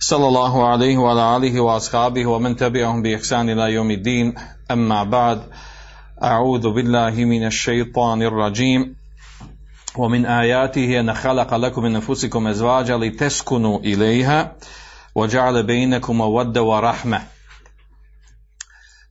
صلى 0.00 0.28
الله 0.28 0.68
عليه 0.68 0.96
وعلى 0.98 1.36
آله 1.36 1.60
وأصحابه 1.60 2.26
ومن 2.26 2.56
تبعهم 2.56 3.02
بإحسان 3.02 3.50
إلى 3.50 3.72
يوم 3.72 3.90
الدين. 3.90 4.34
أما 4.70 5.04
بعد 5.04 5.42
أعوذ 6.22 6.70
بالله 6.70 7.10
من 7.10 7.46
الشيطان 7.46 8.22
الرجيم. 8.22 8.96
ومن 9.96 10.26
آياته 10.26 11.00
أن 11.00 11.14
خلق 11.14 11.54
لكم 11.54 11.82
من 11.82 11.94
أنفسكم 11.94 12.46
أزواجا 12.46 12.96
لتسكنوا 12.96 13.78
إليها 13.78 14.56
وجعل 15.14 15.62
بينكم 15.62 16.16
مودة 16.16 16.62
ورحمة. 16.62 17.22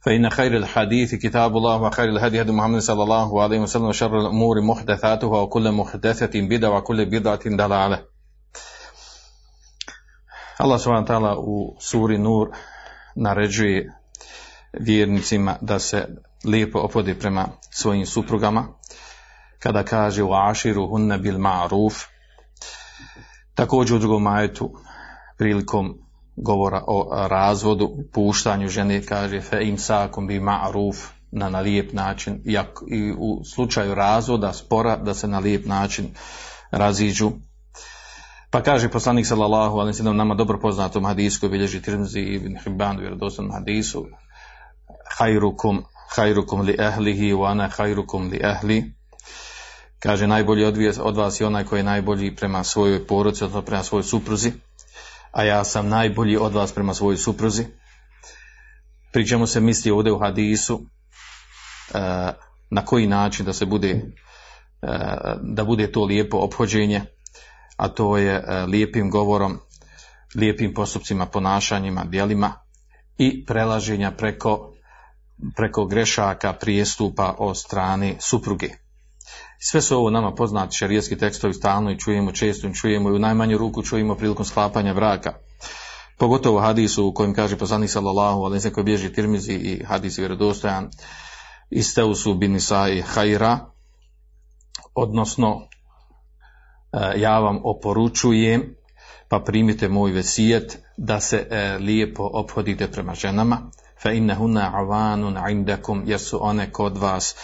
فإن 0.02 0.30
خير 0.30 0.57
الحديث 0.57 1.16
كتاب 1.16 1.57
الله 1.57 1.81
وخير 1.81 2.09
الهدي 2.09 2.41
هدي 2.41 2.52
محمد 2.52 2.80
صلى 2.80 3.03
الله 3.03 3.41
عليه 3.43 3.59
وسلم 3.59 3.85
وشر 3.85 4.19
الأمور 4.19 4.61
محدثاتها 4.61 5.41
وكل 5.41 5.71
محدثة 5.71 6.41
بدعة 6.41 6.77
وكل 6.77 7.05
بدعة 7.05 7.39
ضلالة. 7.45 8.10
Allah 10.61 10.81
subhanahu 10.81 11.07
ta'ala 11.07 11.35
u 11.38 11.75
suri 11.79 12.17
Nur 12.17 12.49
naređuje 13.15 13.93
vjernicima 14.73 15.55
da 15.61 15.79
se 15.79 16.07
lijepo 16.45 16.80
opodi 16.80 17.19
prema 17.19 17.47
svojim 17.69 18.05
suprugama. 18.05 18.67
Kada 19.59 19.83
kaže 19.83 20.23
u 20.23 20.33
aširu 20.33 20.88
hunne 20.88 21.17
bil 21.17 21.38
ma'ruf 21.38 22.05
također 23.55 23.95
u 23.95 23.99
drugom 23.99 24.23
majetu 24.23 24.71
prilikom 25.38 25.97
govora 26.36 26.83
o 26.88 27.27
razvodu 27.27 27.97
puštanju 28.14 28.67
žene 28.67 29.05
kaže 29.05 29.41
fe 29.41 29.64
im 29.64 29.77
sakom 29.77 30.27
bi 30.27 30.39
ma'ruf 30.39 30.95
na, 31.31 31.49
na 31.49 31.59
lijep 31.59 31.93
način. 31.93 32.41
I 32.45 33.11
u 33.17 33.43
slučaju 33.55 33.95
razvoda 33.95 34.53
spora 34.53 34.95
da 34.95 35.14
se 35.14 35.27
na 35.27 35.39
lijep 35.39 35.66
način 35.66 36.14
raziđu 36.71 37.31
pa 38.52 38.61
kaže 38.61 38.89
poslanik 38.89 39.25
sallallahu 39.25 39.80
alejhi 39.80 39.97
ve 39.97 39.97
sellem 39.97 40.17
nama 40.17 40.35
dobro 40.35 40.59
poznatom 40.59 41.05
hadisu 41.05 41.49
bilježi 41.49 41.81
Tirmizi 41.81 42.19
i 42.19 42.35
Ibn 42.35 42.58
Hibban 42.63 42.97
u 42.97 43.02
vjerodostojnom 43.02 43.53
hadisu 43.53 44.08
khairukum 45.17 45.83
khairukum 46.16 46.61
li 46.61 46.75
ahlihi 46.80 47.33
wa 47.33 47.52
ana 47.52 47.69
khairukum 47.69 48.30
li 48.31 48.41
ahli 48.43 48.93
kaže 50.02 50.27
najbolji 50.27 50.66
od, 50.99 51.16
vas 51.17 51.41
je 51.41 51.47
onaj 51.47 51.63
koji 51.63 51.80
je 51.80 51.83
najbolji 51.83 52.35
prema 52.35 52.63
svojoj 52.63 53.08
porodici, 53.08 53.43
odnosno 53.43 53.61
prema 53.61 53.83
svojoj 53.83 54.03
supruzi, 54.03 54.52
a 55.31 55.43
ja 55.43 55.63
sam 55.63 55.89
najbolji 55.89 56.38
od 56.38 56.53
vas 56.53 56.71
prema 56.71 56.93
svojoj 56.93 57.17
supruzi. 57.17 57.65
Pri 59.13 59.27
čemu 59.27 59.47
se 59.47 59.59
misli 59.59 59.91
ovdje 59.91 60.11
u 60.11 60.19
hadisu 60.19 60.81
e, 61.93 61.99
na 62.69 62.86
koji 62.86 63.08
način 63.08 63.45
da 63.45 63.53
se 63.53 63.65
bude 63.65 63.89
e, 63.89 64.02
da 65.41 65.63
bude 65.63 65.91
to 65.91 66.03
lijepo 66.05 66.38
ophođenje, 66.38 67.02
a 67.81 67.87
to 67.87 68.17
je 68.17 68.35
e, 68.35 68.65
lijepim 68.65 69.09
govorom, 69.09 69.59
lijepim 70.35 70.73
postupcima, 70.73 71.25
ponašanjima, 71.25 72.03
djelima 72.05 72.53
i 73.17 73.45
prelaženja 73.45 74.11
preko, 74.11 74.73
preko 75.55 75.85
grešaka, 75.85 76.53
prijestupa 76.53 77.35
od 77.39 77.57
strane 77.57 78.15
supruge. 78.19 78.69
Sve 79.59 79.81
su 79.81 79.97
ovo 79.97 80.09
nama 80.09 80.36
poznati 80.36 80.77
šarijski 80.77 81.17
tekstovi 81.17 81.53
stalno 81.53 81.91
i 81.91 81.99
čujemo 81.99 82.31
često 82.31 82.67
i 82.67 82.73
čujemo 82.73 83.09
i 83.09 83.14
u 83.14 83.20
najmanju 83.20 83.58
ruku 83.58 83.83
čujemo 83.83 84.15
prilikom 84.15 84.45
sklapanja 84.45 84.93
braka. 84.93 85.33
Pogotovo 86.17 86.59
hadisu 86.59 87.08
u 87.08 87.14
kojem 87.14 87.33
kaže 87.33 87.58
poslanik 87.58 87.89
sallallahu 87.89 88.49
ve 88.49 88.71
koji 88.71 88.83
bježi 88.83 89.14
Tirmizi 89.14 89.53
i 89.53 89.83
hadis 89.83 90.17
je 90.17 90.21
vjerodostojan 90.21 90.89
isteusu 91.70 92.33
bin 92.33 92.55
Isai 92.55 93.02
hajra 93.02 93.59
odnosno 94.95 95.67
ja 97.15 97.39
vam 97.39 97.59
oporučujem 97.63 98.75
pa 99.27 99.39
primite 99.39 99.87
moj 99.89 100.11
vesijet 100.11 100.83
da 100.97 101.19
se 101.19 101.47
e, 101.49 101.77
lijepo 101.77 102.29
ophodite 102.33 102.91
prema 102.91 103.15
ženama 103.15 103.57
fa 104.02 104.11
innahunna 104.11 104.71
avanun 104.73 105.37
indakum 105.49 106.03
jer 106.05 106.19
su 106.19 106.39
one 106.41 106.71
kod 106.71 106.97
vas 106.97 107.35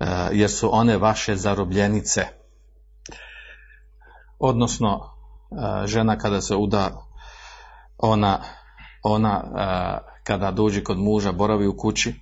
Uh, 0.00 0.06
jer 0.32 0.50
su 0.50 0.68
one 0.72 0.96
vaše 0.96 1.36
zarobljenice. 1.36 2.26
Odnosno, 4.38 5.00
žena 5.86 6.18
kada 6.18 6.40
se 6.40 6.56
uda, 6.56 7.06
ona, 7.98 8.40
ona 9.02 9.42
kada 10.24 10.50
dođe 10.50 10.84
kod 10.84 10.98
muža, 10.98 11.32
boravi 11.32 11.66
u 11.66 11.76
kući 11.76 12.14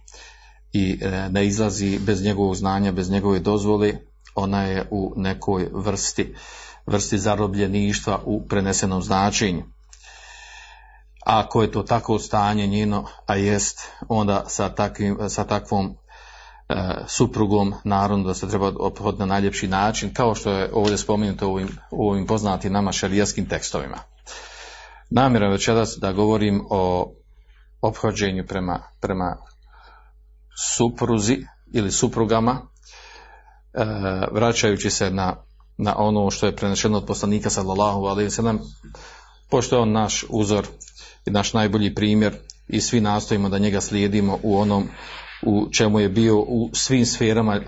i 0.73 1.01
ne 1.31 1.47
izlazi 1.47 1.99
bez 2.07 2.25
njegovog 2.25 2.55
znanja, 2.55 2.93
bez 2.93 3.11
njegove 3.11 3.39
dozvole, 3.39 3.93
ona 4.35 4.63
je 4.63 4.89
u 4.91 5.13
nekoj 5.17 5.69
vrsti, 5.73 6.35
vrsti 6.87 7.19
zarobljeništva 7.19 8.21
u 8.25 8.47
prenesenom 8.49 9.03
značenju. 9.03 9.63
Ako 11.27 11.63
je 11.63 11.73
to 11.73 11.83
tako 11.83 12.19
stanje 12.19 12.67
njeno, 12.67 13.05
a 13.27 13.37
jest, 13.37 13.81
onda 14.09 14.45
sa, 14.49 14.69
takvim, 14.69 15.19
sa 15.29 15.45
takvom 15.45 15.97
suprugom, 17.07 17.75
naravno 17.85 18.25
da 18.25 18.35
se 18.35 18.49
treba 18.49 18.73
ophoditi 18.79 19.21
na 19.21 19.27
najljepši 19.27 19.69
način, 19.69 20.15
kao 20.15 20.35
što 20.35 20.51
je 20.51 20.71
ovdje 20.73 20.99
spomenuto 20.99 21.49
u 21.49 21.53
ovim, 21.53 21.69
u 21.91 22.09
ovim 22.09 22.27
poznatim 22.27 22.73
nama 22.73 22.93
šarijaskim 22.93 23.49
tekstovima. 23.49 23.99
Namjera 25.11 25.49
večeras 25.49 25.97
da 25.99 26.13
govorim 26.13 26.67
o 26.71 27.13
ophođenju 27.81 28.47
prema, 28.47 28.83
prema 29.01 29.37
supruzi 30.77 31.39
ili 31.73 31.93
suprugama, 31.93 32.53
e, 32.53 32.72
vraćajući 34.31 34.91
se 34.91 35.11
na, 35.11 35.37
na 35.77 35.95
ono 35.99 36.31
što 36.31 36.47
je 36.47 36.57
prenešeno 36.57 36.99
od 36.99 37.07
poslanika 37.07 37.51
sallallahu 37.51 38.05
alaihi 38.05 38.31
sallam, 38.31 38.61
pošto 39.51 39.77
je 39.77 39.83
on 39.83 39.93
naš 39.93 40.25
uzor 40.29 40.67
i 41.27 41.31
naš 41.31 41.53
najbolji 41.53 41.95
primjer 41.95 42.35
i 42.69 42.81
svi 42.81 43.01
nastojimo 43.01 43.49
da 43.49 43.59
njega 43.59 43.81
slijedimo 43.81 44.39
u 44.43 44.59
onom 44.59 44.89
u 45.43 45.69
čemu 45.73 46.01
je 46.01 46.09
bio 46.09 46.39
u 46.39 46.71
svim 46.73 47.07
sferama 47.07 47.61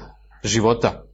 života. 0.44 1.04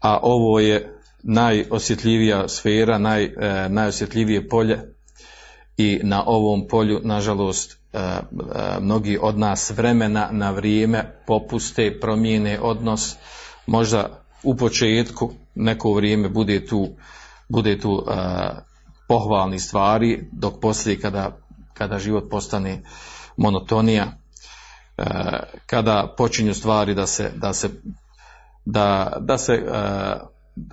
A 0.00 0.18
ovo 0.22 0.60
je 0.60 0.98
najosjetljivija 1.22 2.48
sfera, 2.48 2.98
naj, 2.98 3.24
e, 3.24 3.68
najosjetljivije 3.68 4.48
polje 4.48 4.94
i 5.76 6.00
na 6.02 6.24
ovom 6.26 6.68
polju, 6.68 7.00
nažalost, 7.04 7.78
e, 7.92 7.98
e, 7.98 8.20
mnogi 8.80 9.18
od 9.22 9.38
nas 9.38 9.70
vremena 9.70 10.28
na 10.32 10.50
vrijeme 10.50 11.22
popuste, 11.26 11.98
promijene 12.00 12.60
odnos, 12.60 13.16
možda 13.66 14.22
u 14.42 14.56
početku 14.56 15.32
neko 15.54 15.92
vrijeme 15.92 16.28
bude 16.28 16.66
tu, 16.66 16.88
bude 17.48 17.80
tu 17.80 18.04
e, 18.08 18.14
pohvalni 19.08 19.58
stvari, 19.58 20.28
dok 20.32 20.60
poslije 20.60 21.00
kada, 21.00 21.36
kada 21.74 21.98
život 21.98 22.30
postane 22.30 22.82
monotonija, 23.36 24.12
kada 25.66 26.14
počinju 26.16 26.54
stvari 26.54 26.94
da 26.94 27.06
se, 27.06 27.32
da 27.36 27.52
se, 27.52 27.70
da, 28.64 29.16
da 29.20 29.38
se 29.38 29.62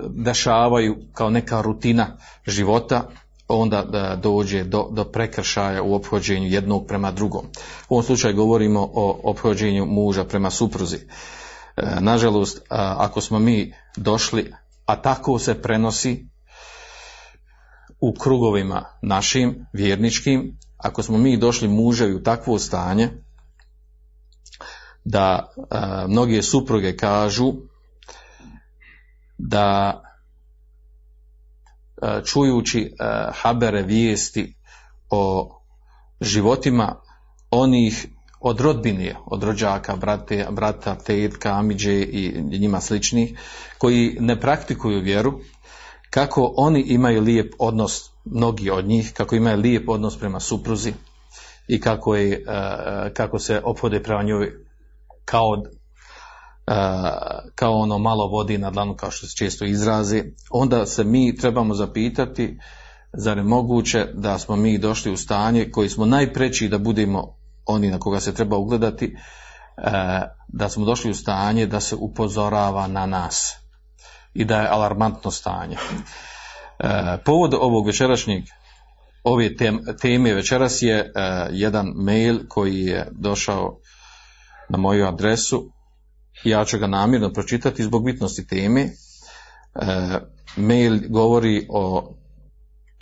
dešavaju 0.09 0.97
kao 1.13 1.29
neka 1.29 1.61
rutina 1.61 2.17
života, 2.47 3.09
onda 3.47 3.81
da 3.81 4.15
dođe 4.15 4.63
do, 4.63 4.87
do 4.91 5.03
prekršaja 5.03 5.83
u 5.83 5.95
ophođenju 5.95 6.47
jednog 6.47 6.87
prema 6.87 7.11
drugom. 7.11 7.45
U 7.89 7.93
ovom 7.93 8.03
slučaju 8.03 8.35
govorimo 8.35 8.89
o 8.93 9.19
ophođenju 9.23 9.85
muža 9.85 10.23
prema 10.23 10.49
supruzi. 10.49 10.97
Nažalost, 11.99 12.61
ako 12.97 13.21
smo 13.21 13.39
mi 13.39 13.73
došli, 13.97 14.53
a 14.85 15.01
tako 15.01 15.39
se 15.39 15.61
prenosi 15.61 16.29
u 18.01 18.13
krugovima 18.13 18.85
našim, 19.01 19.65
vjerničkim, 19.73 20.57
ako 20.77 21.03
smo 21.03 21.17
mi 21.17 21.37
došli 21.37 21.67
muževi 21.67 22.15
u 22.15 22.23
takvo 22.23 22.59
stanje, 22.59 23.09
da 25.03 25.51
a, 25.69 26.05
mnoge 26.07 26.41
supruge 26.41 26.97
kažu 26.97 27.53
da 29.37 30.01
a, 32.01 32.21
čujući 32.25 32.93
habere 33.33 33.81
vijesti 33.81 34.55
o 35.09 35.55
životima 36.21 36.95
onih 37.51 38.07
od 38.39 38.59
rodbine, 38.59 39.15
od 39.25 39.43
rođaka, 39.43 39.95
brate, 39.95 40.47
brata, 40.51 40.95
tetka, 40.95 41.51
amiđe 41.51 42.01
i 42.01 42.41
njima 42.59 42.81
sličnih, 42.81 43.39
koji 43.77 44.17
ne 44.19 44.39
praktikuju 44.39 45.01
vjeru, 45.01 45.39
kako 46.09 46.53
oni 46.57 46.81
imaju 46.81 47.21
lijep 47.21 47.53
odnos, 47.59 48.11
mnogi 48.25 48.69
od 48.69 48.87
njih, 48.87 49.13
kako 49.13 49.35
imaju 49.35 49.57
lijep 49.57 49.89
odnos 49.89 50.19
prema 50.19 50.39
supruzi, 50.39 50.93
i 51.69 51.79
kako, 51.79 52.15
je, 52.15 52.33
e, 52.33 53.13
kako 53.13 53.39
se 53.39 53.61
ophode 53.63 54.03
prema 54.03 54.23
njoj 54.23 54.51
kao, 55.25 55.63
e, 56.67 56.73
kao 57.55 57.73
ono 57.73 57.97
malo 57.97 58.27
vodi 58.27 58.57
na 58.57 58.71
dlanu 58.71 58.95
kao 58.95 59.11
što 59.11 59.27
se 59.27 59.35
često 59.35 59.65
izrazi, 59.65 60.23
onda 60.51 60.85
se 60.85 61.03
mi 61.03 61.35
trebamo 61.35 61.73
zapitati 61.73 62.57
zar 63.13 63.37
je 63.37 63.43
moguće 63.43 64.05
da 64.13 64.37
smo 64.39 64.55
mi 64.55 64.77
došli 64.77 65.11
u 65.11 65.17
stanje 65.17 65.71
koji 65.71 65.89
smo 65.89 66.05
najpreći 66.05 66.67
da 66.67 66.77
budemo 66.77 67.38
oni 67.69 67.91
na 67.91 67.99
koga 67.99 68.19
se 68.19 68.33
treba 68.33 68.57
ugledati, 68.57 69.17
da 70.47 70.69
smo 70.69 70.85
došli 70.85 71.11
u 71.11 71.15
stanje 71.15 71.65
da 71.65 71.79
se 71.79 71.95
upozorava 71.95 72.87
na 72.87 73.05
nas 73.05 73.55
i 74.33 74.45
da 74.45 74.61
je 74.61 74.67
alarmantno 74.67 75.31
stanje. 75.31 75.77
Povod 77.25 77.53
ovog 77.53 77.87
večerašnjeg 77.87 78.43
ove 79.23 79.55
teme 80.01 80.33
večeras 80.33 80.81
je 80.81 80.97
e, 80.97 81.11
jedan 81.51 81.87
mail 81.95 82.39
koji 82.47 82.81
je 82.81 83.07
došao 83.11 83.79
na 84.69 84.77
moju 84.77 85.07
adresu. 85.07 85.71
Ja 86.43 86.65
ću 86.65 86.79
ga 86.79 86.87
namjerno 86.87 87.33
pročitati 87.33 87.83
zbog 87.83 88.05
bitnosti 88.05 88.47
teme. 88.47 88.81
E, 88.81 88.91
mail 90.55 90.99
govori 91.09 91.67
o, 91.69 92.13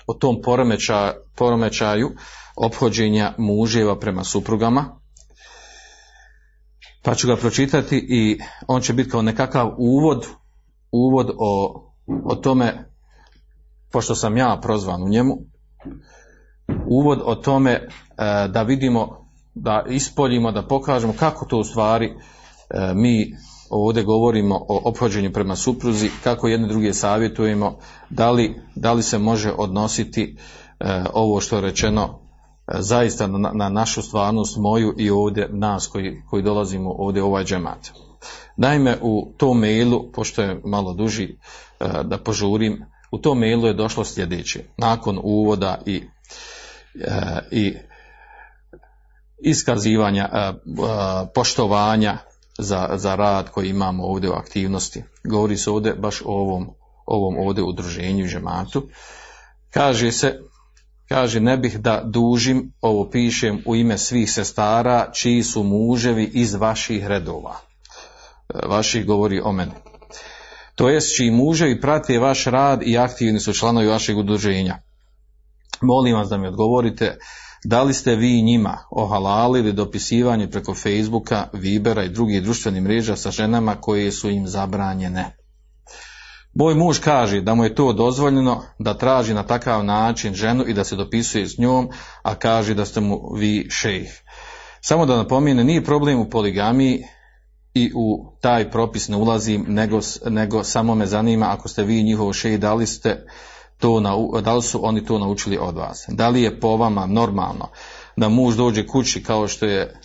o 0.08 0.14
tom 0.14 0.42
poremećaju, 0.44 1.14
poremećaju 1.36 2.12
ophođenja 2.56 3.34
muževa 3.38 4.00
prema 4.00 4.24
suprugama. 4.24 5.00
Pa 7.04 7.16
ću 7.16 7.28
ga 7.28 7.36
pročitati 7.36 8.06
i 8.10 8.40
on 8.68 8.82
će 8.82 8.94
biti 8.94 9.10
kao 9.10 9.22
nekakav 9.22 9.74
uvod, 9.78 10.28
uvod 10.92 11.32
o, 11.38 11.84
o 12.26 12.36
tome, 12.36 12.92
pošto 13.92 14.16
sam 14.16 14.38
ja 14.38 14.60
prozvan 14.62 15.04
u 15.04 15.10
njemu, 15.10 15.38
uvod 16.88 17.22
o 17.26 17.36
tome 17.36 17.72
e, 17.72 17.88
da 18.48 18.64
vidimo, 18.64 19.30
da 19.54 19.86
ispoljimo, 19.90 20.52
da 20.52 20.68
pokažemo 20.68 21.14
kako 21.20 21.46
to 21.46 21.58
u 21.58 21.64
stvari 21.64 22.06
e, 22.06 22.14
mi 22.96 23.34
ovdje 23.70 24.04
govorimo 24.04 24.56
o 24.56 24.82
ophođenju 24.84 25.34
prema 25.34 25.56
supruzi, 25.56 26.10
kako 26.24 26.48
jedne 26.48 26.68
druge 26.68 26.94
savjetujemo, 26.94 27.78
da 28.10 28.32
li, 28.32 28.62
da 28.76 28.94
li 28.94 29.04
se 29.04 29.18
može 29.18 29.52
odnositi 29.58 30.38
e, 30.80 31.04
ovo 31.14 31.42
što 31.42 31.56
je 31.56 31.62
rečeno 31.62 32.20
zaista 32.80 33.28
na, 33.28 33.52
na, 33.54 33.70
našu 33.70 34.02
stvarnost 34.02 34.58
moju 34.58 34.96
i 34.98 35.10
ovdje 35.10 35.50
nas 35.52 35.88
koji, 35.88 36.22
koji 36.30 36.44
dolazimo 36.44 36.96
ovdje 36.98 37.24
u 37.24 37.26
ovaj 37.26 37.44
džemat. 37.44 37.90
Naime, 38.58 38.98
u 39.02 39.34
tom 39.38 39.60
mailu, 39.60 40.12
pošto 40.12 40.42
je 40.42 40.62
malo 40.66 40.94
duži 40.94 41.38
da 42.04 42.18
požurim, 42.18 42.86
u 43.12 43.18
tom 43.18 43.40
mailu 43.40 43.68
je 43.68 43.74
došlo 43.74 44.04
sljedeće. 44.04 44.64
Nakon 44.78 45.20
uvoda 45.24 45.82
i 45.86 46.04
i 47.52 47.74
iskazivanja 49.38 50.30
e, 50.34 50.38
e, 50.38 50.54
poštovanja 51.36 52.18
za, 52.58 52.90
za 52.96 53.16
rad 53.16 53.50
koji 53.50 53.70
imamo 53.70 54.04
ovdje 54.04 54.30
u 54.30 54.34
aktivnosti. 54.34 55.04
Govori 55.24 55.58
se 55.58 55.72
ovdje 55.72 55.94
baš 55.94 56.22
o 56.22 56.32
ovom, 56.32 56.70
ovom 57.06 57.38
ovdje 57.38 57.64
udruženju 57.64 58.26
i 58.26 58.28
žematu. 58.28 58.90
Kaže 59.72 60.12
se, 60.12 60.40
kaže 61.10 61.40
ne 61.40 61.58
bih 61.58 61.80
da 61.80 62.02
dužim, 62.06 62.74
ovo 62.82 63.10
pišem 63.10 63.64
u 63.66 63.76
ime 63.76 63.98
svih 63.98 64.32
sestara 64.32 65.12
čiji 65.14 65.44
su 65.44 65.64
muževi 65.64 66.24
iz 66.34 66.54
vaših 66.54 67.08
redova. 67.08 67.56
E, 68.54 68.68
vaših 68.68 69.06
govori 69.06 69.42
o 69.42 69.52
meni. 69.52 69.72
To 70.76 70.90
jest 70.90 71.18
čiji 71.18 71.32
muževi 71.32 71.82
prate 71.82 72.20
vaš 72.20 72.46
rad 72.46 72.82
i 72.84 72.98
aktivni 72.98 73.40
su 73.40 73.54
članovi 73.54 73.88
vašeg 73.88 74.18
udruženja. 74.18 74.80
Molim 75.82 76.16
vas 76.16 76.30
da 76.30 76.38
mi 76.38 76.48
odgovorite 76.48 77.18
da 77.64 77.84
li 77.84 77.94
ste 77.94 78.16
vi 78.16 78.42
njima 78.42 78.78
ohalalili 78.92 79.74
dopisivanje 79.74 80.50
preko 80.50 80.74
Facebooka, 80.74 81.48
Vibera 81.54 82.04
i 82.04 82.10
drugih 82.10 82.44
društvenih 82.44 82.82
mreža 82.82 83.16
sa 83.16 83.32
ženama 83.32 83.76
koje 83.76 84.12
su 84.12 84.30
im 84.30 84.48
zabranjene. 84.48 85.38
Moj 86.54 86.76
muž 86.76 87.00
kaže 87.00 87.42
da 87.42 87.56
mu 87.56 87.64
je 87.64 87.76
to 87.76 87.94
dozvoljeno 87.94 88.64
da 88.80 88.94
traži 88.94 89.34
na 89.34 89.44
takav 89.44 89.86
način 89.86 90.34
ženu 90.34 90.64
i 90.68 90.74
da 90.74 90.84
se 90.84 90.96
dopisuje 90.96 91.48
s 91.48 91.58
njom, 91.58 91.90
a 92.24 92.36
kaže 92.36 92.74
da 92.74 92.86
ste 92.86 93.02
mu 93.02 93.34
vi 93.34 93.68
šejh. 93.70 94.10
Samo 94.82 95.06
da 95.06 95.18
napomene, 95.18 95.64
nije 95.64 95.84
problem 95.84 96.20
u 96.20 96.30
poligamiji 96.30 97.04
i 97.74 97.92
u 97.96 98.32
taj 98.42 98.72
propis 98.72 99.08
ne 99.08 99.18
ulazim, 99.18 99.66
nego, 99.68 100.00
nego 100.30 100.64
samo 100.64 100.96
me 100.96 101.06
zanima 101.06 101.46
ako 101.50 101.68
ste 101.68 101.84
vi 101.84 102.04
njihovo 102.04 102.34
šejh, 102.34 102.60
da 102.60 102.74
li 102.74 102.88
ste 102.88 103.26
to 103.78 104.00
da 104.42 104.54
li 104.54 104.62
su 104.62 104.86
oni 104.86 105.06
to 105.06 105.20
naučili 105.20 105.58
od 105.62 105.76
vas? 105.76 106.06
Da 106.08 106.30
li 106.30 106.42
je 106.42 106.60
po 106.60 106.78
vama 106.78 107.06
normalno 107.06 107.70
da 108.16 108.30
muž 108.30 108.56
dođe 108.56 108.88
kući 108.88 109.24
kao 109.24 109.48
što 109.48 109.66
je 109.66 110.00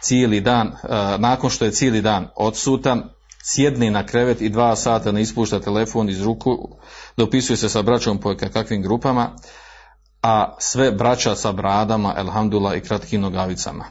cijeli 0.00 0.40
dan, 0.40 0.66
e, 0.66 0.72
nakon 1.18 1.50
što 1.50 1.64
je 1.64 1.70
cijeli 1.70 2.00
dan 2.00 2.28
odsutan, 2.36 3.02
sjedne 3.44 3.90
na 3.90 4.06
krevet 4.06 4.40
i 4.40 4.48
dva 4.48 4.76
sata 4.76 5.12
ne 5.12 5.22
ispušta 5.22 5.60
telefon 5.60 6.08
iz 6.08 6.22
ruku, 6.22 6.68
dopisuje 7.16 7.56
se 7.56 7.68
sa 7.68 7.82
braćom 7.82 8.18
po 8.18 8.34
kakvim 8.52 8.82
grupama, 8.82 9.36
a 10.22 10.56
sve 10.58 10.92
braća 10.92 11.34
sa 11.36 11.52
bradama, 11.52 12.14
elhamdula 12.18 12.74
i 12.74 12.80
kratkim 12.80 13.20
nogavicama. 13.20 13.84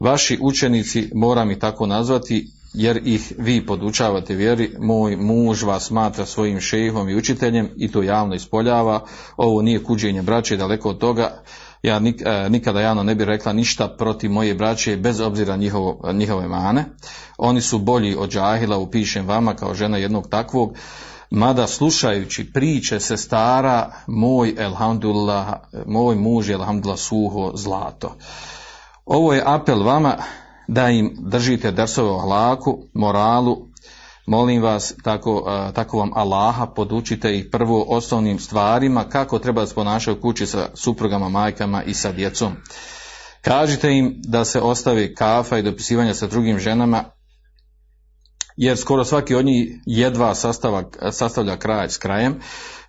Vaši 0.00 0.38
učenici, 0.42 1.10
moram 1.14 1.50
ih 1.50 1.58
tako 1.58 1.86
nazvati, 1.86 2.50
jer 2.72 3.00
ih 3.04 3.32
vi 3.38 3.66
podučavate 3.66 4.34
vjeri, 4.34 4.74
moj 4.78 5.16
muž 5.16 5.62
vas 5.62 5.86
smatra 5.86 6.26
svojim 6.26 6.60
šehom 6.60 7.08
i 7.08 7.16
učiteljem 7.16 7.70
i 7.76 7.92
to 7.92 8.02
javno 8.02 8.34
ispoljava, 8.34 9.04
ovo 9.36 9.62
nije 9.62 9.84
kuđenje 9.84 10.22
braće, 10.22 10.56
daleko 10.56 10.90
od 10.90 10.98
toga, 10.98 11.42
ja 11.82 12.00
e, 12.24 12.48
nikada 12.50 12.80
javno 12.80 13.02
ne 13.02 13.14
bi 13.14 13.24
rekla 13.24 13.52
ništa 13.52 13.88
protiv 13.88 14.30
moje 14.30 14.54
braće 14.54 14.96
bez 14.96 15.20
obzira 15.20 15.56
njihovo, 15.56 16.12
njihove 16.12 16.48
mane, 16.48 16.84
oni 17.38 17.60
su 17.60 17.78
bolji 17.78 18.16
od 18.18 18.30
džahila, 18.30 18.78
upišem 18.78 19.26
vama 19.26 19.54
kao 19.54 19.74
žena 19.74 19.96
jednog 19.96 20.28
takvog, 20.28 20.74
mada 21.30 21.66
slušajući 21.66 22.52
priče 22.52 23.00
se 23.00 23.16
stara, 23.16 23.92
moj 24.06 24.54
elhamdulillah, 24.58 25.54
moj 25.86 26.16
muž 26.16 26.48
je 26.48 26.58
suho 26.96 27.52
zlato. 27.54 28.16
Ovo 29.06 29.32
je 29.32 29.42
apel 29.46 29.82
vama 29.82 30.16
da 30.68 30.88
im 30.90 31.16
držite 31.18 31.72
drsove 31.72 32.10
o 32.10 32.18
hlaku, 32.18 32.78
moralu, 32.94 33.56
molim 34.26 34.62
vas, 34.62 34.94
tako, 35.02 35.44
tako 35.74 35.98
vam 35.98 36.10
Allaha 36.14 36.66
podučite 36.66 37.36
ih 37.38 37.46
prvo 37.52 37.84
osnovnim 37.88 38.38
stvarima 38.38 39.04
kako 39.04 39.38
treba 39.38 39.60
da 39.60 39.66
se 39.66 39.74
ponašaju 39.74 40.16
u 40.16 40.20
kući 40.20 40.46
sa 40.46 40.68
suprugama, 40.74 41.28
majkama 41.28 41.82
i 41.82 41.94
sa 41.94 42.12
djecom. 42.12 42.52
Kažite 43.42 43.92
im 43.92 44.20
da 44.24 44.44
se 44.44 44.60
ostavi 44.60 45.14
kafa 45.14 45.58
i 45.58 45.62
dopisivanja 45.62 46.14
sa 46.14 46.26
drugim 46.26 46.58
ženama, 46.58 47.04
jer 48.56 48.76
skoro 48.76 49.04
svaki 49.04 49.34
od 49.34 49.44
njih 49.44 49.68
jedva 49.86 50.34
sastavlja 51.10 51.56
kraj 51.56 51.88
s 51.88 51.98
krajem, 51.98 52.40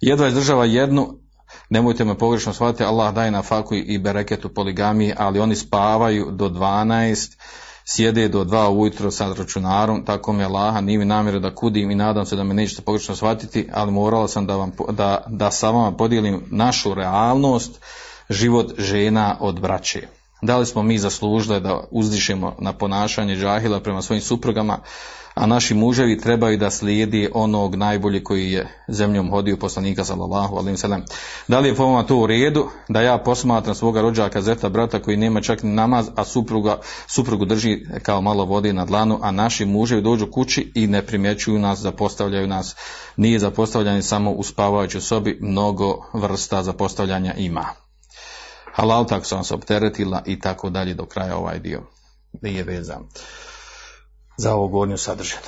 jedva 0.01 0.27
izdržava 0.27 0.65
jednu, 0.65 1.19
nemojte 1.69 2.05
me 2.05 2.17
pogrešno 2.17 2.53
shvatiti, 2.53 2.83
Allah 2.83 3.13
daje 3.13 3.31
na 3.31 3.41
faku 3.41 3.75
i 3.75 3.97
bereketu 3.97 4.53
poligamiji, 4.53 5.13
ali 5.17 5.39
oni 5.39 5.55
spavaju 5.55 6.31
do 6.31 6.49
12, 6.49 7.37
sjede 7.91 8.27
do 8.27 8.43
dva 8.43 8.69
ujutro 8.69 9.11
sa 9.11 9.33
računarom, 9.33 10.05
tako 10.05 10.33
mi 10.33 10.43
je 10.43 10.47
Laha, 10.47 10.81
nije 10.81 10.99
mi 10.99 11.05
namjera 11.05 11.39
da 11.39 11.55
kudim 11.55 11.91
i 11.91 11.95
nadam 11.95 12.25
se 12.25 12.35
da 12.35 12.43
me 12.43 12.53
nećete 12.53 12.81
pogrešno 12.81 13.15
shvatiti, 13.15 13.69
ali 13.73 13.91
morala 13.91 14.27
sam 14.27 14.45
da, 14.45 14.55
vam, 14.55 14.71
da, 14.89 15.25
da 15.27 15.51
sa 15.51 15.69
vama 15.69 15.97
podijelim 15.97 16.43
našu 16.51 16.93
realnost, 16.93 17.81
život 18.29 18.73
žena 18.77 19.37
od 19.39 19.59
braće. 19.59 20.07
Da 20.41 20.57
li 20.57 20.65
smo 20.65 20.83
mi 20.83 20.97
zaslužili 20.97 21.59
da 21.61 21.83
uzdišemo 21.91 22.55
na 22.59 22.73
ponašanje 22.73 23.35
džahila 23.35 23.79
prema 23.79 24.01
svojim 24.01 24.21
suprugama, 24.21 24.79
a 25.33 25.45
naši 25.45 25.73
muževi 25.73 26.19
trebaju 26.19 26.57
da 26.57 26.69
slijedi 26.69 27.29
onog 27.33 27.75
najbolje 27.75 28.23
koji 28.23 28.51
je 28.51 28.67
zemljom 28.87 29.29
hodio 29.29 29.57
poslanika 29.57 30.03
sallallahu 30.03 30.55
alejhi 30.55 30.77
ve 30.87 31.01
Da 31.47 31.59
li 31.59 31.69
je 31.69 31.75
po 31.75 31.85
vama 31.85 32.03
to 32.03 32.17
u 32.17 32.27
redu 32.27 32.67
da 32.89 33.01
ja 33.01 33.17
posmatram 33.17 33.75
svoga 33.75 34.01
rođaka 34.01 34.41
zeta 34.41 34.69
brata 34.69 35.01
koji 35.01 35.17
nema 35.17 35.41
čak 35.41 35.63
ni 35.63 35.73
namaz, 35.73 36.09
a 36.15 36.25
supruga, 36.25 36.79
suprugu 37.07 37.45
drži 37.45 37.85
kao 38.03 38.21
malo 38.21 38.45
vode 38.45 38.73
na 38.73 38.85
dlanu, 38.85 39.19
a 39.21 39.31
naši 39.31 39.65
muževi 39.65 40.01
dođu 40.01 40.31
kući 40.31 40.71
i 40.75 40.87
ne 40.87 41.05
primjećuju 41.05 41.59
nas, 41.59 41.79
zapostavljaju 41.79 42.47
nas. 42.47 42.75
Nije 43.17 43.39
zapostavljanje 43.39 44.01
samo 44.01 44.31
u 44.31 44.43
spavajućoj 44.43 45.01
sobi, 45.01 45.37
mnogo 45.41 45.97
vrsta 46.13 46.63
zapostavljanja 46.63 47.33
ima. 47.33 47.88
Halal 48.79 49.05
sam 49.23 49.43
se 49.43 49.53
opteretila 49.53 50.23
i 50.25 50.39
tako 50.39 50.69
dalje 50.69 50.93
do 50.93 51.05
kraja 51.05 51.37
ovaj 51.37 51.59
dio 51.59 51.81
nije 52.41 52.63
vezan 52.63 53.03
za 54.37 54.53
ovo 54.53 54.67
gornju 54.67 54.97
sadržaj. 54.97 55.39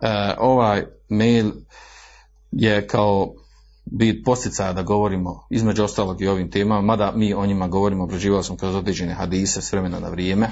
E, 0.00 0.34
ovaj 0.38 0.86
mail 1.08 1.52
je 2.50 2.86
kao 2.86 3.34
bit 3.84 4.24
postica 4.24 4.72
da 4.72 4.82
govorimo 4.82 5.46
između 5.50 5.84
ostalog 5.84 6.22
i 6.22 6.28
ovim 6.28 6.50
temama, 6.50 6.80
mada 6.80 7.12
mi 7.14 7.34
o 7.34 7.46
njima 7.46 7.68
govorimo, 7.68 8.04
obrađivali 8.04 8.44
smo 8.44 8.56
kroz 8.56 8.74
određene 8.74 9.14
hadise 9.14 9.62
s 9.62 9.72
vremena 9.72 10.00
na 10.00 10.08
vrijeme. 10.08 10.50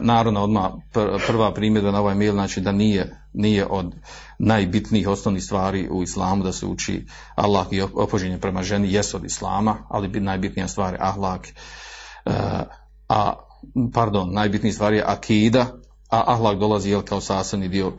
Naravno 0.00 0.42
odmah 0.42 0.70
prva 1.26 1.54
primjedba 1.54 1.90
na 1.90 2.00
ovaj 2.00 2.14
mail 2.14 2.32
znači 2.32 2.60
da 2.60 2.72
nije, 2.72 3.16
nije 3.32 3.66
od 3.66 3.94
najbitnijih 4.38 5.08
osnovnih 5.08 5.44
stvari 5.44 5.88
u 5.90 6.02
islamu 6.02 6.44
da 6.44 6.52
se 6.52 6.66
uči 6.66 7.06
Allah 7.34 7.66
i 7.70 7.80
opođenje 7.80 8.38
prema 8.38 8.62
ženi 8.62 8.92
jest 8.92 9.14
od 9.14 9.24
islama, 9.24 9.76
ali 9.88 10.08
bi 10.08 10.20
najbitnija 10.20 10.68
stvar 10.68 10.94
je 10.94 10.98
ahlak, 11.02 11.48
a 13.08 13.32
pardon, 13.92 14.32
najbitnija 14.32 14.72
stvar 14.72 14.92
je 14.92 15.04
akida, 15.06 15.66
a 16.10 16.24
ahlak 16.26 16.58
dolazi 16.58 16.90
jel, 16.90 17.02
kao 17.02 17.20
sastavni 17.20 17.68
dio 17.68 17.92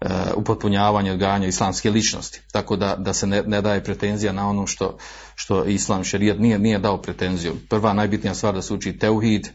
e, 0.00 0.06
upotpunjavanja 0.36 1.12
odgajanja 1.12 1.46
islamske 1.46 1.90
ličnosti. 1.90 2.40
Tako 2.52 2.76
da, 2.76 2.96
da 2.96 3.12
se 3.12 3.26
ne, 3.26 3.42
ne, 3.42 3.62
daje 3.62 3.84
pretenzija 3.84 4.32
na 4.32 4.48
ono 4.48 4.66
što, 4.66 4.96
što 5.34 5.64
islam 5.64 6.04
šerijat 6.04 6.38
nije, 6.38 6.58
nije 6.58 6.78
dao 6.78 7.02
pretenziju. 7.02 7.56
Prva 7.68 7.92
najbitnija 7.92 8.34
stvar 8.34 8.54
da 8.54 8.62
se 8.62 8.74
uči 8.74 8.98
teuhid 8.98 9.48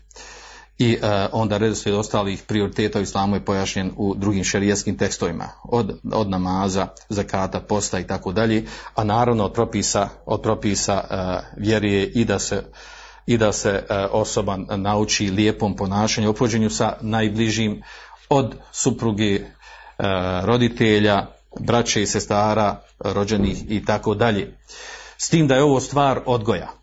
i 0.84 0.94
e, 0.94 1.28
onda 1.32 1.58
redoslijed 1.58 1.96
ostalih 1.96 2.44
prioriteta 2.48 3.00
u 3.00 3.02
islamu 3.02 3.36
je 3.36 3.46
pojašnjen 3.46 3.92
u 3.98 4.16
drugim 4.16 4.44
šerijatskim 4.44 4.98
tekstovima. 4.98 5.50
Od, 5.64 6.00
od 6.14 6.30
namaza, 6.30 6.88
zakata, 7.10 7.60
posta 7.60 8.00
i 8.00 8.08
tako 8.08 8.32
dalje. 8.32 8.66
A 8.96 9.04
naravno 9.04 9.46
od 9.46 9.54
propisa, 9.54 10.10
od 10.26 10.42
propisa 10.42 10.94
e, 10.94 11.16
vjerije 11.58 12.08
i 12.08 12.26
da 12.26 12.40
se 12.40 12.64
i 13.26 13.38
da 13.38 13.52
se 13.52 13.70
e, 13.70 13.96
osoba 14.12 14.58
nauči 14.58 15.30
lijepom 15.30 15.76
ponašanju, 15.76 16.30
opođenju 16.30 16.70
sa 16.70 16.98
najbližim 17.02 17.82
od 18.30 18.56
supruge, 18.72 19.34
e, 19.36 19.44
roditelja, 20.44 21.28
braće 21.60 22.02
i 22.02 22.06
sestara, 22.06 22.82
rođenih 23.00 23.72
i 23.72 23.86
tako 23.86 24.16
dalje. 24.16 24.58
S 25.18 25.30
tim 25.30 25.48
da 25.48 25.56
je 25.56 25.64
ovo 25.64 25.80
stvar 25.80 26.22
odgoja. 26.26 26.83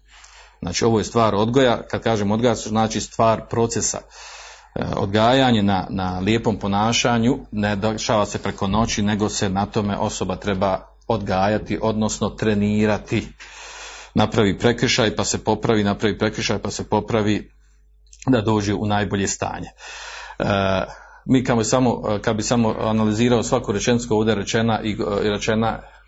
Znači 0.63 0.85
ovo 0.85 0.99
je 0.99 1.05
stvar 1.05 1.35
odgoja, 1.35 1.83
kad 1.91 2.03
kažem 2.03 2.31
odgoja, 2.31 2.55
znači 2.55 3.01
stvar 3.01 3.49
procesa. 3.49 3.99
E, 4.75 4.85
odgajanje 4.97 5.63
na, 5.63 5.87
na 5.91 6.19
lijepom 6.19 6.59
ponašanju 6.59 7.39
ne 7.53 7.77
dešava 7.77 8.27
se 8.27 8.39
preko 8.39 8.67
noći, 8.67 9.03
nego 9.03 9.29
se 9.29 9.49
na 9.49 9.67
tome 9.67 9.97
osoba 9.97 10.37
treba 10.37 10.81
odgajati, 11.09 11.79
odnosno 11.83 12.31
trenirati 12.31 13.29
napravi 14.15 14.59
prekršaj 14.59 15.17
pa 15.17 15.25
se 15.25 15.45
popravi, 15.45 15.85
napravi 15.85 16.19
prekršaj 16.19 16.59
pa 16.59 16.71
se 16.71 16.89
popravi 16.89 17.51
da 18.27 18.41
dođe 18.41 18.75
u 18.75 18.87
najbolje 18.87 19.29
stanje. 19.29 19.69
E, 20.39 20.45
mi 21.27 21.45
kad 21.45 21.59
bi, 21.59 21.65
samo, 21.65 22.19
kad 22.23 22.37
bi 22.37 22.43
samo 22.43 22.75
analizirao 22.79 23.43
svaku 23.43 23.73
rečenicu 23.73 24.17
ovdje 24.17 24.35
rečena 24.35 24.81
i 24.83 24.97
rečena 25.23 25.69
e, 25.69 26.00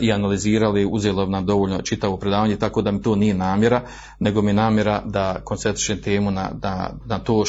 i 0.00 0.12
analizirali, 0.12 0.88
uzelo 0.90 1.26
nam 1.26 1.46
dovoljno 1.46 1.82
čitavo 1.82 2.16
predavanje, 2.16 2.56
tako 2.56 2.82
da 2.82 2.90
mi 2.90 3.02
to 3.02 3.16
nije 3.16 3.34
namjera, 3.34 3.82
nego 4.18 4.42
mi 4.42 4.50
je 4.50 4.54
namjera 4.54 5.02
da 5.04 5.40
koncentrišem 5.44 6.02
temu 6.02 6.30
na, 6.30 6.50
na, 6.62 6.90
na 7.06 7.18
to 7.18 7.42
e, 7.42 7.44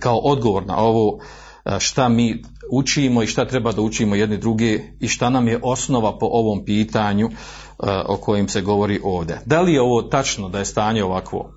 kao 0.00 0.18
odgovor 0.18 0.66
na 0.66 0.76
ovo 0.76 1.18
e, 1.64 1.76
šta 1.80 2.08
mi 2.08 2.42
učimo 2.72 3.22
i 3.22 3.26
šta 3.26 3.44
treba 3.44 3.72
da 3.72 3.82
učimo 3.82 4.14
jedni 4.14 4.38
druge 4.38 4.80
i 5.00 5.08
šta 5.08 5.30
nam 5.30 5.48
je 5.48 5.60
osnova 5.62 6.18
po 6.18 6.26
ovom 6.26 6.64
pitanju 6.64 7.30
o 8.06 8.16
kojim 8.16 8.48
se 8.48 8.60
govori 8.60 9.00
ovdje. 9.04 9.40
Da 9.46 9.60
li 9.60 9.72
je 9.72 9.80
ovo 9.80 10.02
tačno 10.02 10.48
da 10.48 10.58
je 10.58 10.64
stanje 10.64 11.04
ovakvo 11.04 11.52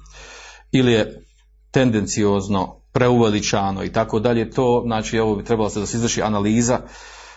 ili 0.71 0.91
je 0.91 1.25
tendenciozno, 1.71 2.81
preuveličano 2.91 3.83
i 3.83 3.91
tako 3.91 4.19
dalje, 4.19 4.51
to 4.51 4.83
znači 4.85 5.19
ovo 5.19 5.35
bi 5.35 5.43
trebalo 5.43 5.69
se 5.69 5.79
da 5.79 5.85
se 5.85 5.97
izvrši 5.97 6.21
analiza, 6.21 6.79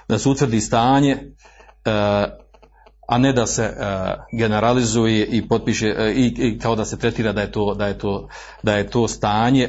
da 0.09 0.19
se 0.19 0.29
utvrdi 0.29 0.61
stanje, 0.61 1.17
a 3.09 3.19
ne 3.19 3.33
da 3.33 3.47
se 3.47 3.77
generalizuje 4.33 5.27
i 5.27 5.49
potpiše 5.49 6.13
i, 6.17 6.35
i 6.39 6.59
kao 6.59 6.77
da 6.77 6.85
se 6.85 6.99
tretira 6.99 7.33
da 7.33 7.41
je 7.41 7.53
to, 7.53 7.75
da 7.75 7.87
je 7.87 7.99
to, 7.99 8.29
da 8.63 8.77
je 8.77 8.91
to 8.91 9.09
stanje 9.09 9.69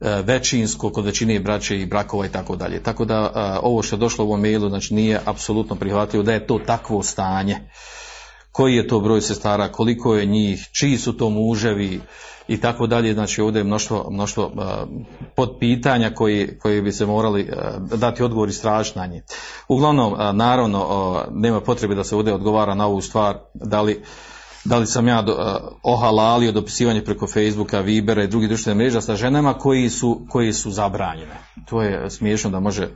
većinsko 0.00 0.90
kod 0.90 1.04
većine 1.04 1.40
braće 1.40 1.80
i 1.80 1.86
brakova 1.86 2.26
i 2.26 2.28
tako 2.28 2.56
dalje. 2.56 2.82
Tako 2.82 3.04
da 3.04 3.30
ovo 3.62 3.82
što 3.82 3.96
je 3.96 4.00
došlo 4.00 4.24
u 4.24 4.28
ovom 4.28 4.40
mailu 4.40 4.68
znači 4.68 4.94
nije 4.94 5.20
apsolutno 5.24 5.76
prihvatljivo 5.76 6.22
da 6.22 6.32
je 6.32 6.46
to 6.46 6.58
takvo 6.58 7.02
stanje 7.02 7.56
koji 8.52 8.76
je 8.76 8.88
to 8.88 9.00
broj 9.00 9.20
sestara, 9.20 9.72
koliko 9.72 10.14
je 10.16 10.26
njih, 10.26 10.68
čiji 10.72 10.98
su 10.98 11.12
to 11.12 11.30
muževi 11.30 12.00
i 12.48 12.60
tako 12.60 12.86
dalje. 12.86 13.12
Znači 13.14 13.42
ovdje 13.42 13.60
je 13.60 13.64
mnoštvo, 13.64 14.08
mnoštvo 14.10 14.52
podpitanja 15.34 16.10
koji, 16.14 16.58
koji 16.58 16.82
bi 16.82 16.92
se 16.92 17.06
morali 17.06 17.50
dati 17.96 18.22
odgovor 18.22 18.48
i 18.48 18.52
strašno 18.52 19.00
na 19.00 19.06
nje. 19.06 19.22
Uglavnom, 19.68 20.14
naravno, 20.36 21.24
nema 21.30 21.60
potrebe 21.60 21.94
da 21.94 22.04
se 22.04 22.16
ovdje 22.16 22.34
odgovara 22.34 22.74
na 22.74 22.86
ovu 22.86 23.00
stvar, 23.00 23.38
da 23.54 23.82
li 23.82 24.02
da 24.68 24.78
li 24.78 24.86
sam 24.86 25.08
ja 25.08 25.22
do, 25.22 25.32
uh, 25.32 25.38
ohalalio 25.82 26.52
dopisivanje 26.52 27.04
preko 27.04 27.26
Facebooka, 27.26 27.80
Vibera 27.80 28.22
i 28.22 28.26
drugih 28.26 28.48
društvenih 28.48 28.78
mreža 28.78 29.00
sa 29.00 29.16
ženama 29.16 29.54
koji 29.54 29.90
su, 29.90 30.20
koji 30.28 30.52
su 30.52 30.70
zabranjene. 30.70 31.34
To 31.68 31.82
je 31.82 32.10
smiješno 32.10 32.50
da 32.50 32.60
može 32.60 32.88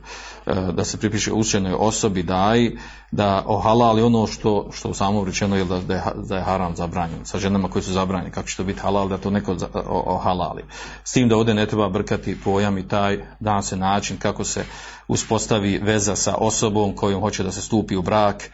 uh, 0.45 0.69
da 0.69 0.85
se 0.85 0.97
pripiše 0.97 1.33
učenoj 1.33 1.73
osobi 1.79 2.23
daj 2.23 2.71
da 3.11 3.43
ohalali 3.45 4.01
ono 4.01 4.27
što, 4.27 4.69
što 4.73 4.89
u 4.89 4.93
samom 4.93 5.25
rečeno 5.25 5.55
je 5.55 5.65
da, 5.65 5.79
da, 5.79 5.93
je, 5.93 6.03
da 6.29 6.35
je 6.35 6.43
haram 6.43 6.75
zabranjen. 6.75 7.25
Sa 7.25 7.39
ženama 7.39 7.69
koji 7.69 7.83
su 7.83 7.91
zabranjene, 7.91 8.31
kako 8.31 8.47
će 8.47 8.57
to 8.57 8.63
biti 8.63 8.79
halal 8.79 9.09
da 9.09 9.17
to 9.17 9.29
neko 9.29 9.55
ohalali. 9.85 10.63
S 11.03 11.11
tim 11.11 11.29
da 11.29 11.37
ovdje 11.37 11.53
ne 11.53 11.65
treba 11.65 11.89
brkati 11.89 12.41
pojam 12.43 12.77
i 12.77 12.87
taj 12.87 13.25
dan 13.39 13.63
se 13.63 13.77
način 13.77 14.17
kako 14.17 14.43
se 14.43 14.65
uspostavi 15.07 15.77
veza 15.77 16.15
sa 16.15 16.35
osobom 16.35 16.95
kojom 16.95 17.21
hoće 17.21 17.43
da 17.43 17.51
se 17.51 17.61
stupi 17.61 17.95
u 17.95 18.01
brak, 18.01 18.49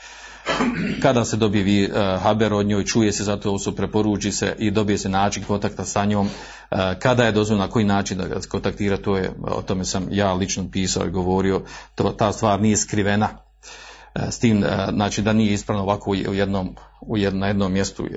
kada 1.02 1.26
se 1.26 1.38
dobije 1.38 1.90
uh, 1.90 2.24
haber 2.24 2.54
od 2.54 2.66
njoj, 2.66 2.86
čuje 2.86 3.12
se 3.12 3.24
zato 3.24 3.60
su 3.60 3.76
preporuči 3.76 4.32
se 4.32 4.56
i 4.60 4.72
dobije 4.72 4.98
se 4.98 5.10
način 5.10 5.44
kontakta 5.44 5.86
sa 5.86 6.06
njom, 6.06 6.28
uh, 6.28 6.78
kada 7.00 7.26
je 7.26 7.32
dozvoljeno, 7.32 7.66
na 7.66 7.72
koji 7.72 7.86
način 7.86 8.18
da 8.18 8.28
ga 8.28 8.40
kontaktira, 8.50 8.98
to 8.98 9.18
je, 9.18 9.32
o 9.42 9.62
tome 9.62 9.86
sam 9.86 10.08
ja 10.12 10.34
lično 10.34 10.70
pisao 10.72 11.06
i 11.06 11.12
govorio, 11.12 11.62
to, 11.96 12.10
ta 12.10 12.32
stvar 12.32 12.62
nije 12.62 12.78
skrivena, 12.78 13.30
s 14.16 14.40
tim, 14.40 14.66
znači 14.94 15.22
da 15.22 15.34
nije 15.34 15.54
ispravno 15.54 15.84
ovako 15.84 16.12
u 16.12 16.16
jednom, 16.16 16.76
u 17.02 17.18
jednom, 17.18 17.40
na 17.40 17.48
jednom 17.48 17.74
mjestu 17.74 18.08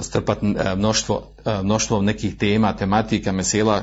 strpati 0.00 0.54
mnoštvo, 0.76 1.22
mnoštvo 1.62 2.02
nekih 2.02 2.36
tema, 2.36 2.76
tematika, 2.76 3.32
mesela 3.32 3.82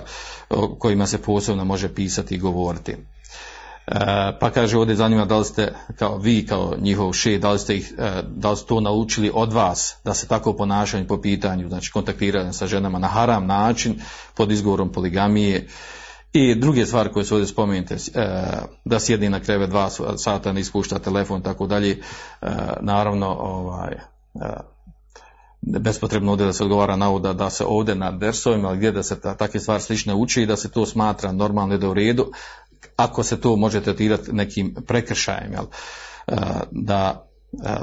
o 0.49 0.75
kojima 0.75 1.07
se 1.07 1.21
posebno 1.21 1.65
može 1.65 1.93
pisati 1.93 2.35
i 2.35 2.39
govoriti. 2.39 2.95
Pa 4.39 4.49
kaže 4.53 4.77
ovdje 4.77 4.95
zanima 4.95 5.25
da 5.25 5.37
li 5.37 5.45
ste 5.45 5.73
kao 5.95 6.17
vi 6.17 6.45
kao 6.45 6.75
njihov 6.81 7.13
še, 7.13 7.37
da 7.37 7.51
li 7.51 7.59
ste 7.59 7.75
ih, 7.75 7.93
e, 7.97 8.21
da 8.35 8.51
li 8.51 8.57
ste 8.57 8.67
to 8.67 8.79
naučili 8.81 9.31
od 9.33 9.53
vas 9.53 9.95
da 10.03 10.13
se 10.13 10.27
tako 10.27 10.53
ponašaju 10.53 11.07
po 11.07 11.21
pitanju, 11.21 11.69
znači 11.69 11.91
kontaktiranje 11.91 12.53
sa 12.53 12.67
ženama 12.67 12.99
na 12.99 13.07
haram 13.07 13.45
način 13.45 14.01
pod 14.35 14.51
izgovorom 14.51 14.91
poligamije. 14.91 15.67
I 16.33 16.55
druge 16.55 16.85
stvari 16.85 17.11
koje 17.11 17.25
su 17.25 17.35
ovdje 17.35 17.47
spomenute, 17.47 17.95
e, 17.95 18.27
da 18.85 18.99
sjedi 18.99 19.29
na 19.29 19.39
kreve 19.39 19.67
dva 19.67 19.89
sata, 20.17 20.53
ne 20.53 20.61
ispušta 20.61 20.99
telefon, 20.99 21.41
tako 21.41 21.67
dalje, 21.67 21.91
e, 21.91 22.47
naravno, 22.81 23.27
ovaj, 23.27 23.95
bespotrebno 25.61 26.31
ovdje 26.31 26.45
da 26.45 26.53
se 26.53 26.63
odgovara 26.63 26.95
na 26.95 27.09
ovo 27.09 27.19
da, 27.19 27.49
se 27.49 27.65
ovdje 27.67 27.95
na 27.95 28.11
dersovima 28.11 28.75
gdje 28.75 28.91
da 28.91 29.03
se 29.03 29.21
ta, 29.21 29.35
takve 29.35 29.59
stvari 29.59 29.83
slične 29.83 30.15
uči 30.15 30.41
i 30.41 30.45
da 30.45 30.55
se 30.55 30.71
to 30.71 30.85
smatra 30.85 31.31
normalno 31.31 31.77
da 31.77 31.89
u 31.89 31.93
redu, 31.93 32.31
ako 32.99 33.23
se 33.23 33.41
to 33.41 33.55
može 33.55 33.81
tretirati 33.81 34.31
nekim 34.33 34.75
prekršajem, 34.87 35.51
jel, 35.53 35.65
e, 36.27 36.35
da 36.71 37.27
e, 37.63 37.77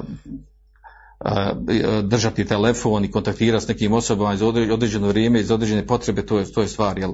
e, 1.25 2.03
držati 2.03 2.45
telefon 2.45 3.05
i 3.05 3.11
kontaktirati 3.11 3.65
s 3.65 3.69
nekim 3.69 3.93
osobama 3.93 4.35
iz 4.35 4.43
određeno 4.43 5.09
vrijeme, 5.09 5.41
iz 5.41 5.51
određene 5.51 5.87
potrebe, 5.87 6.27
to 6.27 6.39
je, 6.39 6.53
to 6.53 6.63
je 6.63 6.69
stvar, 6.69 6.99
jel, 6.99 7.13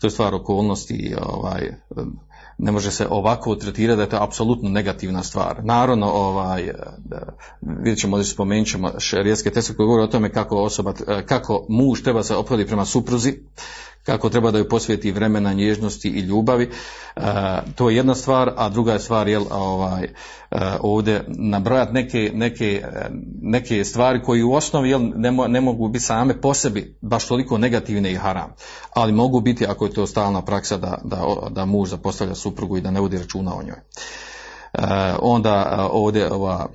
to 0.00 0.06
je 0.06 0.10
stvar 0.10 0.34
okolnosti, 0.34 1.14
ovaj, 1.22 1.70
ne 2.58 2.72
može 2.72 2.90
se 2.90 3.06
ovako 3.10 3.54
tretirati 3.54 3.96
da 3.96 4.02
je 4.02 4.08
to 4.08 4.22
apsolutno 4.22 4.68
negativna 4.68 5.22
stvar. 5.22 5.64
Naravno, 5.64 6.06
ovaj, 6.06 6.70
vidjet 7.60 7.98
ćemo, 7.98 8.16
ovdje 8.16 8.30
spomenut 8.30 8.68
ćemo 8.68 9.00
šerijetske 9.00 9.50
teste 9.50 9.74
koje 9.74 9.86
govore 9.86 10.02
o 10.04 10.12
tome 10.12 10.32
kako 10.32 10.56
osoba, 10.56 10.92
kako 11.26 11.66
muž 11.68 12.02
treba 12.02 12.22
se 12.22 12.36
ophoditi 12.36 12.68
prema 12.68 12.84
supruzi, 12.84 13.34
kako 14.04 14.30
treba 14.30 14.50
da 14.50 14.58
joj 14.58 14.68
posvijeti 14.68 15.12
vremena 15.12 15.52
nježnosti 15.52 16.08
i 16.08 16.20
ljubavi. 16.20 16.70
E, 17.16 17.20
to 17.74 17.90
je 17.90 17.96
jedna 17.96 18.14
stvar, 18.14 18.50
a 18.56 18.68
druga 18.68 18.92
je 18.92 18.98
stvar 18.98 19.28
jel, 19.28 19.44
ovaj, 19.50 20.04
e, 20.04 20.10
ovdje 20.80 21.24
nabrojati 21.28 21.92
neke, 21.92 22.30
neke, 22.34 22.82
neke 23.42 23.84
stvari 23.84 24.22
koji 24.22 24.42
u 24.42 24.52
osnovi 24.52 24.90
jel, 24.90 25.00
ne, 25.16 25.30
mo, 25.30 25.46
ne 25.46 25.60
mogu 25.60 25.88
biti 25.88 26.04
same 26.04 26.40
po 26.40 26.54
sebi 26.54 26.96
baš 27.00 27.26
toliko 27.26 27.58
negativne 27.58 28.12
i 28.12 28.16
haram, 28.16 28.54
ali 28.94 29.12
mogu 29.12 29.40
biti 29.40 29.66
ako 29.66 29.84
je 29.84 29.92
to 29.92 30.06
stalna 30.06 30.42
praksa 30.42 30.76
da, 30.76 30.98
da, 31.04 31.36
da 31.50 31.64
muž 31.64 31.90
zapostavlja 31.90 32.34
suprugu 32.34 32.76
i 32.76 32.80
da 32.80 32.90
ne 32.90 33.00
vodi 33.00 33.18
računa 33.18 33.54
o 33.54 33.62
njoj. 33.62 33.78
E, 34.72 35.14
onda 35.20 35.88
ovdje 35.92 36.32
ova 36.32 36.68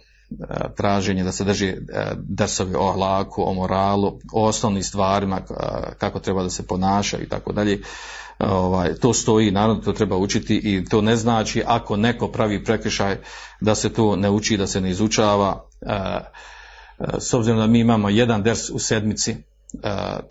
traženje 0.75 1.23
da 1.23 1.31
se 1.31 1.43
drži 1.43 1.67
e, 1.67 1.75
drsovi 2.17 2.75
o 2.75 2.89
ahlaku, 2.89 3.43
o 3.43 3.53
moralu, 3.53 4.19
o 4.33 4.45
osnovnim 4.47 4.83
stvarima 4.83 5.37
e, 5.37 5.53
kako 5.97 6.19
treba 6.19 6.43
da 6.43 6.49
se 6.49 6.67
ponaša 6.67 7.17
i 7.17 7.29
tako 7.29 7.53
dalje. 7.53 7.81
Ovaj, 8.39 8.93
to 8.95 9.13
stoji, 9.13 9.51
naravno 9.51 9.81
to 9.81 9.93
treba 9.93 10.17
učiti 10.17 10.61
i 10.63 10.85
to 10.85 11.01
ne 11.01 11.15
znači 11.15 11.63
ako 11.65 11.97
neko 11.97 12.27
pravi 12.27 12.63
prekršaj 12.63 13.17
da 13.61 13.75
se 13.75 13.93
to 13.93 14.15
ne 14.15 14.29
uči, 14.29 14.57
da 14.57 14.67
se 14.67 14.81
ne 14.81 14.89
izučava. 14.89 15.65
S 17.17 17.33
obzirom 17.33 17.59
da 17.59 17.67
mi 17.67 17.79
imamo 17.79 18.09
jedan 18.09 18.43
ders 18.43 18.69
u 18.69 18.79
sedmici, 18.79 19.35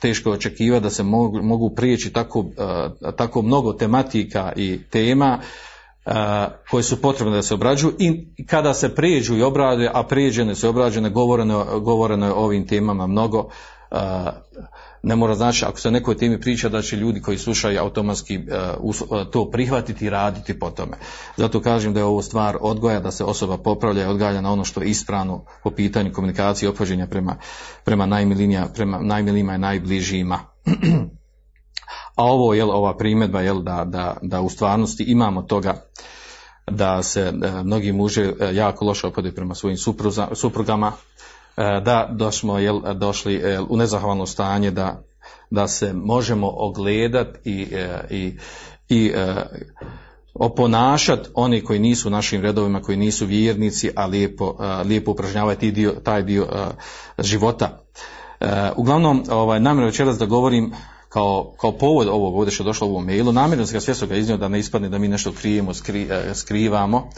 teško 0.01 0.31
očekivati 0.31 0.83
da 0.83 0.91
se 0.91 1.03
mogu 1.43 1.71
prijeći 1.75 2.13
tako, 2.13 2.45
tako 3.17 3.43
mnogo 3.43 3.73
tematika 3.73 4.53
i 4.57 4.81
tema 4.91 5.39
koje 6.71 6.83
su 6.83 7.03
potrebne 7.03 7.37
da 7.37 7.43
se 7.43 7.55
obrađuju 7.55 7.95
i 7.99 8.47
kada 8.47 8.75
se 8.75 8.95
prijeđu 8.95 9.37
i 9.37 9.43
obrade, 9.43 9.91
a 9.95 10.03
prijeđene 10.03 10.55
su 10.55 10.69
obrađene, 10.69 11.11
govoreno, 11.11 11.81
govoreno 11.81 12.27
je 12.27 12.33
o 12.33 12.45
ovim 12.45 12.67
temama 12.67 13.07
mnogo, 13.07 13.49
ne 15.03 15.17
mora 15.17 15.35
znači 15.35 15.65
ako 15.65 15.81
se 15.81 15.91
nekoj 15.91 16.17
temi 16.17 16.41
priča 16.41 16.69
da 16.69 16.83
će 16.83 16.97
ljudi 16.97 17.23
koji 17.23 17.39
slušaju 17.39 17.81
automatski 17.81 18.41
to 19.33 19.51
prihvatiti 19.51 20.07
i 20.07 20.11
raditi 20.11 20.59
po 20.59 20.71
tome. 20.71 20.97
Zato 21.37 21.61
kažem 21.61 21.95
da 21.95 22.01
je 22.01 22.05
ovo 22.05 22.23
stvar 22.23 22.57
odgoja, 22.61 23.01
da 23.01 23.11
se 23.11 23.25
osoba 23.25 23.59
popravlja 23.59 24.03
i 24.03 24.07
odgaja 24.07 24.41
na 24.41 24.53
ono 24.53 24.65
što 24.65 24.81
je 24.81 24.89
ispravno 24.89 25.45
po 25.65 25.71
pitanju 25.71 26.13
komunikacije 26.13 26.67
i 26.67 26.71
ophođenja 26.71 27.07
prema, 27.07 27.37
prema, 27.85 28.07
prema 28.75 28.99
najmilijima 29.01 29.55
i 29.55 29.59
najbližijima. 29.59 30.39
A 32.19 32.25
ovo 32.25 32.55
je 32.55 32.65
ova 32.65 32.97
primjedba 32.97 33.41
jel, 33.41 33.63
da, 33.63 33.85
da, 33.85 34.17
da 34.23 34.41
u 34.41 34.49
stvarnosti 34.49 35.05
imamo 35.05 35.43
toga 35.43 35.75
da 36.71 37.03
se 37.03 37.21
e, 37.21 37.63
mnogi 37.63 37.93
muže 37.93 38.33
e, 38.41 38.55
jako 38.55 38.85
loše 38.85 39.07
opode 39.07 39.33
prema 39.33 39.55
svojim 39.55 39.77
suprugama, 40.33 40.93
e, 41.57 41.81
da, 41.85 42.09
da 42.13 42.31
smo 42.31 42.59
jel, 42.59 42.81
došli 42.95 43.43
u 43.69 43.77
nezahvalno 43.77 44.27
stanje 44.27 44.71
da, 44.71 45.03
da 45.51 45.69
se 45.69 45.93
možemo 45.93 46.53
ogledati 46.57 47.39
i, 47.51 47.67
i, 48.11 48.39
i 48.89 49.13
oponašati 50.35 51.29
oni 51.35 51.65
koji 51.65 51.79
nisu 51.79 52.09
u 52.09 52.11
našim 52.11 52.43
redovima, 52.43 52.83
koji 52.83 52.97
nisu 52.97 53.27
vjernici, 53.27 53.91
a 53.97 54.07
lijepo, 54.07 54.57
lijepo 54.85 55.11
upražnjavati 55.11 55.71
dio, 55.71 55.93
taj 56.05 56.23
dio 56.23 56.47
života. 57.19 57.85
Uglavnom, 58.77 59.25
ovaj, 59.31 59.61
namjerno 59.61 59.87
večeras 59.87 60.19
da 60.19 60.27
govorim 60.27 60.73
kao, 61.09 61.53
kao 61.61 61.73
povod 61.73 62.09
ovog 62.09 62.37
ovdje 62.37 62.53
što 62.53 62.63
je 62.63 62.67
došlo 62.67 62.87
u 62.87 62.91
ovom 62.91 63.07
mailu, 63.07 63.33
namjerno 63.33 63.67
se 63.67 63.73
ga 63.73 63.81
svjesno 63.81 64.07
ga 64.07 64.17
iznio 64.17 64.37
da 64.37 64.49
ne 64.49 64.59
ispadne 64.59 64.89
da 64.89 64.99
mi 64.99 65.09
nešto 65.09 65.33
krijemo, 65.33 65.71
e, 65.71 66.35
skrivamo. 66.35 67.11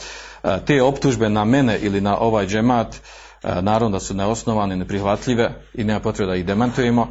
E, 0.45 0.59
te 0.67 0.83
optužbe 0.83 1.29
na 1.29 1.45
mene 1.45 1.79
ili 1.79 2.01
na 2.01 2.19
ovaj 2.19 2.47
džemat, 2.47 2.95
e, 2.95 2.99
naravno 3.63 3.99
da 3.99 4.01
su 4.01 4.15
neosnovane, 4.15 4.77
neprihvatljive 4.77 5.55
i 5.75 5.85
nema 5.85 6.01
potrebe 6.01 6.31
da 6.31 6.37
ih 6.37 6.47
demantujemo. 6.47 7.09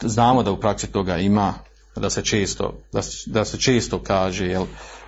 Znamo 0.00 0.42
da 0.42 0.50
u 0.50 0.60
praksi 0.60 0.92
toga 0.92 1.16
ima, 1.16 1.54
da 1.96 2.10
se 2.10 2.22
često, 2.22 2.74
da 2.92 3.02
se, 3.02 3.30
da 3.30 3.44
se 3.44 3.58
često 3.58 3.98
kaže, 4.02 4.46
jel, 4.46 4.64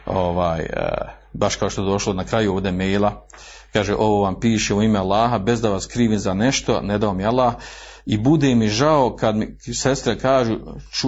ovaj, 0.07 0.67
baš 1.33 1.57
kao 1.57 1.71
što 1.71 1.83
je 1.83 1.91
došlo 1.91 2.13
na 2.13 2.25
kraju 2.25 2.53
ovdje 2.53 2.73
maila, 2.73 3.27
kaže 3.73 3.95
ovo 3.95 4.23
vam 4.23 4.41
piše 4.41 4.75
u 4.75 4.83
ime 4.83 4.99
Allaha, 4.99 5.39
bez 5.39 5.61
da 5.61 5.71
vas 5.71 5.87
krivim 5.87 6.19
za 6.19 6.35
nešto, 6.35 6.81
ne 6.81 6.99
da 6.99 7.07
vam 7.07 7.21
je 7.21 7.27
Allah, 7.27 7.55
i 8.07 8.19
bude 8.19 8.55
mi 8.55 8.69
žao 8.69 9.17
kad 9.17 9.37
mi 9.37 9.57
sestre 9.75 10.19
kažu 10.19 10.55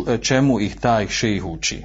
e, 0.07 0.19
čemu 0.19 0.61
ih 0.61 0.81
taj 0.81 1.09
šejih 1.09 1.45
uči. 1.45 1.85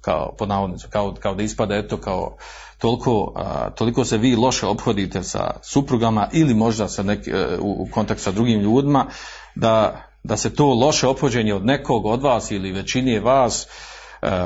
Kao, 0.00 0.34
pod 0.38 0.48
kao, 0.90 1.14
kao 1.20 1.34
da 1.34 1.42
ispada 1.42 1.74
eto 1.74 1.96
kao 1.96 2.36
toliko, 2.78 3.32
toliko 3.74 4.04
se 4.04 4.18
vi 4.18 4.36
loše 4.36 4.66
obhodite 4.66 5.22
sa 5.22 5.50
suprugama 5.62 6.28
ili 6.32 6.54
možda 6.54 6.88
sa 6.88 7.02
neki, 7.02 7.30
e, 7.30 7.58
u, 7.60 7.82
u 7.82 7.88
kontakt 7.90 8.20
sa 8.20 8.32
drugim 8.32 8.60
ljudima 8.60 9.06
da, 9.54 10.04
da 10.22 10.36
se 10.36 10.54
to 10.54 10.66
loše 10.66 11.08
ophođenje 11.08 11.54
od 11.54 11.64
nekog 11.64 12.06
od 12.06 12.22
vas 12.22 12.50
ili 12.50 12.72
većini 12.72 13.18
vas, 13.18 13.66
uh, 13.66 13.68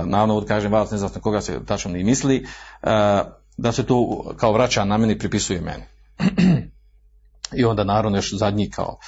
naravno 0.05 0.45
kažem 0.49 0.73
vas, 0.73 0.91
ne 0.91 0.99
znam 0.99 1.11
na 1.15 1.21
koga 1.21 1.41
se 1.41 1.65
tačno 1.67 1.91
ni 1.91 2.05
misli, 2.05 2.47
da 3.57 3.73
se 3.73 3.87
to 3.87 4.25
kao 4.37 4.53
vraća 4.53 4.85
na 4.85 4.97
meni 4.97 5.19
pripisuje 5.19 5.61
meni. 5.61 5.85
I 7.59 7.65
onda 7.65 7.85
naravno 7.85 8.19
još 8.19 8.35
zadnji 8.35 8.71
kao 8.71 8.99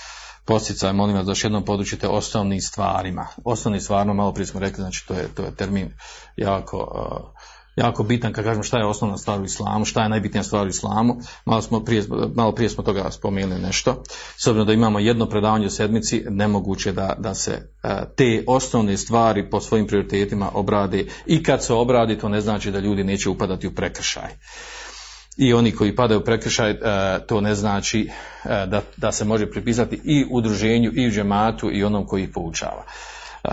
posticaj, 0.50 0.92
molim 0.92 1.16
vas 1.16 1.26
da 1.26 1.30
još 1.30 1.44
jednom 1.44 1.64
podučite 1.64 2.08
osnovnim 2.08 2.60
stvarima. 2.60 3.26
Osnovnim 3.44 3.80
stvarima, 3.80 4.14
malo 4.14 4.32
prije 4.32 4.46
smo 4.46 4.60
rekli, 4.60 4.82
znači 4.82 5.06
to 5.08 5.14
je, 5.14 5.28
to 5.34 5.42
je 5.42 5.54
termin 5.54 5.92
jako, 6.36 6.76
uh, 6.76 7.40
jako 7.76 8.02
bitan 8.02 8.32
kad 8.32 8.44
kažemo 8.44 8.62
šta 8.62 8.78
je 8.78 8.86
osnovna 8.86 9.18
stvar 9.18 9.40
u 9.40 9.44
islamu, 9.44 9.84
šta 9.84 10.02
je 10.02 10.08
najbitnija 10.08 10.42
stvar 10.42 10.66
u 10.66 10.68
islamu. 10.68 11.16
Malo, 11.44 11.62
smo 11.62 11.84
prije, 11.84 12.04
malo 12.34 12.52
prije 12.52 12.68
smo 12.68 12.84
toga 12.84 13.10
spomenuli 13.10 13.60
nešto. 13.60 14.02
S 14.36 14.46
obzirom 14.46 14.66
da 14.66 14.72
imamo 14.72 14.98
jedno 14.98 15.26
predavanje 15.26 15.66
u 15.66 15.70
sedmici, 15.70 16.24
nemoguće 16.28 16.92
da, 16.92 17.14
da 17.18 17.34
se 17.34 17.52
uh, 17.52 17.90
te 18.16 18.44
osnovne 18.46 18.96
stvari 18.96 19.50
po 19.50 19.60
svojim 19.60 19.86
prioritetima 19.86 20.50
obrade 20.54 21.06
i 21.26 21.42
kad 21.42 21.64
se 21.64 21.72
obradi, 21.72 22.18
to 22.18 22.28
ne 22.28 22.40
znači 22.40 22.70
da 22.70 22.78
ljudi 22.78 23.04
neće 23.04 23.30
upadati 23.30 23.66
u 23.66 23.74
prekršaj 23.74 24.30
i 25.40 25.54
oni 25.54 25.72
koji 25.72 25.96
padaju 25.96 26.24
prekršaj, 26.24 26.70
e, 26.70 26.76
to 27.26 27.40
ne 27.40 27.54
znači 27.54 28.10
e, 28.44 28.66
da, 28.66 28.82
da 28.96 29.12
se 29.12 29.24
može 29.24 29.50
pripisati 29.50 30.00
i 30.04 30.26
udruženju 30.30 30.92
i 30.94 31.10
džematu 31.10 31.70
i 31.72 31.84
onom 31.84 32.06
koji 32.06 32.22
ih 32.22 32.28
poučava. 32.34 32.84
E, 33.44 33.48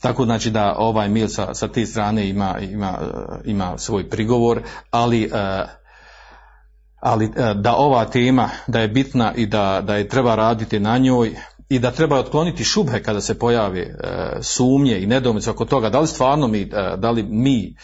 tako 0.00 0.24
znači 0.24 0.50
da 0.50 0.74
ovaj 0.78 1.08
mil 1.08 1.28
sa, 1.28 1.54
sa 1.54 1.68
te 1.68 1.86
strane 1.86 2.28
ima, 2.28 2.58
ima, 2.58 2.98
ima 3.44 3.78
svoj 3.78 4.08
prigovor, 4.08 4.62
ali, 4.90 5.30
ali 7.00 7.30
da 7.54 7.74
ova 7.74 8.04
tema 8.04 8.48
da 8.66 8.80
je 8.80 8.88
bitna 8.88 9.34
i 9.34 9.46
da, 9.46 9.80
da 9.84 9.96
je 9.96 10.08
treba 10.08 10.34
raditi 10.34 10.80
na 10.80 10.98
njoj 10.98 11.36
i 11.68 11.78
da 11.78 11.90
treba 11.90 12.18
otkloniti 12.18 12.64
šubhe 12.64 13.02
kada 13.02 13.20
se 13.20 13.38
pojave 13.38 13.94
sumnje 14.42 14.98
i 14.98 15.06
nedomice 15.06 15.50
oko 15.50 15.64
toga 15.64 15.90
da 15.90 16.00
li 16.00 16.06
stvarno 16.06 16.48
mi, 16.48 16.64
da 16.96 17.10
li 17.10 17.22
mi 17.22 17.74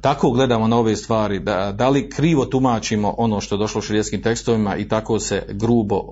tako 0.00 0.30
gledamo 0.30 0.68
na 0.68 0.78
ove 0.78 0.96
stvari, 0.96 1.38
da, 1.38 1.72
da 1.72 1.88
li 1.88 2.10
krivo 2.10 2.44
tumačimo 2.44 3.14
ono 3.18 3.40
što 3.40 3.54
je 3.54 3.58
došlo 3.58 3.78
u 3.78 3.82
širijskim 3.82 4.22
tekstovima 4.22 4.76
i 4.76 4.88
tako 4.88 5.18
se 5.18 5.46
grubo, 5.48 6.02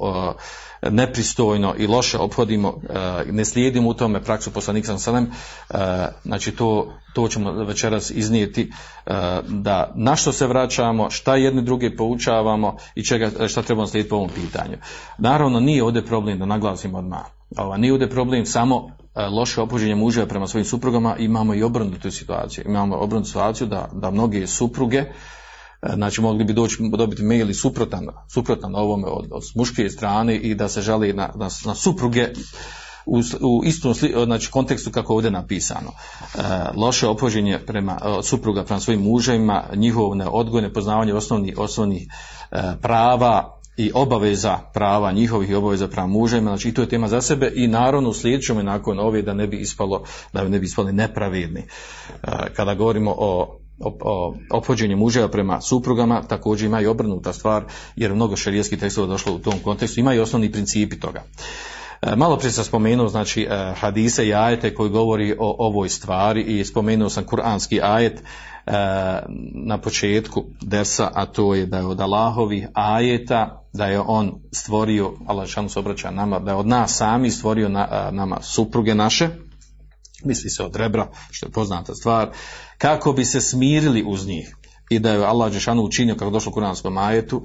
nepristojno 0.90 1.74
i 1.78 1.86
loše 1.86 2.18
obhodimo, 2.18 2.80
ne 3.26 3.44
slijedimo 3.44 3.88
u 3.88 3.94
tome 3.94 4.22
praksu 4.22 4.50
poslanika 4.50 4.86
sam 4.86 4.98
salem, 4.98 5.30
znači 6.24 6.52
to, 6.52 6.92
to 7.14 7.28
ćemo 7.28 7.52
večeras 7.52 8.10
iznijeti 8.10 8.72
da 9.48 9.92
na 9.94 10.16
što 10.16 10.32
se 10.32 10.46
vraćamo, 10.46 11.10
šta 11.10 11.36
jedni 11.36 11.62
druge 11.62 11.96
poučavamo 11.96 12.76
i 12.94 13.04
čega, 13.04 13.48
šta 13.48 13.62
trebamo 13.62 13.86
slijediti 13.86 14.10
po 14.10 14.16
ovom 14.16 14.30
pitanju. 14.34 14.76
Naravno 15.18 15.60
nije 15.60 15.84
ovdje 15.84 16.06
problem 16.06 16.38
da 16.38 16.46
naglasimo 16.46 16.98
odmah. 16.98 17.24
Nije 17.78 17.92
ovdje 17.92 18.10
problem 18.10 18.46
samo 18.46 18.90
E, 18.90 18.99
loše 19.14 19.60
opođenje 19.60 19.94
muževa 19.94 20.26
prema 20.26 20.46
svojim 20.46 20.64
suprugama, 20.64 21.16
imamo 21.16 21.54
i 21.54 21.62
obrnutu 21.62 22.10
situaciju. 22.10 22.64
Imamo 22.66 22.96
obrnutu 22.96 23.26
situaciju 23.26 23.66
da, 23.66 23.88
da 23.92 24.10
mnoge 24.10 24.46
supruge, 24.46 24.98
e, 24.98 25.08
znači 25.94 26.20
mogli 26.20 26.44
bi 26.44 26.52
doći, 26.52 26.76
dobiti 26.96 27.22
mail 27.22 27.54
suprotan, 27.54 28.06
suprotan 28.28 28.74
ovome 28.74 29.06
od, 29.06 29.28
od 29.30 29.42
muške 29.54 29.88
strane 29.88 30.36
i 30.36 30.54
da 30.54 30.68
se 30.68 30.82
žali 30.82 31.12
na, 31.12 31.30
na, 31.34 31.48
na 31.64 31.74
supruge 31.74 32.28
u, 33.06 33.18
u 33.40 33.64
istom 33.64 33.94
znači, 34.24 34.50
kontekstu 34.50 34.90
kako 34.90 35.14
ovdje 35.14 35.30
napisano. 35.30 35.90
E, 35.90 36.40
loše 36.76 37.06
opođenje 37.06 37.58
prema 37.66 37.98
supruga 38.22 38.64
prema 38.64 38.80
svojim 38.80 39.02
muževima, 39.02 39.64
njihovo 39.74 40.14
neodgojne 40.14 40.72
poznavanje 40.72 41.14
osnovnih, 41.14 41.58
osnovnih 41.58 42.08
prava, 42.82 43.59
i 43.76 43.90
obaveza 43.94 44.58
prava 44.74 45.12
njihovih 45.12 45.50
i 45.50 45.54
obaveza 45.54 45.88
prava 45.88 46.08
muževima, 46.08 46.50
znači 46.50 46.68
i 46.68 46.74
to 46.74 46.82
je 46.82 46.88
tema 46.88 47.08
za 47.08 47.20
sebe 47.20 47.52
i 47.54 47.66
naravno 47.66 48.12
slijedit 48.12 48.46
ćemo 48.46 48.62
nakon 48.62 48.98
ove 48.98 49.22
da 49.22 49.34
ne 49.34 49.46
bi 49.46 49.56
ispalo, 49.56 50.04
da 50.32 50.48
ne 50.48 50.58
bi 50.58 50.66
ispali 50.66 50.92
nepravedni. 50.92 51.60
E, 51.60 52.26
kada 52.54 52.74
govorimo 52.74 53.14
o 53.18 53.60
o 53.80 54.34
ophođenju 54.50 54.96
muževa 54.96 55.28
prema 55.28 55.60
suprugama 55.60 56.22
također 56.22 56.66
ima 56.66 56.80
i 56.80 56.86
obrnuta 56.86 57.32
stvar 57.32 57.64
jer 57.96 58.14
mnogo 58.14 58.36
šerijskih 58.36 58.78
tekstova 58.78 59.06
došlo 59.06 59.34
u 59.34 59.38
tom 59.38 59.58
kontekstu 59.64 60.00
ima 60.00 60.14
i 60.14 60.18
osnovni 60.18 60.52
principi 60.52 61.00
toga 61.00 61.22
e, 62.02 62.16
malo 62.16 62.36
prije 62.36 62.52
sam 62.52 62.64
spomenuo 62.64 63.08
znači 63.08 63.42
e, 63.42 63.74
hadise 63.76 64.26
i 64.26 64.34
ajete 64.34 64.74
koji 64.74 64.90
govori 64.90 65.36
o 65.38 65.56
ovoj 65.58 65.88
stvari 65.88 66.42
i 66.42 66.64
spomenuo 66.64 67.08
sam 67.08 67.24
kuranski 67.24 67.80
ajet 67.82 68.22
na 69.54 69.78
početku 69.78 70.44
dersa, 70.62 71.10
a 71.14 71.26
to 71.26 71.54
je 71.54 71.66
da 71.66 71.78
je 71.78 71.86
od 71.86 72.00
Allahovih 72.00 72.68
ajeta, 72.74 73.64
da 73.72 73.86
je 73.86 74.00
on 74.00 74.32
stvorio, 74.52 75.12
Allah 75.26 75.48
se 75.48 75.78
obraća 75.78 76.10
nama, 76.10 76.38
da 76.38 76.50
je 76.50 76.56
od 76.56 76.66
nas 76.66 76.96
sami 76.96 77.30
stvorio 77.30 77.68
na, 77.68 78.10
nama 78.12 78.38
supruge 78.42 78.94
naše, 78.94 79.28
misli 80.24 80.50
se 80.50 80.64
od 80.64 80.76
rebra, 80.76 81.08
što 81.30 81.46
je 81.46 81.52
poznata 81.52 81.94
stvar, 81.94 82.30
kako 82.78 83.12
bi 83.12 83.24
se 83.24 83.40
smirili 83.40 84.04
uz 84.06 84.26
njih 84.26 84.56
i 84.90 84.98
da 84.98 85.12
je 85.12 85.24
Allah 85.24 85.52
Đešanu 85.52 85.82
učinio, 85.82 86.14
kako 86.14 86.30
došlo 86.30 86.50
u 86.50 86.52
kuranskom 86.52 86.98
ajetu, 86.98 87.42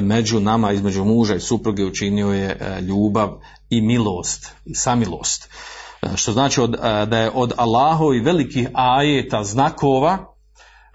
među 0.00 0.40
nama, 0.40 0.72
između 0.72 1.04
muža 1.04 1.34
i 1.34 1.40
supruge 1.40 1.84
učinio 1.84 2.32
je 2.32 2.80
ljubav 2.80 3.40
i 3.70 3.80
milost, 3.80 4.52
i 4.64 4.74
samilost. 4.74 5.48
Što 6.14 6.32
znači 6.32 6.60
od, 6.60 6.70
da 7.06 7.18
je 7.18 7.30
od 7.34 7.52
Allahovi 7.56 8.20
velikih 8.20 8.68
ajeta, 8.74 9.44
znakova, 9.44 10.37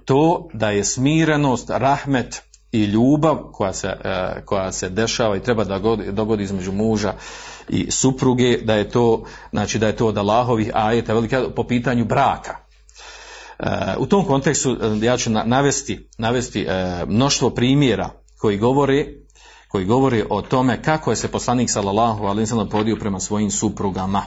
to 0.05 0.49
da 0.53 0.69
je 0.69 0.83
smirenost, 0.83 1.69
rahmet 1.69 2.41
i 2.71 2.83
ljubav 2.83 3.37
koja 3.51 3.73
se, 3.73 3.87
e, 3.87 4.41
koja 4.45 4.71
se 4.71 4.89
dešava 4.89 5.37
i 5.37 5.43
treba 5.43 5.63
da 5.63 5.79
dogodi 6.11 6.43
između 6.43 6.71
muža 6.71 7.13
i 7.69 7.91
supruge, 7.91 8.57
da 8.57 8.75
je 8.75 8.89
to, 8.89 9.23
znači 9.51 9.79
da 9.79 9.87
je 9.87 9.95
to 9.95 10.07
od 10.07 10.17
Allahovih 10.17 10.71
ajeta 10.73 11.13
velika 11.13 11.49
po 11.55 11.63
pitanju 11.63 12.05
braka. 12.05 12.55
E, 13.59 13.65
u 13.97 14.05
tom 14.05 14.25
kontekstu 14.25 14.71
e, 14.71 15.05
ja 15.05 15.17
ću 15.17 15.29
navesti, 15.29 16.09
navesti 16.17 16.67
mnoštvo 17.07 17.49
primjera 17.49 18.09
koji 18.37 18.57
govore 18.57 19.05
koji 19.73 19.85
govori 19.85 20.23
o 20.29 20.41
tome 20.41 20.81
kako 20.81 21.11
je 21.11 21.15
se 21.15 21.27
poslanik 21.27 21.69
sallallahu 21.69 22.23
alejhi 22.23 22.39
ve 22.39 22.45
sellem 22.45 22.69
podio 22.69 22.95
prema 22.95 23.19
svojim 23.19 23.51
suprugama. 23.51 24.23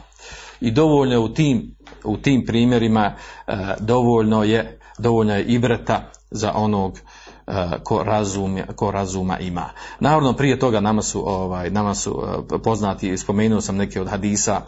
I 0.60 0.70
dovoljno 0.70 1.20
u 1.20 1.28
tim, 1.28 1.76
u 2.04 2.16
tim 2.16 2.44
primjerima 2.46 3.14
e, 3.46 3.52
dovoljno 3.80 4.44
je 4.44 4.78
dovoljno 4.98 5.34
je 5.34 5.44
ibreta 5.44 6.10
za 6.30 6.52
onog 6.54 6.98
e, 7.46 7.52
ko, 7.84 8.02
razum, 8.02 8.58
ko 8.76 8.90
razuma 8.90 9.38
ima. 9.38 9.70
Naravno 10.00 10.32
prije 10.32 10.58
toga 10.58 10.80
nama 10.80 11.02
su, 11.02 11.28
ovaj, 11.28 11.70
nama 11.70 11.94
su 11.94 12.22
e, 12.54 12.58
poznati, 12.62 13.18
spomenuo 13.18 13.60
sam 13.60 13.76
neke 13.76 14.00
od 14.00 14.08
hadisa 14.08 14.60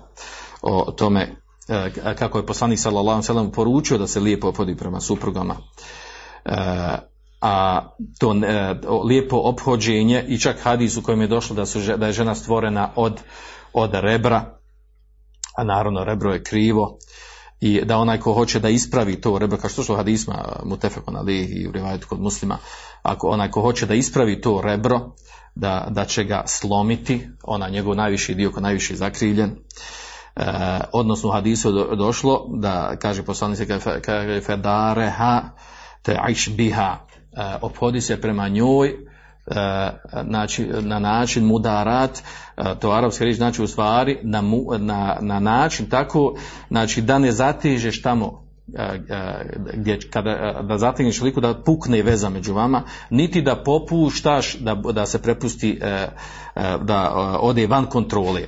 o 0.62 0.92
tome 0.92 1.37
kako 2.18 2.38
je 2.38 2.46
poslanik 2.46 2.79
sallallahu 2.79 3.22
alejhi 3.29 3.53
poručio 3.53 3.98
da 3.98 4.07
se 4.07 4.20
lijepo 4.20 4.48
opodi 4.48 4.77
prema 4.77 5.01
suprugama. 5.01 5.57
A 7.40 7.83
to 8.18 8.35
lijepo 9.05 9.37
ophođenje 9.37 10.24
i 10.29 10.38
čak 10.38 10.57
hadis 10.62 10.96
u 10.96 11.03
kojem 11.03 11.20
je 11.20 11.27
došlo 11.27 11.57
da, 11.57 11.66
su, 11.66 11.81
da 11.96 12.07
je 12.07 12.12
žena 12.12 12.35
stvorena 12.35 12.90
od, 12.96 13.20
od 13.72 13.90
rebra, 13.94 14.57
a 15.58 15.64
naravno 15.64 16.04
rebro 16.04 16.32
je 16.32 16.42
krivo, 16.42 16.98
i 17.60 17.80
da 17.84 17.98
onaj 17.98 18.20
ko 18.20 18.32
hoće 18.32 18.60
da 18.60 18.68
ispravi 18.68 19.20
to 19.20 19.38
rebro, 19.38 19.58
kao 19.58 19.70
što 19.70 19.82
su 19.82 19.96
hadisma 19.96 20.62
mutefekon 20.64 21.16
ali 21.16 21.36
i 21.36 21.68
u 21.68 21.72
rivajetu 21.72 22.08
kod 22.08 22.20
muslima, 22.20 22.58
ako 23.02 23.28
onaj 23.28 23.50
ko 23.50 23.60
hoće 23.60 23.86
da 23.86 23.94
ispravi 23.94 24.40
to 24.40 24.60
rebro, 24.64 25.00
da, 25.54 25.86
da 25.90 26.04
će 26.04 26.24
ga 26.24 26.42
slomiti, 26.46 27.28
ona 27.42 27.68
njegov 27.68 27.94
najviši 27.94 28.34
dio 28.34 28.52
ko 28.52 28.60
najviši 28.60 28.96
zakrivljen, 28.96 29.50
e, 29.50 30.44
odnosno 30.92 31.30
hadisu 31.30 31.72
do, 31.72 31.96
došlo 31.96 32.46
da 32.48 32.96
kaže 32.96 33.22
poslanik 33.22 33.58
se 33.58 34.00
kaže 34.02 34.40
fedareha 34.40 35.42
te 36.02 36.18
biha 36.56 36.96
e, 36.96 37.58
ophodi 37.62 38.00
se 38.00 38.20
prema 38.20 38.48
njoj 38.48 38.88
e, 38.88 39.07
znači, 40.24 40.66
na 40.66 40.98
način 40.98 41.44
mudarat, 41.44 42.18
e, 42.56 42.62
to 42.80 42.90
arapska 42.90 43.24
riječ 43.24 43.37
znači 43.37 43.62
u 43.62 43.66
stvari 43.66 44.18
na, 44.22 44.42
na, 44.78 45.18
na 45.20 45.40
način 45.40 45.88
tako, 45.88 46.34
znači 46.68 47.02
da 47.02 47.18
ne 47.18 47.32
zatežeš 47.32 48.02
tamo 48.02 48.47
gdje 49.74 49.98
kada 50.11 50.62
da 50.62 50.78
zategneš 50.78 51.20
liku 51.20 51.40
da 51.40 51.62
pukne 51.64 52.02
veza 52.02 52.28
među 52.28 52.54
vama, 52.54 52.83
niti 53.11 53.42
da 53.42 53.62
popuštaš 53.62 54.54
da, 54.54 54.74
da 54.74 55.07
se 55.07 55.22
prepusti 55.22 55.81
da 56.83 57.12
ode 57.40 57.66
van 57.66 57.87
kontrole. 57.87 58.42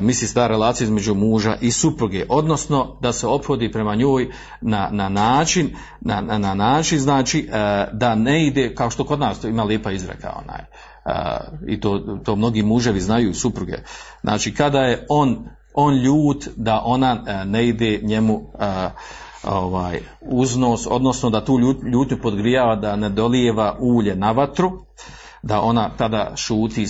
Misli 0.00 0.28
se 0.28 0.34
da 0.34 0.46
relacija 0.46 0.84
između 0.84 1.14
muža 1.14 1.56
i 1.60 1.70
supruge, 1.70 2.26
odnosno 2.28 2.98
da 3.00 3.12
se 3.12 3.26
ophodi 3.26 3.72
prema 3.72 3.94
njoj 3.94 4.30
na, 4.60 4.88
na 4.92 5.08
način, 5.08 5.76
na, 6.00 6.20
na, 6.20 6.38
na 6.38 6.54
način 6.54 6.98
znači 6.98 7.48
da 7.92 8.14
ne 8.14 8.46
ide, 8.46 8.74
kao 8.74 8.90
što 8.90 9.04
kod 9.04 9.20
nas 9.20 9.44
ima 9.44 9.64
lijepa 9.64 9.92
izreka 9.92 10.32
onaj, 10.44 10.64
i 11.66 11.80
to, 11.80 11.98
to 12.24 12.36
mnogi 12.36 12.62
muževi 12.62 13.00
znaju 13.00 13.34
supruge. 13.34 13.78
Znači 14.20 14.54
kada 14.54 14.80
je 14.80 15.06
on, 15.08 15.48
on 15.74 15.94
ljut 15.94 16.48
da 16.56 16.82
ona 16.84 17.44
ne 17.44 17.68
ide 17.68 18.00
njemu 18.02 18.50
ovaj 19.46 20.00
uznos, 20.20 20.86
odnosno 20.90 21.30
da 21.30 21.44
tu 21.44 21.58
ljutnju 21.92 22.18
podgrijava 22.22 22.76
da 22.76 22.96
ne 22.96 23.08
dolijeva 23.08 23.76
ulje 23.80 24.16
na 24.16 24.30
vatru, 24.30 24.72
da 25.44 25.60
ona 25.60 25.90
tada 25.96 26.32
šuti 26.36 26.82
e, 26.82 26.88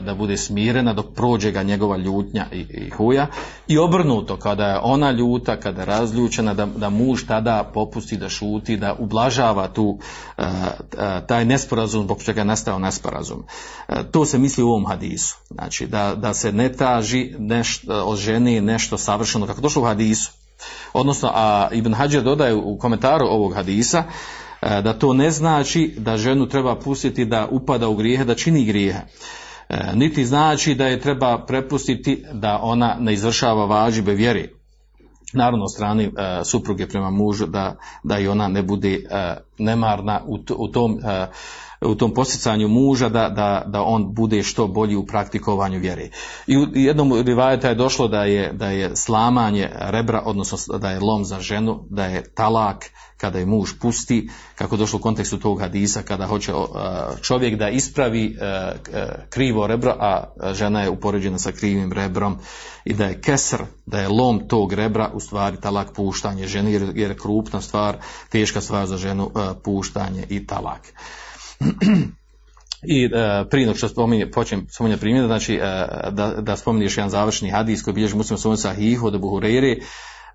da 0.00 0.14
bude 0.14 0.36
smirena 0.36 0.92
dok 0.92 1.06
prođe 1.14 1.50
ga 1.50 1.62
njegova 1.62 1.96
ljutnja 1.96 2.46
i, 2.52 2.58
i 2.58 2.90
huja 2.90 3.26
i 3.68 3.78
obrnuto 3.78 4.36
kada 4.36 4.66
je 4.66 4.80
ona 4.82 5.10
ljuta, 5.10 5.60
kada 5.60 5.80
je 5.80 5.86
razljučena 5.86 6.54
da, 6.54 6.66
da 6.66 6.90
muž 6.90 7.22
tada 7.28 7.70
popusti 7.74 8.16
da 8.16 8.28
šuti, 8.28 8.76
da 8.76 8.94
ublažava 8.98 9.68
tu 9.68 9.98
e, 10.38 10.42
e, 10.42 11.26
taj 11.26 11.44
nesporazum 11.44 12.02
zbog 12.02 12.22
čega 12.22 12.40
je 12.40 12.44
nastao 12.44 12.78
nesporazum. 12.78 13.44
To 14.10 14.24
se 14.24 14.38
misli 14.38 14.64
u 14.64 14.68
ovom 14.68 14.86
hadisu. 14.86 15.36
Znači 15.50 15.86
da, 15.86 16.14
da 16.14 16.34
se 16.34 16.52
ne 16.52 16.72
taži 16.72 17.34
nešto, 17.38 18.04
od 18.04 18.18
žene 18.18 18.60
nešto 18.60 18.98
savršeno 18.98 19.46
kako 19.46 19.60
došlo 19.60 19.82
u 19.82 19.86
hadisu 19.86 20.32
Odnosno, 20.92 21.30
a 21.34 21.68
Ibn 21.72 21.94
Hađer 21.94 22.22
dodaje 22.22 22.54
u 22.54 22.78
komentaru 22.78 23.26
ovog 23.26 23.54
hadisa 23.54 24.04
e, 24.62 24.82
da 24.82 24.98
to 24.98 25.12
ne 25.12 25.30
znači 25.30 25.94
da 25.98 26.16
ženu 26.16 26.48
treba 26.48 26.76
pustiti 26.76 27.24
da 27.24 27.48
upada 27.50 27.88
u 27.88 27.94
grijehe, 27.94 28.24
da 28.24 28.34
čini 28.34 28.64
grijehe. 28.64 29.00
E, 29.68 29.92
niti 29.94 30.26
znači 30.26 30.74
da 30.74 30.86
je 30.86 31.00
treba 31.00 31.44
prepustiti 31.46 32.24
da 32.32 32.58
ona 32.62 32.96
ne 33.00 33.12
izvršava 33.12 33.64
vađibe 33.64 34.14
vjeri. 34.14 34.50
Naravno, 35.32 35.68
strani 35.68 36.04
e, 36.04 36.10
supruge 36.44 36.88
prema 36.88 37.10
mužu 37.10 37.46
da, 37.46 37.76
da 38.02 38.18
i 38.18 38.28
ona 38.28 38.48
ne 38.48 38.62
bude 38.62 39.00
nemarna 39.58 40.22
u 40.58 40.68
tom 40.68 40.98
u 41.80 41.94
tom 41.94 42.14
posjecanju 42.14 42.68
muža 42.68 43.08
da, 43.08 43.28
da, 43.28 43.62
da 43.66 43.82
on 43.82 44.14
bude 44.14 44.42
što 44.42 44.66
bolji 44.66 44.96
u 44.96 45.06
praktikovanju 45.06 45.78
vjere. 45.78 46.10
I 46.46 46.56
u 46.56 46.66
jednom 46.74 47.12
rivajeta 47.22 47.68
je 47.68 47.74
došlo 47.74 48.08
da 48.08 48.24
je, 48.24 48.52
da 48.52 48.66
je 48.66 48.96
slamanje 48.96 49.70
rebra, 49.74 50.22
odnosno 50.24 50.78
da 50.78 50.90
je 50.90 51.00
lom 51.00 51.24
za 51.24 51.40
ženu, 51.40 51.84
da 51.90 52.04
je 52.04 52.34
talak 52.34 52.90
kada 53.16 53.38
je 53.38 53.46
muž 53.46 53.70
pusti, 53.80 54.28
kako 54.54 54.74
je 54.74 54.78
došlo 54.78 54.98
u 54.98 55.02
kontekstu 55.02 55.38
tog 55.38 55.60
hadisa, 55.60 56.02
kada 56.02 56.26
hoće 56.26 56.52
čovjek 57.22 57.58
da 57.58 57.68
ispravi 57.68 58.36
krivo 59.30 59.66
rebro, 59.66 59.94
a 59.98 60.24
žena 60.52 60.82
je 60.82 60.90
upoređena 60.90 61.38
sa 61.38 61.52
krivim 61.52 61.92
rebrom 61.92 62.38
i 62.84 62.94
da 62.94 63.04
je 63.04 63.20
kesr, 63.20 63.62
da 63.86 64.00
je 64.00 64.08
lom 64.08 64.48
tog 64.48 64.72
rebra 64.72 65.10
u 65.14 65.20
stvari 65.20 65.60
talak 65.60 65.92
puštanje 65.94 66.46
žene, 66.46 66.72
jer, 66.72 66.82
jer 66.94 67.10
je 67.10 67.18
krupna 67.18 67.60
stvar, 67.60 67.96
teška 68.30 68.60
stvar 68.60 68.86
za 68.86 68.96
ženu 68.96 69.30
puštanje 69.64 70.26
i 70.28 70.46
talak. 70.46 70.92
I 72.82 73.04
e, 73.04 73.44
prije 73.50 73.66
nego 73.66 73.78
što 73.78 73.88
spominje, 73.88 74.30
počnem 74.30 74.66
spominje 74.70 74.96
primjer, 74.96 75.26
znači 75.26 75.54
e, 75.54 75.60
da, 76.10 76.34
da 76.38 76.56
spominješ 76.56 76.96
jedan 76.96 77.10
završni 77.10 77.50
hadis 77.50 77.82
koji 77.82 77.94
bilježi 77.94 78.16
muslim 78.16 78.38
svojom 78.38 78.56
sahihu 78.56 79.06
od 79.06 79.20
Buhureyri, 79.20 79.82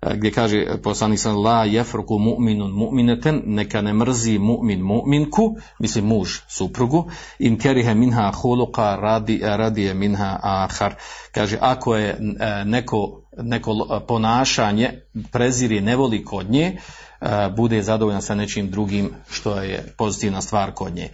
e, 0.02 0.16
gdje 0.16 0.30
kaže 0.30 0.66
poslanik 0.82 1.18
sam 1.18 1.36
la 1.36 1.64
jefruku 1.64 2.14
mu'minun 2.14 2.72
mu'mineten, 2.72 3.42
neka 3.46 3.80
ne 3.80 3.92
mrzi 3.92 4.38
mu'min 4.38 4.82
mu'minku, 4.82 5.56
mislim 5.78 6.04
muž 6.06 6.28
suprugu, 6.48 7.10
in 7.38 7.58
kerihe 7.58 7.94
minha 7.94 8.32
huluka 8.32 8.96
radi, 8.96 9.40
radije 9.42 9.94
minha 9.94 10.38
ahar. 10.42 10.94
Kaže, 11.32 11.58
ako 11.60 11.96
je 11.96 12.08
e, 12.08 12.64
neko, 12.64 13.22
neko 13.42 14.02
ponašanje 14.08 14.90
preziri 15.32 15.80
ne 15.80 15.96
voli 15.96 16.24
kod 16.24 16.50
nje, 16.50 16.76
bude 17.56 17.82
zadovoljan 17.82 18.22
sa 18.22 18.34
nečim 18.34 18.70
drugim 18.70 19.10
što 19.30 19.56
je 19.56 19.94
pozitivna 19.98 20.40
stvar 20.40 20.72
kod 20.72 20.94
nje. 20.94 21.08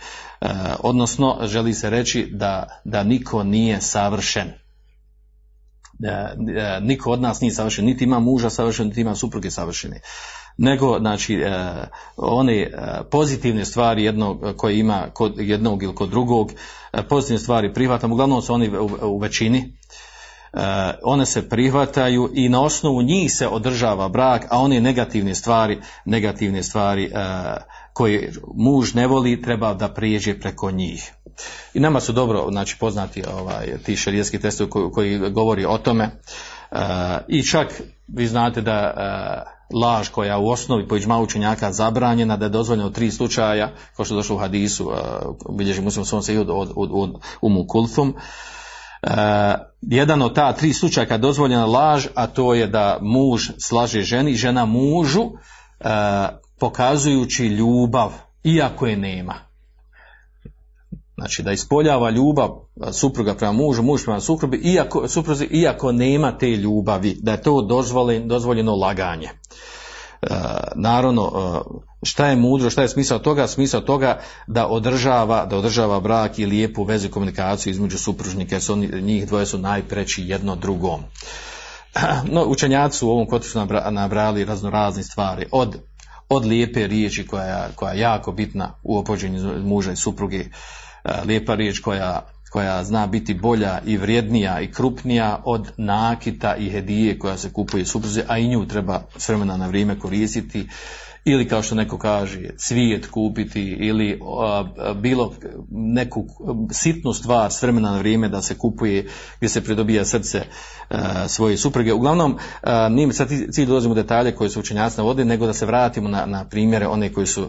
Odnosno, 0.78 1.38
želi 1.42 1.74
se 1.74 1.90
reći 1.90 2.28
da, 2.32 2.80
da 2.84 3.02
niko 3.02 3.44
nije 3.44 3.80
savršen. 3.80 4.52
Da, 5.98 6.34
niko 6.80 7.10
od 7.10 7.20
nas 7.20 7.40
nije 7.40 7.52
savršen, 7.52 7.84
niti 7.84 8.04
ima 8.04 8.18
muža 8.18 8.50
savršen, 8.50 8.86
niti 8.86 9.00
ima 9.00 9.14
supruge 9.14 9.50
savršene. 9.50 10.00
Nego, 10.58 10.98
znači, 10.98 11.42
one 12.16 12.70
pozitivne 13.10 13.64
stvari 13.64 14.04
jednog 14.04 14.56
koje 14.56 14.78
ima 14.78 15.06
kod 15.14 15.34
jednog 15.36 15.82
ili 15.82 15.94
kod 15.94 16.10
drugog, 16.10 16.52
pozitivne 17.08 17.38
stvari 17.38 17.74
prihvatam, 17.74 18.12
uglavnom 18.12 18.42
su 18.42 18.54
oni 18.54 18.70
u, 19.02 19.18
većini, 19.18 19.78
one 21.02 21.26
se 21.26 21.48
prihvataju 21.48 22.30
i 22.34 22.48
na 22.48 22.62
osnovu 22.62 23.02
njih 23.02 23.32
se 23.32 23.48
održava 23.48 24.08
brak, 24.08 24.46
a 24.50 24.58
one 24.58 24.80
negativne 24.80 25.34
stvari, 25.34 25.78
negativne 26.04 26.62
stvari 26.62 27.04
eh, 27.04 27.56
koje 27.92 28.32
muž 28.54 28.94
ne 28.94 29.06
voli, 29.06 29.42
treba 29.42 29.74
da 29.74 29.88
prijeđe 29.88 30.40
preko 30.40 30.70
njih. 30.70 31.12
I 31.74 31.80
nama 31.80 32.00
su 32.00 32.12
dobro 32.12 32.46
znači, 32.50 32.76
poznati 32.80 33.22
ovaj, 33.38 33.78
ti 33.84 33.96
šarijetski 33.96 34.40
testovi 34.40 34.70
koji, 34.70 34.90
koji 34.90 35.30
govori 35.30 35.64
o 35.64 35.78
tome. 35.78 36.10
Uh, 36.70 36.78
I 37.28 37.42
čak 37.42 37.82
vi 38.08 38.26
znate 38.26 38.60
da 38.60 38.92
laž 39.74 40.08
koja 40.08 40.38
u 40.38 40.48
osnovi 40.48 40.88
po 40.88 40.96
iđma 40.96 41.18
učenjaka 41.20 41.72
zabranjena, 41.72 42.36
da 42.36 42.44
je 42.44 42.48
dozvoljeno 42.48 42.90
tri 42.90 43.10
slučaja, 43.10 43.72
kao 43.96 44.04
što 44.04 44.14
je 44.14 44.16
došlo 44.16 44.36
u 44.36 44.38
hadisu, 44.38 44.92
bilježi 45.50 45.82
muslim 45.82 46.04
svom 46.04 46.22
se 46.22 46.40
od, 46.40 46.50
od, 46.50 46.72
od, 46.76 46.90
od 46.92 47.20
jedan 49.80 50.22
od 50.22 50.34
ta 50.34 50.52
tri 50.52 50.72
slučajka 50.72 51.18
dozvoljena 51.18 51.66
laž, 51.66 52.06
a 52.14 52.26
to 52.26 52.54
je 52.54 52.66
da 52.66 52.98
muž 53.02 53.50
slaže 53.58 54.02
ženi, 54.02 54.34
žena 54.34 54.64
mužu, 54.64 55.22
uh, 55.22 55.36
pokazujući 56.58 57.46
ljubav, 57.46 58.12
iako 58.44 58.86
je 58.86 58.96
nema. 58.96 59.34
Znači 61.16 61.42
da 61.42 61.52
ispoljava 61.52 62.10
ljubav 62.10 62.48
supruga 62.92 63.34
prema 63.34 63.52
mužu, 63.52 63.82
muž 63.82 64.04
prema 64.04 64.20
supruzi, 64.20 64.56
iako, 64.56 65.08
supruzi, 65.08 65.44
iako 65.44 65.92
nema 65.92 66.38
te 66.38 66.46
ljubavi, 66.46 67.16
da 67.22 67.32
je 67.32 67.42
to 67.42 67.62
dozvoljeno, 67.62 68.26
dozvoljeno 68.26 68.74
laganje. 68.74 69.28
Uh, 70.22 70.36
naravno, 70.74 71.22
uh, 71.22 71.82
šta 72.02 72.26
je 72.26 72.36
mudro, 72.36 72.70
šta 72.70 72.82
je 72.82 72.88
smisao 72.88 73.18
toga? 73.18 73.46
Smisao 73.46 73.80
toga 73.80 74.20
da 74.46 74.66
održava, 74.66 75.46
da 75.46 75.56
održava 75.56 76.00
brak 76.00 76.38
i 76.38 76.46
lijepu 76.46 76.84
vezu 76.84 77.08
komunikaciju 77.08 77.70
između 77.70 77.98
supružnika, 77.98 78.54
jer 78.54 78.62
su 78.62 78.72
oni, 78.72 79.02
njih 79.02 79.26
dvoje 79.26 79.46
su 79.46 79.58
najpreći 79.58 80.24
jedno 80.26 80.56
drugom. 80.56 81.00
No, 82.32 82.44
učenjaci 82.44 83.04
u 83.04 83.10
ovom 83.10 83.26
kontekstu 83.26 83.66
nabrali 83.90 84.44
raznorazne 84.44 85.02
stvari, 85.02 85.46
od, 85.52 85.76
od 86.28 86.44
lijepe 86.44 86.86
riječi 86.86 87.26
koja, 87.26 87.68
koja 87.74 87.92
je 87.92 88.00
jako 88.00 88.32
bitna 88.32 88.74
u 88.82 88.98
opođenju 88.98 89.58
muža 89.62 89.92
i 89.92 89.96
supruge, 89.96 90.44
lijepa 91.24 91.54
riječ 91.54 91.78
koja, 91.78 92.26
koja 92.50 92.84
zna 92.84 93.06
biti 93.06 93.34
bolja 93.34 93.80
i 93.86 93.96
vrijednija 93.96 94.60
i 94.60 94.72
krupnija 94.72 95.42
od 95.44 95.72
nakita 95.76 96.56
i 96.56 96.70
hedije 96.70 97.18
koja 97.18 97.36
se 97.36 97.52
kupuje 97.52 97.86
supruzi, 97.86 98.22
a 98.28 98.38
i 98.38 98.48
nju 98.48 98.66
treba 98.66 99.02
s 99.16 99.28
vremena 99.28 99.56
na 99.56 99.66
vrijeme 99.66 99.98
koristiti 99.98 100.68
ili 101.28 101.48
kao 101.48 101.62
što 101.62 101.74
neko 101.74 101.98
kaže 101.98 102.50
cvijet 102.56 103.06
kupiti 103.06 103.62
ili 103.62 104.20
bilo 104.96 105.32
neku 105.70 106.26
sitnu 106.70 107.12
stvar 107.12 107.52
s 107.52 107.62
vremena 107.62 107.90
na 107.90 107.98
vrijeme 107.98 108.28
da 108.28 108.42
se 108.42 108.58
kupuje 108.58 109.08
gdje 109.36 109.48
se 109.48 109.64
pridobija 109.64 110.04
srce 110.04 110.42
svoje 111.26 111.56
supruge. 111.56 111.92
Uglavnom, 111.92 112.38
nije 112.90 113.12
sad 113.12 113.28
cilj 113.50 113.66
dolazimo 113.66 113.92
u 113.92 113.94
detalje 113.94 114.34
koje 114.34 114.50
su 114.50 114.60
učenjaci 114.60 114.96
navodili, 114.98 115.28
nego 115.28 115.46
da 115.46 115.52
se 115.52 115.66
vratimo 115.66 116.08
na, 116.08 116.26
na 116.26 116.44
primjere 116.44 116.86
one 116.86 117.12
koji 117.12 117.26
su, 117.26 117.48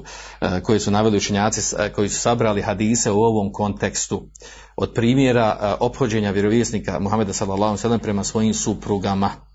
koji 0.63 0.79
su 0.79 0.91
naveli 0.91 1.17
učenjaci 1.17 1.75
koji 1.95 2.09
su 2.09 2.19
sabrali 2.19 2.61
hadise 2.61 3.11
u 3.11 3.21
ovom 3.21 3.51
kontekstu 3.51 4.23
od 4.75 4.93
primjera 4.93 5.77
ophođenja 5.79 6.31
vjerovjesnika 6.31 6.99
Muhameda 6.99 7.33
sallallahu 7.33 7.99
prema 7.99 8.23
svojim 8.23 8.53
suprugama 8.53 9.48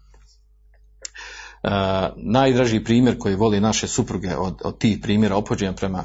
najdraži 2.17 2.85
primjer 2.85 3.19
koji 3.19 3.35
voli 3.35 3.61
naše 3.61 3.89
supruge 3.89 4.37
od, 4.37 4.61
od 4.65 4.79
tih 4.79 4.99
primjera 5.03 5.37
opođenja 5.37 5.73
prema, 5.73 6.05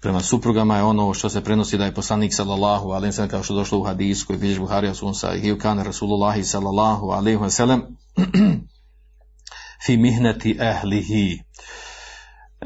prema 0.00 0.20
suprugama 0.20 0.76
je 0.76 0.82
ono 0.82 1.14
što 1.14 1.28
se 1.28 1.44
prenosi 1.44 1.78
da 1.78 1.84
je 1.84 1.94
poslanik 1.94 2.34
sallallahu 2.34 2.90
alaihi 2.90 3.12
sallam 3.12 3.30
kao 3.30 3.42
što 3.42 3.54
došlo 3.54 3.78
u 3.78 3.84
hadisu 3.84 4.26
koji 4.26 4.38
bilježi 4.38 4.60
Buharija 4.60 4.94
sunsa 4.94 5.34
i 5.34 5.58
kan 5.58 5.84
Rasulullahi 5.84 6.44
sallallahu 6.44 7.10
alaihi 7.10 7.50
sallam 7.50 7.82
fi 9.86 9.96
mihneti 9.96 10.58
ehlihi. 10.60 11.42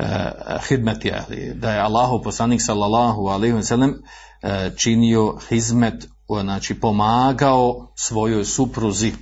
Uh, 0.00 0.68
hidmeti 0.68 1.08
ehli. 1.08 1.52
Da 1.54 1.70
je 1.70 1.80
Allahu 1.80 2.22
poslanik 2.22 2.62
sallallahu 2.62 3.26
alaihi 3.26 3.62
sallam 3.62 3.90
uh, 3.90 4.76
činio 4.76 5.38
hizmet 5.48 6.08
znači 6.40 6.80
pomagao 6.80 7.92
svojoj 7.96 8.44
supruzi 8.44 9.12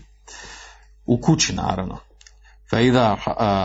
u 1.07 1.21
kući 1.21 1.55
naravno 1.55 1.99
Faida 2.71 3.17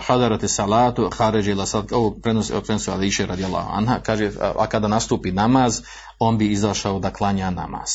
hadarate 0.08 0.48
salatu 0.48 1.10
haređe 1.18 1.52
ila 1.52 1.66
sad, 1.66 1.86
ovo 1.92 2.16
prenosi, 2.24 2.54
prenosi 2.66 2.92
Ališe 2.92 3.26
radijallahu 3.26 3.70
anha, 3.74 4.00
kaže, 4.00 4.32
a 4.60 4.68
kada 4.68 4.88
nastupi 4.88 5.32
namaz, 5.32 5.82
on 6.20 6.38
bi 6.38 6.52
izašao 6.52 7.00
da 7.00 7.14
klanja 7.14 7.50
namaz. 7.50 7.90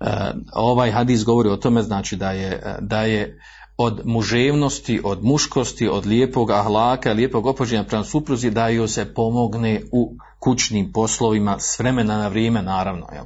E, 0.00 0.32
ovaj 0.52 0.90
hadis 0.90 1.24
govori 1.24 1.48
o 1.48 1.56
tome, 1.56 1.82
znači 1.82 2.16
da 2.16 2.30
je, 2.30 2.76
da 2.80 3.02
je 3.02 3.40
od 3.76 4.00
muževnosti, 4.04 5.00
od 5.04 5.24
muškosti, 5.24 5.88
od 5.88 6.06
lijepog 6.06 6.50
ahlaka, 6.50 7.12
lijepog 7.12 7.46
opođenja 7.46 7.84
prema 7.84 8.04
supruzi, 8.04 8.50
da 8.50 8.68
joj 8.68 8.88
se 8.88 9.14
pomogne 9.14 9.82
u 9.92 10.16
kućnim 10.38 10.92
poslovima 10.92 11.56
s 11.60 11.78
vremena 11.78 12.18
na 12.18 12.28
vrijeme, 12.28 12.62
naravno. 12.62 13.06
Jel? 13.12 13.24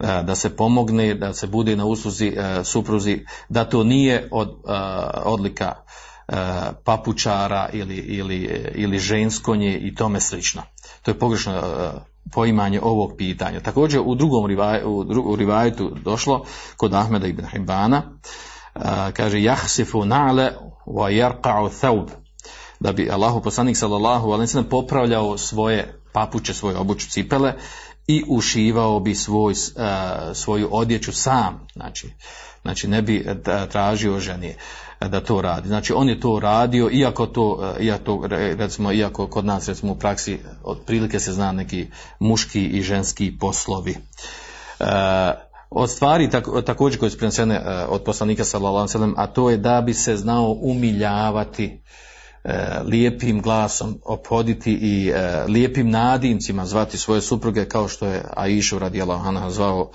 E, 0.00 0.22
da 0.22 0.34
se 0.34 0.56
pomogne, 0.56 1.14
da 1.14 1.34
se 1.34 1.46
bude 1.46 1.76
na 1.76 1.84
usluzi 1.84 2.26
e, 2.26 2.64
supruzi, 2.64 3.24
da 3.48 3.64
to 3.64 3.84
nije 3.84 4.28
od, 4.30 4.48
e, 4.48 4.72
odlika 5.24 5.74
papučara 6.84 7.68
ili, 7.72 7.96
ili, 7.96 8.70
ili 8.74 8.98
ženskonje 8.98 9.78
i 9.78 9.94
tome 9.94 10.20
slično. 10.20 10.62
To 11.02 11.10
je 11.10 11.18
pogrešno 11.18 11.62
poimanje 12.32 12.80
ovog 12.82 13.12
pitanja. 13.18 13.60
Također 13.60 14.00
u 14.04 14.14
drugom 14.14 14.46
rivaju, 14.46 15.06
u 15.24 15.36
rivajetu 15.36 15.96
došlo 16.04 16.44
kod 16.76 16.94
Ahmeda 16.94 17.26
ibn 17.26 17.46
Himbana, 17.46 18.02
kaže 19.12 19.42
jahsifu 19.42 19.98
na'le 19.98 20.52
wa 20.86 21.10
yarqa'u 21.10 21.70
thawb 21.80 22.08
da 22.80 22.92
bi 22.92 23.10
Allahu 23.10 23.42
poslanik 23.42 23.76
sallallahu 23.76 24.30
alejhi 24.30 24.68
popravljao 24.70 25.38
svoje 25.38 26.00
papuče, 26.12 26.54
svoje 26.54 26.76
obuću 26.76 27.08
cipele 27.10 27.54
i 28.06 28.24
ušivao 28.28 29.00
bi 29.00 29.14
svoj, 29.14 29.54
svoju 30.34 30.68
odjeću 30.70 31.12
sam, 31.12 31.66
znači, 31.72 32.10
znači 32.62 32.88
ne 32.88 33.02
bi 33.02 33.26
tražio 33.70 34.20
ženi 34.20 34.54
da 35.00 35.20
to 35.20 35.40
radi. 35.40 35.68
Znači 35.68 35.92
on 35.92 36.08
je 36.08 36.20
to 36.20 36.40
radio, 36.40 36.90
iako 36.92 37.26
to, 37.26 37.74
iako, 37.80 38.26
recimo, 38.30 38.92
iako 38.92 39.26
kod 39.26 39.44
nas 39.44 39.68
recimo 39.68 39.92
u 39.92 39.96
praksi 39.96 40.38
otprilike 40.64 41.20
se 41.20 41.32
zna 41.32 41.52
neki 41.52 41.86
muški 42.18 42.64
i 42.64 42.82
ženski 42.82 43.38
poslovi. 43.38 43.96
od 45.70 45.90
stvari 45.90 46.30
također 46.66 47.00
koje 47.00 47.10
su 47.10 47.18
prenesene 47.18 47.60
od 47.88 48.02
poslanika 48.02 48.44
sallallahu 48.44 49.14
a 49.16 49.26
to 49.26 49.50
je 49.50 49.56
da 49.56 49.80
bi 49.80 49.94
se 49.94 50.16
znao 50.16 50.56
umiljavati 50.60 51.80
E, 51.86 52.05
lijepim 52.84 53.42
glasom 53.42 54.00
ophoditi 54.04 54.72
i 54.72 55.08
e, 55.08 55.44
lijepim 55.48 55.90
nadimcima 55.90 56.66
zvati 56.66 56.98
svoje 56.98 57.20
supruge 57.20 57.68
kao 57.68 57.88
što 57.88 58.06
je 58.06 58.24
Aisha 58.36 58.78
radijallahu 58.78 59.28
anha 59.28 59.50
zvao 59.50 59.90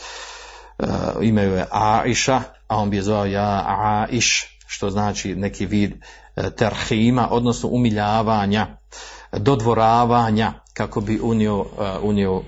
e, 0.79 0.85
ime 1.21 1.41
je 1.41 1.65
Aisha, 1.71 2.41
a 2.67 2.77
on 2.77 2.89
bi 2.89 2.95
je 2.95 3.03
zvao 3.03 3.25
ja 3.25 3.63
Aish, 3.67 4.45
što 4.67 4.89
znači 4.89 5.35
neki 5.35 5.65
vid 5.65 5.93
terhima, 6.57 7.27
odnosno 7.31 7.69
umiljavanja, 7.69 8.67
dodvoravanja, 9.31 10.53
kako 10.73 11.01
bi 11.01 11.19
unio, 11.23 11.65
unio 12.01 12.41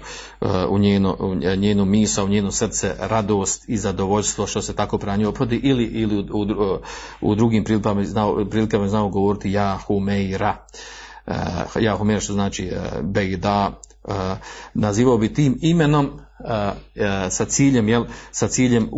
u 0.69 0.77
njenu, 0.79 1.17
njenu 1.57 1.85
misa, 1.85 2.23
u 2.23 2.27
njeno 2.27 2.51
srce 2.51 2.95
radost 2.99 3.69
i 3.69 3.77
zadovoljstvo 3.77 4.47
što 4.47 4.61
se 4.61 4.75
tako 4.75 4.97
prema 4.97 5.17
njoj 5.17 5.27
ophodi 5.27 5.59
ili, 5.63 5.83
ili 5.83 6.19
u, 6.19 6.41
u, 6.41 6.79
u 7.21 7.35
drugim 7.35 7.63
prilikama 7.63 8.03
znao, 8.03 8.45
prilikama 8.45 8.87
znao 8.87 9.09
govoriti 9.09 9.51
ja 9.51 9.79
humeira. 9.87 10.65
Ja 11.79 11.95
humeira 11.95 12.21
što 12.21 12.33
znači 12.33 12.71
bejda, 13.01 13.79
nazivao 14.73 15.17
bi 15.17 15.33
tim 15.33 15.57
imenom 15.61 16.19
sa 17.29 17.45
ciljem, 17.45 17.89
jel, 17.89 18.05
sa 18.31 18.47
ciljem 18.47 18.89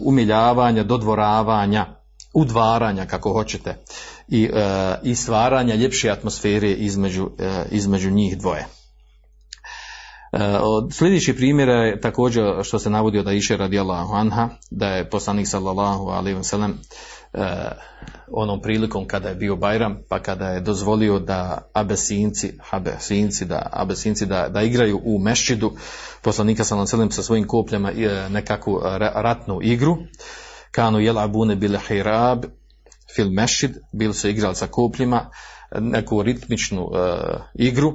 umiljavanja, 0.00 0.82
dodvoravanja, 0.82 1.86
udvaranja 2.34 3.06
kako 3.06 3.32
hoćete 3.32 3.76
i, 4.28 4.50
i 5.02 5.14
stvaranja 5.14 5.74
ljepše 5.74 6.10
atmosfere 6.10 6.70
između, 6.70 7.30
između 7.70 8.10
njih 8.10 8.38
dvoje. 8.38 8.66
Od 10.60 10.94
sljedeći 10.94 11.36
primjera 11.36 11.72
je 11.72 12.00
također 12.00 12.44
što 12.64 12.78
se 12.78 12.90
navodi 12.90 13.18
od 13.18 13.28
Aisha 13.28 13.56
radijallahu 13.56 14.14
anha, 14.14 14.48
da 14.70 14.88
je 14.88 15.10
poslanik 15.10 15.48
sallallahu 15.48 16.08
alaihi 16.08 16.42
sallam 16.42 16.80
onom 18.32 18.62
prilikom 18.62 19.06
kada 19.06 19.28
je 19.28 19.34
bio 19.34 19.56
Bajram, 19.56 19.96
pa 20.08 20.22
kada 20.22 20.48
je 20.48 20.60
dozvolio 20.60 21.18
da 21.18 21.70
abesinci, 21.72 22.52
abesinci, 22.70 23.44
da, 23.44 23.68
abesinci 23.72 24.26
da, 24.26 24.48
da 24.48 24.62
igraju 24.62 25.00
u 25.04 25.18
mešćidu, 25.18 25.72
poslanika 26.22 26.64
sallallahu 26.64 26.96
alaihi 26.96 27.12
sa 27.12 27.22
svojim 27.22 27.46
kopljama 27.46 27.92
nekakvu 28.28 28.80
ratnu 28.98 29.58
igru, 29.62 29.96
kanu 30.70 31.00
jel 31.00 31.18
abune 31.18 31.56
bile 31.56 31.78
hirab, 31.88 32.44
fil 33.16 33.30
mešćid, 33.30 33.76
bili 33.92 34.14
su 34.14 34.28
igrali 34.28 34.54
sa 34.54 34.66
kopljima, 34.66 35.30
neku 35.80 36.22
ritmičnu 36.22 36.82
uh, 36.82 36.96
igru, 37.54 37.94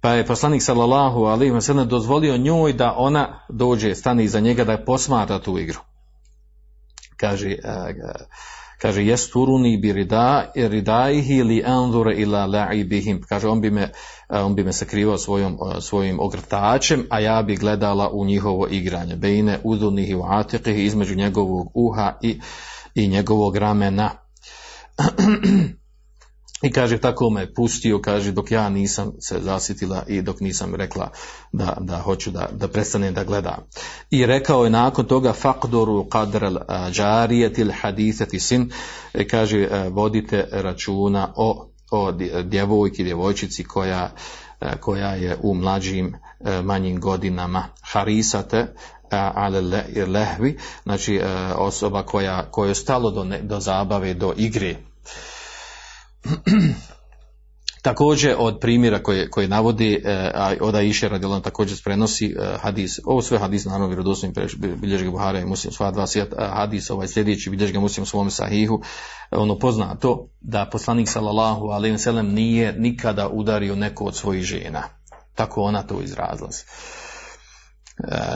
pa 0.00 0.10
je 0.10 0.26
poslanik 0.26 0.62
sallallahu 0.62 1.24
alejhi 1.24 1.52
ve 1.54 1.60
sellem 1.60 1.88
dozvolio 1.88 2.36
njoj 2.36 2.72
da 2.72 2.94
ona 2.96 3.46
dođe, 3.48 3.94
stane 3.94 4.24
iza 4.24 4.40
njega 4.40 4.64
da 4.64 4.72
je 4.72 4.84
posmatra 4.84 5.38
tu 5.38 5.58
igru. 5.58 5.78
Kaže 7.16 7.48
uh, 7.48 8.26
kaže 8.82 9.06
jesturuni 9.06 9.76
bi 9.78 9.92
rida 9.92 10.50
ridaihi 10.54 11.42
li 11.42 11.62
anzura 11.66 12.12
ila 12.12 12.46
la'ibihim 12.46 13.20
kaže 13.28 13.48
on 13.48 13.60
bi 13.60 13.70
me 13.70 13.92
on 14.28 14.54
bi 14.54 14.64
me 14.64 14.72
sakrivao 14.72 15.18
svojom 15.18 15.58
svojim 15.80 16.20
ogrtačem 16.20 17.06
a 17.10 17.20
ja 17.20 17.42
bi 17.42 17.56
gledala 17.56 18.10
u 18.12 18.24
njihovo 18.24 18.66
igranje 18.70 19.16
bejne 19.16 19.58
udunihi 19.64 20.14
wa 20.14 20.42
atiqihi 20.42 20.84
između 20.84 21.14
njegovog 21.14 21.70
uha 21.74 22.18
i 22.22 22.40
i 22.94 23.08
njegovog 23.08 23.56
ramena 23.56 24.10
I 26.62 26.70
kaže, 26.70 26.98
tako 26.98 27.30
me 27.30 27.54
pustio, 27.54 28.00
kaže, 28.00 28.32
dok 28.32 28.50
ja 28.50 28.68
nisam 28.68 29.12
se 29.20 29.40
zasitila 29.40 30.04
i 30.08 30.22
dok 30.22 30.40
nisam 30.40 30.74
rekla 30.74 31.10
da, 31.52 31.76
da 31.80 31.98
hoću 31.98 32.30
da, 32.30 32.48
da 32.52 32.68
prestanem 32.68 33.14
da 33.14 33.24
gledam. 33.24 33.66
I 34.10 34.26
rekao 34.26 34.64
je 34.64 34.70
nakon 34.70 35.06
toga, 35.06 35.32
fakdoru 35.32 36.04
qadr 36.04 36.58
džarijetil 36.90 37.70
hadithati 37.80 38.40
sin, 38.40 38.70
e, 39.14 39.28
kaže, 39.28 39.58
e, 39.58 39.88
vodite 39.88 40.48
računa 40.52 41.32
o, 41.36 41.70
o 41.90 42.12
djevojki, 42.42 43.04
djevojčici 43.04 43.64
koja, 43.64 44.10
e, 44.60 44.76
koja 44.80 45.14
je 45.14 45.38
u 45.42 45.54
mlađim, 45.54 46.14
manjim 46.64 47.00
godinama. 47.00 47.64
Harisate, 47.92 48.74
ale 49.34 49.60
lehvi, 50.06 50.58
znači 50.82 51.20
osoba 51.56 52.02
koja, 52.02 52.50
koja 52.50 52.68
je 52.68 52.74
stalo 52.74 53.10
do, 53.10 53.26
do 53.42 53.60
zabave, 53.60 54.14
do 54.14 54.32
igre 54.36 54.76
Također 57.82 58.34
od 58.38 58.58
primjera 58.60 59.02
koje, 59.02 59.30
koje 59.30 59.48
navodi, 59.48 60.02
eh, 60.04 60.30
a 60.34 60.54
od 60.60 60.74
Aisha 60.74 61.08
radijalno 61.08 61.40
također 61.40 61.78
prenosi 61.84 62.26
eh, 62.26 62.56
hadis, 62.60 62.98
ovo 63.04 63.22
sve 63.22 63.38
hadis 63.38 63.64
naravno 63.64 63.86
vjerodostojni 63.86 64.34
bilježi 64.76 65.04
ga 65.04 65.10
Buhara 65.10 65.38
i 65.38 65.44
Muslim, 65.44 65.72
sva 65.72 65.90
dva 65.90 66.06
svijet, 66.06 66.34
hadis 66.38 66.90
ovaj 66.90 67.08
sljedeći 67.08 67.50
bilježi 67.50 67.72
ga 67.72 67.80
Muslim 67.80 68.06
svom 68.06 68.30
sahihu, 68.30 68.82
ono 69.30 69.58
poznato 69.58 70.28
da 70.40 70.68
poslanik 70.72 71.08
sallallahu 71.08 71.66
alejhi 71.66 71.92
ve 71.92 71.98
sellem 71.98 72.32
nije 72.32 72.72
nikada 72.72 73.28
udario 73.28 73.76
neko 73.76 74.04
od 74.04 74.16
svojih 74.16 74.44
žena. 74.44 74.82
Tako 75.34 75.62
ona 75.62 75.82
to 75.82 76.02
izrazila. 76.02 76.50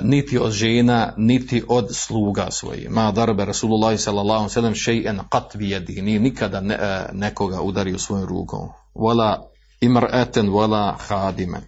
Niti 0.02 0.38
od 0.38 0.52
žena, 0.52 1.12
niti 1.16 1.62
od 1.68 1.88
sluga 1.92 2.50
svojih. 2.50 2.90
Ma 2.90 3.12
darbe 3.12 3.44
Rasulullah 3.44 3.98
sallallahu 3.98 4.48
sallam 4.48 4.74
še'en 4.74 5.20
qat 5.30 5.56
bijedi, 5.56 6.02
nije 6.02 6.20
nikada 6.20 6.58
e, 6.58 7.08
nekoga 7.12 7.60
udario 7.60 7.98
svojom 7.98 8.26
rukom. 8.28 8.68
Wala 8.94 9.42
imr'eten, 9.80 10.50
wala 10.50 10.94
hadimen. 10.98 11.62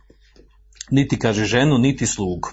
Niti 0.90 1.18
kaže 1.18 1.44
ženu, 1.44 1.78
niti 1.78 2.06
slugu. 2.06 2.48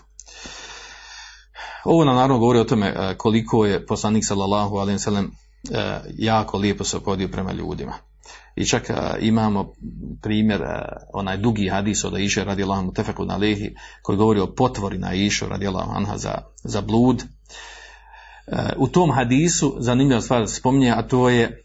Ovo 1.84 2.06
nam 2.06 2.16
naravno 2.16 2.40
govori 2.40 2.60
o 2.60 2.64
tome 2.64 2.88
e, 2.88 3.16
koliko 3.18 3.66
je 3.66 3.86
poslanik 3.86 4.26
sallallahu 4.26 4.76
alaihi 4.78 5.00
sallam 5.00 5.26
e, 5.26 6.00
jako 6.18 6.58
lijepo 6.58 6.84
se 6.84 6.98
opodio 6.98 7.28
prema 7.28 7.52
ljudima. 7.52 7.94
I 8.56 8.66
čak 8.66 8.90
imamo 9.20 9.74
primjer, 10.22 10.62
onaj 11.14 11.38
dugi 11.38 11.70
hadis 11.70 12.04
od 12.04 12.14
Aisha 12.16 12.44
radijallahu 12.44 12.94
tefeku 12.94 13.26
na 13.26 13.38
lehi, 13.38 13.76
koji 14.02 14.18
govori 14.18 14.40
o 14.40 14.54
potvori 14.56 14.98
na 14.98 15.08
Aisha 15.08 15.48
radijallahu 15.48 15.92
anha 15.96 16.18
za, 16.18 16.38
za 16.64 16.82
blud. 16.82 17.24
U 18.78 18.88
tom 18.88 19.12
hadisu 19.12 19.76
zanimljiva 19.80 20.22
stvar 20.22 20.48
spominje, 20.48 20.92
a 20.92 21.02
to 21.02 21.30
je 21.30 21.64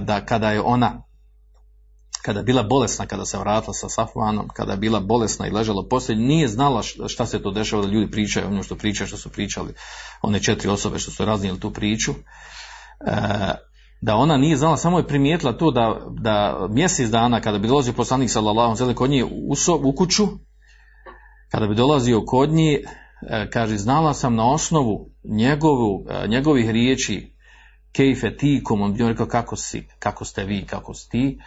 da 0.00 0.26
kada 0.26 0.50
je 0.50 0.60
ona 0.60 1.02
kada 2.22 2.40
je 2.40 2.44
bila 2.44 2.62
bolesna, 2.62 3.06
kada 3.06 3.24
se 3.24 3.38
vratila 3.38 3.74
sa 3.74 3.88
Safvanom, 3.88 4.48
kada 4.48 4.72
je 4.72 4.78
bila 4.78 5.00
bolesna 5.00 5.46
i 5.46 5.50
ležala 5.50 5.86
poslije, 5.90 6.18
nije 6.18 6.48
znala 6.48 6.82
šta 6.82 7.26
se 7.26 7.42
to 7.42 7.50
dešava, 7.50 7.82
da 7.82 7.88
ljudi 7.88 8.10
pričaju 8.10 8.46
ono 8.46 8.62
što 8.62 8.76
pričaju, 8.76 9.08
što 9.08 9.16
su 9.16 9.28
pričali 9.28 9.74
one 10.22 10.42
četiri 10.42 10.68
osobe 10.68 10.98
što 10.98 11.10
su 11.10 11.24
raznijeli 11.24 11.60
tu 11.60 11.70
priču 11.70 12.14
da 14.00 14.16
ona 14.16 14.36
nije 14.36 14.56
znala, 14.56 14.76
samo 14.76 14.98
je 14.98 15.06
primijetila 15.06 15.52
to 15.52 15.70
da, 15.70 16.00
da 16.20 16.66
mjesec 16.70 17.10
dana 17.10 17.40
kada 17.40 17.58
bi 17.58 17.68
dolazio 17.68 17.92
poslanik 17.92 18.30
sallallahu 18.30 18.82
alejhi 18.82 18.94
kod 18.94 19.10
nje 19.10 19.24
u, 19.24 19.54
u 19.82 19.92
kuću, 19.92 20.28
kada 21.50 21.66
bi 21.66 21.74
dolazio 21.74 22.24
kod 22.26 22.50
nje, 22.50 22.80
e, 23.22 23.50
kaže 23.50 23.76
znala 23.76 24.14
sam 24.14 24.34
na 24.34 24.50
osnovu 24.50 25.10
njegovu, 25.24 26.06
e, 26.08 26.28
njegovih 26.28 26.70
riječi 26.70 27.34
kejfe 27.92 28.36
tikum, 28.36 28.82
on 28.82 28.94
bi 28.94 29.08
rekao 29.08 29.26
kako 29.26 29.56
si, 29.56 29.88
kako 29.98 30.24
ste 30.24 30.44
vi, 30.44 30.66
kako 30.66 30.94
si 30.94 31.10
ti, 31.10 31.38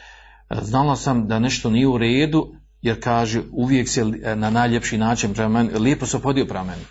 e, 0.49 0.55
znala 0.61 0.95
sam 0.95 1.27
da 1.27 1.39
nešto 1.39 1.69
nije 1.69 1.87
u 1.87 1.97
redu, 1.97 2.55
jer 2.81 3.03
kaže 3.03 3.41
uvijek 3.51 3.89
se 3.89 4.05
na 4.35 4.49
najljepši 4.49 4.97
način 4.97 5.33
prema 5.33 5.49
meni, 5.49 5.79
lijepo 5.79 6.05
se 6.05 6.21
podio 6.21 6.45
prema 6.45 6.63
meni, 6.63 6.85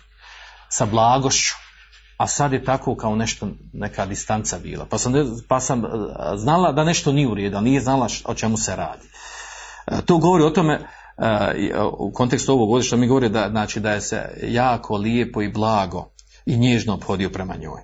sa 0.69 0.85
blagošću 0.85 1.53
a 2.17 2.27
sad 2.27 2.53
je 2.53 2.63
tako 2.63 2.95
kao 2.95 3.15
nešto, 3.15 3.47
neka 3.73 4.05
distanca 4.05 4.59
bila. 4.59 4.85
Pa 4.85 4.97
sam, 4.97 5.13
pa 5.47 5.59
sam 5.59 5.85
e, 5.85 5.89
znala 6.35 6.71
da 6.71 6.83
nešto 6.83 7.11
nije 7.11 7.27
u 7.27 7.33
redu, 7.33 7.61
nije 7.61 7.81
znala 7.81 8.07
o 8.25 8.33
čemu 8.33 8.57
se 8.57 8.75
radi. 8.75 9.07
E, 9.87 10.01
to 10.05 10.17
govori 10.17 10.43
o 10.43 10.49
tome, 10.49 10.73
e, 11.17 11.79
u 11.97 12.11
kontekstu 12.11 12.53
ovog 12.53 12.71
ovdje 12.71 12.87
što 12.87 12.97
mi 12.97 13.07
govori 13.07 13.29
da, 13.29 13.49
znači, 13.49 13.79
da 13.79 13.91
je 13.91 14.01
se 14.01 14.29
jako 14.43 14.97
lijepo 14.97 15.41
i 15.41 15.51
blago 15.51 16.09
i 16.45 16.57
nježno 16.57 16.93
obhodio 16.93 17.29
prema 17.29 17.55
njoj. 17.55 17.81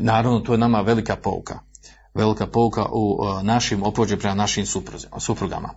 Naravno, 0.00 0.40
to 0.40 0.52
je 0.52 0.58
nama 0.58 0.80
velika 0.80 1.16
pouka. 1.16 1.58
Velika 2.14 2.46
pouka 2.46 2.86
u 2.92 3.18
našim 3.42 3.82
opođe 3.82 4.16
prema 4.16 4.34
našim 4.34 4.66
suprugama. 5.18 5.74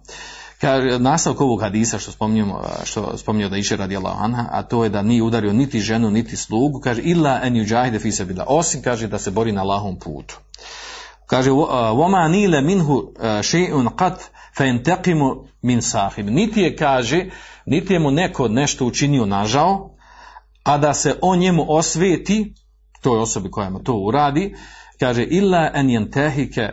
Nastavak 1.00 1.42
ovog 1.42 1.62
hadisa 1.62 2.00
što 2.00 2.12
spominjemo, 2.12 2.62
što 2.84 3.18
spominjemo 3.18 3.50
da 3.50 3.58
iše 3.58 3.76
radi 3.76 3.96
anha, 3.96 4.46
a 4.52 4.64
to 4.64 4.84
je 4.84 4.90
da 4.90 5.02
nije 5.02 5.24
udario 5.24 5.54
niti 5.54 5.80
ženu, 5.80 6.12
niti 6.12 6.36
slugu, 6.36 6.80
kaže, 6.80 7.02
illa 7.02 7.40
en 7.44 7.54
yuđahide 7.54 8.02
fi 8.02 8.12
sebila, 8.12 8.46
osim, 8.48 8.82
kaže, 8.82 9.08
da 9.08 9.18
se 9.18 9.32
bori 9.32 9.52
na 9.52 9.64
lahom 9.64 10.00
putu. 10.00 10.40
Kaže, 11.26 11.52
voma 11.94 12.28
nile 12.28 12.62
minhu 12.62 13.14
še'un 13.20 13.90
qat 13.96 14.16
fenteqimu 14.58 15.48
min 15.62 15.82
sahib. 15.82 16.30
Niti 16.30 16.62
je, 16.62 16.76
kaže, 16.76 17.26
niti 17.66 17.94
je 17.94 18.00
mu 18.00 18.12
neko 18.12 18.48
nešto 18.48 18.86
učinio 18.86 19.26
nažao, 19.26 19.96
a 20.64 20.78
da 20.78 20.94
se 20.94 21.16
on 21.22 21.40
njemu 21.40 21.66
osveti, 21.68 22.54
toj 23.02 23.20
osobi 23.20 23.52
koja 23.52 23.70
mu 23.70 23.84
to 23.84 23.94
uradi, 23.94 24.56
kaže, 25.00 25.24
illa 25.24 25.72
en 25.74 25.90
jentehike 25.90 26.70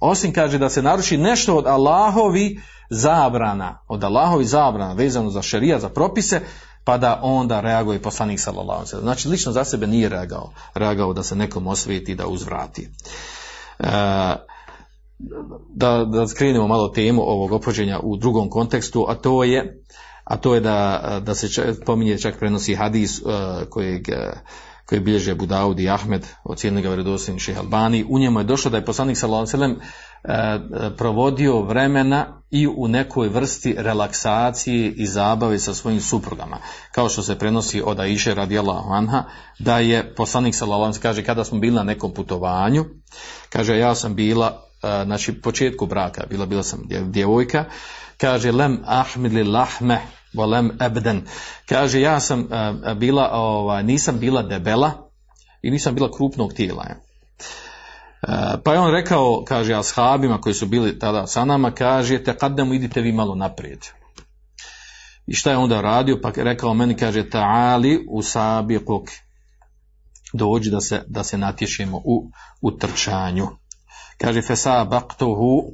osim 0.00 0.32
kaže 0.32 0.58
da 0.58 0.70
se 0.70 0.82
naruši 0.82 1.16
nešto 1.16 1.56
od 1.56 1.66
Allahovi 1.66 2.60
zabrana, 2.90 3.78
od 3.88 4.04
Allahovi 4.04 4.44
zabrana 4.44 4.92
vezano 4.92 5.30
za 5.30 5.42
šerija, 5.42 5.78
za 5.78 5.88
propise, 5.88 6.40
pa 6.84 6.98
da 6.98 7.20
onda 7.22 7.60
reaguje 7.60 8.02
poslanik 8.02 8.40
sallallahu 8.40 8.80
alejhi 8.80 9.02
Znači 9.02 9.28
lično 9.28 9.52
za 9.52 9.64
sebe 9.64 9.86
nije 9.86 10.08
reagao, 10.08 10.52
reagao 10.74 11.12
da 11.12 11.22
se 11.22 11.36
nekom 11.36 11.66
osvijeti 11.66 12.14
da 12.14 12.26
uzvrati. 12.26 12.88
E, 13.78 13.90
da, 15.74 16.04
da 16.04 16.28
skrenemo 16.28 16.66
malo 16.66 16.88
temu 16.88 17.22
ovog 17.22 17.52
opođenja 17.52 18.00
u 18.02 18.16
drugom 18.16 18.50
kontekstu, 18.50 19.06
a 19.08 19.14
to 19.14 19.44
je 19.44 19.82
a 20.24 20.36
to 20.36 20.54
je 20.54 20.60
da, 20.60 21.20
da 21.24 21.34
se 21.34 21.74
pominje 21.86 22.18
čak 22.18 22.38
prenosi 22.38 22.74
hadis 22.74 23.20
uh, 23.20 23.32
kojeg 23.70 24.08
koji 24.86 25.00
bilježe 25.00 25.34
Budaudi 25.34 25.82
i 25.82 25.90
Ahmed, 25.90 26.26
ocijenili 26.44 26.82
ga 26.82 26.88
vjerodostojnim 26.88 27.40
šeha 27.40 27.60
Albani, 27.60 28.04
u 28.08 28.18
njemu 28.18 28.40
je 28.40 28.44
došlo 28.44 28.70
da 28.70 28.76
je 28.76 28.84
poslanik 28.84 29.16
sallallahu 29.16 29.56
alejhi 29.56 29.74
e, 29.74 30.58
provodio 30.96 31.62
vremena 31.62 32.42
i 32.50 32.66
u 32.66 32.88
nekoj 32.88 33.28
vrsti 33.28 33.74
relaksacije 33.78 34.90
i 34.90 35.06
zabave 35.06 35.58
sa 35.58 35.74
svojim 35.74 36.00
suprugama. 36.00 36.58
Kao 36.92 37.08
što 37.08 37.22
se 37.22 37.38
prenosi 37.38 37.82
od 37.84 38.00
Aisha 38.00 38.34
radijallahu 38.34 38.92
anha, 38.92 39.24
da 39.58 39.78
je 39.78 40.14
poslanik 40.14 40.54
sallallahu 40.54 40.98
kaže 41.02 41.24
kada 41.24 41.44
smo 41.44 41.58
bili 41.58 41.74
na 41.74 41.82
nekom 41.82 42.14
putovanju, 42.14 42.84
kaže 43.48 43.78
ja 43.78 43.94
sam 43.94 44.14
bila 44.14 44.62
e, 44.82 45.04
znači 45.04 45.40
početku 45.40 45.86
braka, 45.86 46.26
bila 46.30 46.46
bila 46.46 46.62
sam 46.62 46.88
djevojka, 46.88 47.64
kaže 48.16 48.52
lem 48.52 48.82
ahmid 48.86 49.46
lahme 49.46 50.00
volem 50.36 50.70
ebden. 50.80 51.22
Kaže, 51.68 52.00
ja 52.00 52.20
sam 52.20 52.40
e, 52.40 52.94
bila, 52.94 53.30
ovaj, 53.32 53.82
nisam 53.82 54.18
bila 54.18 54.42
debela 54.42 54.92
i 55.62 55.70
nisam 55.70 55.94
bila 55.94 56.10
krupnog 56.16 56.52
tijela. 56.52 56.84
E, 56.84 56.96
pa 58.64 58.72
je 58.72 58.78
on 58.78 58.90
rekao, 58.90 59.44
kaže, 59.48 59.74
ashabima 59.74 60.40
koji 60.40 60.54
su 60.54 60.66
bili 60.66 60.98
tada 60.98 61.26
sa 61.26 61.44
nama, 61.44 61.70
kaže, 61.70 62.24
te 62.24 62.36
kad 62.36 62.56
nemo 62.56 62.74
idite 62.74 63.00
vi 63.00 63.12
malo 63.12 63.34
naprijed. 63.34 63.80
I 65.26 65.34
šta 65.34 65.50
je 65.50 65.56
onda 65.56 65.80
radio? 65.80 66.18
Pa 66.22 66.30
rekao 66.36 66.74
meni, 66.74 66.96
kaže, 66.96 67.30
ta'ali 67.30 68.04
u 68.08 68.22
sabi 68.22 68.80
Dođi 70.32 70.70
da 70.70 70.80
se, 70.80 71.02
da 71.06 71.24
se 71.24 71.38
natješimo 71.38 71.96
u, 72.04 72.30
u 72.60 72.70
trčanju. 72.70 73.48
Kaže, 74.18 74.42
fesa 74.42 74.84
baktuhu, 74.84 75.72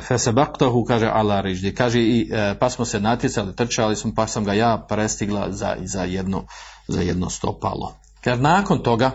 Fesebaktahu 0.00 0.84
kaže 0.84 1.06
ala 1.06 1.40
riždi. 1.40 1.74
Kaže 1.74 2.00
i 2.00 2.28
e, 2.32 2.54
pa 2.58 2.70
smo 2.70 2.84
se 2.84 3.00
natjecali, 3.00 3.56
trčali 3.56 3.96
smo, 3.96 4.12
pa 4.16 4.26
sam 4.26 4.44
ga 4.44 4.52
ja 4.52 4.86
prestigla 4.88 5.52
za, 5.52 5.76
za, 5.84 6.04
jedno, 6.04 6.44
za 6.88 7.00
jedno 7.00 7.30
stopalo. 7.30 7.94
Kaže 8.20 8.42
nakon 8.42 8.82
toga, 8.82 9.10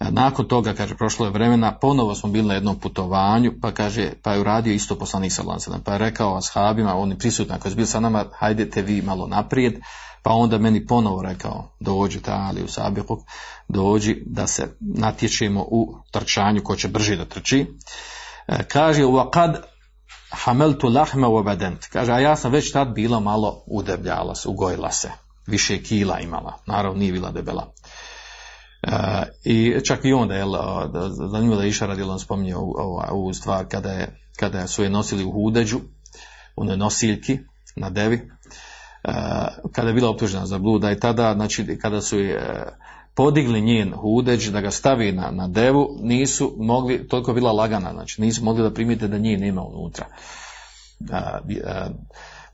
e, 0.00 0.10
nakon 0.10 0.48
toga, 0.48 0.74
kaže, 0.74 0.96
prošlo 0.96 1.26
je 1.26 1.32
vremena, 1.32 1.78
ponovo 1.78 2.14
smo 2.14 2.30
bili 2.30 2.48
na 2.48 2.54
jednom 2.54 2.76
putovanju, 2.78 3.52
pa 3.62 3.72
kaže, 3.72 4.12
pa 4.22 4.32
je 4.32 4.40
uradio 4.40 4.74
isto 4.74 4.98
poslanik 4.98 5.32
sa 5.32 5.42
pa 5.84 5.92
je 5.92 5.98
rekao 5.98 6.36
ashabima, 6.36 6.96
oni 6.96 7.18
prisutni, 7.18 7.54
ako 7.54 7.68
je 7.68 7.74
bili 7.74 7.86
sa 7.86 8.00
nama, 8.00 8.24
hajdete 8.38 8.82
vi 8.82 9.02
malo 9.02 9.26
naprijed, 9.26 9.74
pa 10.22 10.32
onda 10.32 10.58
meni 10.58 10.86
ponovo 10.86 11.22
rekao, 11.22 11.70
dođi 11.80 12.20
ali 12.26 12.62
u 12.62 12.68
sabihu, 12.68 13.22
dođi 13.68 14.22
da 14.26 14.46
se 14.46 14.76
natječemo 14.80 15.60
u 15.60 15.94
trčanju, 16.10 16.62
ko 16.64 16.76
će 16.76 16.88
brži 16.88 17.16
da 17.16 17.24
trči. 17.24 17.66
E, 18.48 18.64
kaže 18.68 19.02
hameltu. 20.30 20.88
Kaže, 21.92 22.12
a 22.12 22.18
ja 22.18 22.36
sam 22.36 22.52
već 22.52 22.72
tad 22.72 22.88
bila 22.94 23.20
malo 23.20 23.64
udebljala 23.66 24.34
se, 24.34 24.48
ugojila 24.48 24.90
se. 24.90 25.10
Više 25.46 25.82
kila 25.82 26.20
imala. 26.20 26.58
Naravno, 26.66 26.98
nije 26.98 27.12
bila 27.12 27.30
debela. 27.30 27.72
E, 28.82 28.92
I 29.44 29.84
čak 29.84 30.04
i 30.04 30.12
onda, 30.12 30.34
jel, 30.34 30.52
zanimljivo 31.30 31.56
da 31.56 31.62
je 31.62 31.68
Iša 31.68 31.88
on 32.08 32.18
spominje 32.18 32.56
ovu, 33.10 33.32
stvar 33.34 33.68
kada, 33.68 33.90
je, 33.90 34.20
kada 34.36 34.66
su 34.66 34.82
je 34.82 34.90
nosili 34.90 35.24
u 35.24 35.32
hudeđu, 35.32 35.80
onoj 36.56 36.76
nosiljki 36.76 37.38
na 37.76 37.90
devi, 37.90 38.16
e, 38.16 39.12
kada 39.72 39.88
je 39.88 39.94
bila 39.94 40.10
optužena 40.10 40.46
za 40.46 40.58
bluda 40.58 40.92
i 40.92 41.00
tada, 41.00 41.34
znači, 41.34 41.78
kada 41.82 42.00
su 42.00 42.18
je 42.18 42.66
podigli 43.16 43.60
njen 43.60 43.92
hudeđ, 43.92 44.48
da 44.48 44.60
ga 44.60 44.70
stavi 44.70 45.12
na, 45.12 45.30
na 45.30 45.48
devu, 45.48 45.98
nisu 46.02 46.54
mogli, 46.58 47.08
toliko 47.08 47.32
bila 47.32 47.52
lagana, 47.52 47.92
znači 47.92 48.20
nisu 48.20 48.44
mogli 48.44 48.62
da 48.62 48.74
primite 48.74 49.08
da 49.08 49.18
nje 49.18 49.36
nema 49.36 49.62
unutra. 49.62 50.06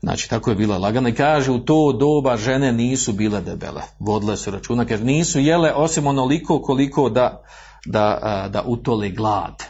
znači 0.01 0.29
tako 0.29 0.49
je 0.49 0.55
bila 0.55 0.77
lagana 0.77 1.09
i 1.09 1.15
kaže 1.15 1.51
u 1.51 1.59
to 1.59 1.93
doba 1.93 2.37
žene 2.37 2.71
nisu 2.71 3.13
bile 3.13 3.41
debele, 3.41 3.81
vodile 3.99 4.37
su 4.37 4.51
računa, 4.51 4.85
jer 4.89 5.01
nisu 5.01 5.39
jele 5.39 5.73
osim 5.73 6.07
onoliko 6.07 6.61
koliko 6.61 7.09
da, 7.09 7.43
da, 7.85 8.47
da 8.51 8.63
utole 8.67 9.09
glad 9.09 9.63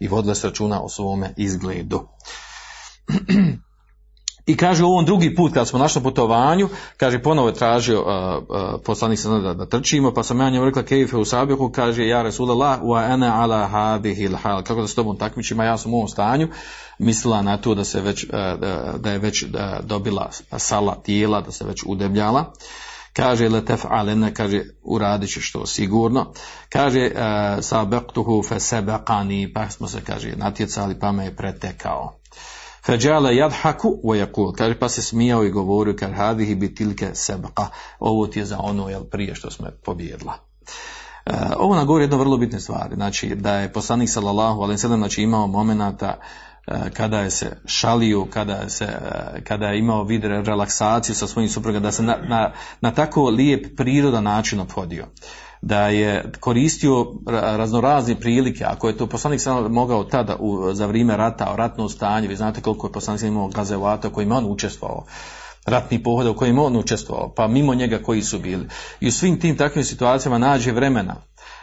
i 0.00 0.08
vodile 0.08 0.34
su 0.34 0.46
računa 0.46 0.82
o 0.82 0.88
svome 0.88 1.34
izgledu. 1.36 2.00
I 4.46 4.56
kaže 4.56 4.84
u 4.84 4.88
ovom 4.88 5.04
drugi 5.04 5.34
put 5.34 5.54
kad 5.54 5.68
smo 5.68 5.78
našli 5.78 6.00
na 6.00 6.02
putovanju, 6.02 6.68
kaže 6.96 7.22
ponovo 7.22 7.48
je 7.48 7.54
tražio 7.54 8.00
uh, 8.00 8.06
uh, 8.08 8.80
poslanik 8.84 9.18
se 9.18 9.28
da, 9.28 9.54
da 9.54 9.66
trčimo, 9.66 10.14
pa 10.14 10.22
sam 10.22 10.40
ja 10.40 10.50
njemu 10.50 10.64
rekla 10.64 10.82
kejfe 10.82 11.16
u 11.16 11.24
sabihu, 11.24 11.70
kaže 11.72 12.06
ja 12.06 12.22
Resulallah 12.22 12.80
wa 12.82 13.12
ana 13.12 13.42
ala 13.42 13.68
hadihi 13.68 14.28
hal 14.42 14.62
kako 14.62 14.80
da 14.80 14.88
s 14.88 14.94
tobom 14.94 15.18
takmičima, 15.18 15.64
ja 15.64 15.78
sam 15.78 15.94
u 15.94 15.96
ovom 15.96 16.08
stanju, 16.08 16.48
mislila 16.98 17.42
na 17.42 17.56
to 17.56 17.74
da 17.74 17.84
se 17.84 18.00
već 18.00 18.24
uh, 18.24 18.30
da 19.00 19.10
je 19.10 19.18
već 19.18 19.44
dobila 19.82 20.30
sala 20.56 20.94
tijela, 20.94 21.40
da 21.40 21.52
se 21.52 21.64
već 21.64 21.82
udebljala. 21.86 22.52
Kaže 23.12 23.48
le 23.48 23.60
tef'alene, 23.60 24.32
kaže 24.32 24.62
uradit 24.82 25.30
ćeš 25.30 25.52
to 25.52 25.66
sigurno. 25.66 26.32
Kaže 26.68 27.10
uh, 27.14 27.20
sabaqtuhu 27.60 28.48
fe 28.48 28.60
sebaqani, 28.60 29.52
pa 29.54 29.70
smo 29.70 29.88
se 29.88 30.00
kaže 30.00 30.36
natjecali 30.36 30.98
pa 30.98 31.12
me 31.12 31.24
je 31.24 31.36
pretekao. 31.36 32.21
Feđale 32.86 33.36
jadhaku 33.36 34.00
wa 34.04 34.26
yakul, 34.26 34.52
kaže 34.56 34.78
pa 34.78 34.88
se 34.88 35.02
smijao 35.02 35.44
i 35.44 35.50
govorio 35.50 35.96
kad 35.98 36.12
hadihi 36.12 36.54
bitilke 36.54 37.10
sebqa, 37.14 37.66
ovo 37.98 38.26
ti 38.26 38.38
je 38.38 38.44
za 38.44 38.58
ono 38.60 38.88
jel 38.88 39.04
prije 39.04 39.34
što 39.34 39.50
smo 39.50 39.66
pobjedila. 39.84 40.38
E, 41.26 41.32
ovo 41.56 41.76
nam 41.76 41.86
govori 41.86 42.04
jedno 42.04 42.16
vrlo 42.16 42.36
bitne 42.36 42.60
stvari, 42.60 42.94
znači 42.94 43.34
da 43.34 43.54
je 43.54 43.72
poslanik 43.72 44.10
sallallahu 44.10 44.60
alejhi 44.60 44.74
ve 44.74 44.78
sellem 44.78 44.98
znači 44.98 45.22
imao 45.22 45.46
momenata 45.46 46.18
e, 46.66 46.90
kada 46.90 47.20
je 47.20 47.30
se 47.30 47.56
šalio, 47.66 48.26
kada 48.30 48.68
se, 48.68 48.84
e, 48.84 49.44
kada 49.44 49.66
je 49.66 49.78
imao 49.78 50.04
vid 50.04 50.24
relaksaciju 50.24 51.14
sa 51.14 51.26
svojim 51.26 51.48
suprugom, 51.48 51.82
da 51.82 51.92
se 51.92 52.02
na, 52.02 52.16
na, 52.28 52.52
na 52.80 52.90
tako 52.90 53.24
lijep 53.24 53.76
prirodan 53.76 54.24
način 54.24 54.60
obhodio 54.60 55.06
da 55.62 55.88
je 55.88 56.32
koristio 56.40 57.06
raznorazne 57.26 58.20
prilike, 58.20 58.64
ako 58.64 58.88
je 58.88 58.96
to 58.96 59.06
poslanik 59.06 59.40
sam 59.40 59.72
mogao 59.72 60.04
tada 60.04 60.36
u, 60.40 60.74
za 60.74 60.86
vrijeme 60.86 61.16
rata, 61.16 61.54
ratno 61.56 61.88
stanje, 61.88 62.28
vi 62.28 62.36
znate 62.36 62.60
koliko 62.60 62.86
je 62.86 62.92
poslanik 62.92 63.22
imao 63.22 63.48
gazevata 63.48 64.10
kojima 64.10 64.36
on 64.36 64.46
učestvovao, 64.46 65.04
ratni 65.66 66.02
pohod 66.02 66.26
u 66.26 66.34
kojima 66.34 66.62
on 66.62 66.76
učestvovao, 66.76 67.32
pa 67.36 67.46
mimo 67.46 67.74
njega 67.74 67.98
koji 67.98 68.22
su 68.22 68.38
bili. 68.38 68.68
I 69.00 69.08
u 69.08 69.12
svim 69.12 69.40
tim 69.40 69.56
takvim 69.56 69.84
situacijama 69.84 70.38
nađe 70.38 70.72
vremena 70.72 71.16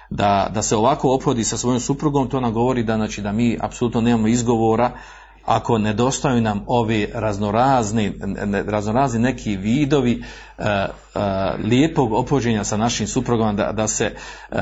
da, 0.10 0.52
da 0.54 0.62
se 0.62 0.76
ovako 0.76 1.16
ophodi 1.16 1.43
sa 1.43 1.58
svojom 1.58 1.80
suprugom, 1.80 2.30
to 2.30 2.39
nam 2.39 2.54
govori 2.54 2.84
da, 2.84 2.95
znači, 2.95 3.22
da 3.22 3.32
mi 3.32 3.58
apsolutno 3.62 4.02
nemamo 4.02 4.28
izgovora 4.28 4.91
ako 5.50 5.78
nedostaju 5.78 6.41
nam 6.41 6.64
ovi 6.68 7.08
raznorazni, 7.14 8.14
raznorazni 8.68 9.20
neki 9.20 9.58
vidovi 9.58 10.24
uh, 10.58 10.66
uh, 10.66 11.22
lijepog 11.66 12.14
opođenja 12.14 12.64
sa 12.64 12.78
našim 12.78 13.08
suprugama 13.08 13.54
da, 13.54 13.72
da, 13.72 13.88
se, 13.88 14.16
uh, 14.52 14.58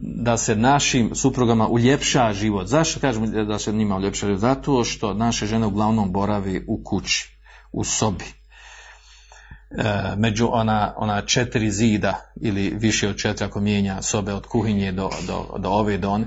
da 0.00 0.36
se 0.36 0.56
našim 0.56 1.14
suprugama 1.14 1.68
uljepša 1.68 2.32
život. 2.32 2.66
Zašto 2.66 3.00
kažemo 3.00 3.26
da 3.26 3.58
se 3.58 3.72
njima 3.72 3.96
uljepša 3.96 4.26
život? 4.26 4.40
Zato 4.40 4.84
što 4.84 5.14
naše 5.14 5.46
žene 5.46 5.66
uglavnom 5.66 6.12
boravi 6.12 6.64
u 6.68 6.80
kući, 6.84 7.38
u 7.72 7.84
sobi. 7.84 8.24
Među 10.16 10.48
ona, 10.52 10.94
ona 10.96 11.20
četiri 11.20 11.70
zida 11.70 12.20
ili 12.40 12.72
više 12.76 13.08
od 13.08 13.16
četiri 13.16 13.46
ako 13.46 13.60
mijenja 13.60 14.02
sobe 14.02 14.32
od 14.32 14.46
kuhinje 14.46 14.92
do, 14.92 15.10
do, 15.26 15.58
do 15.58 15.68
ove 15.68 15.98
do 15.98 16.10
one, 16.10 16.24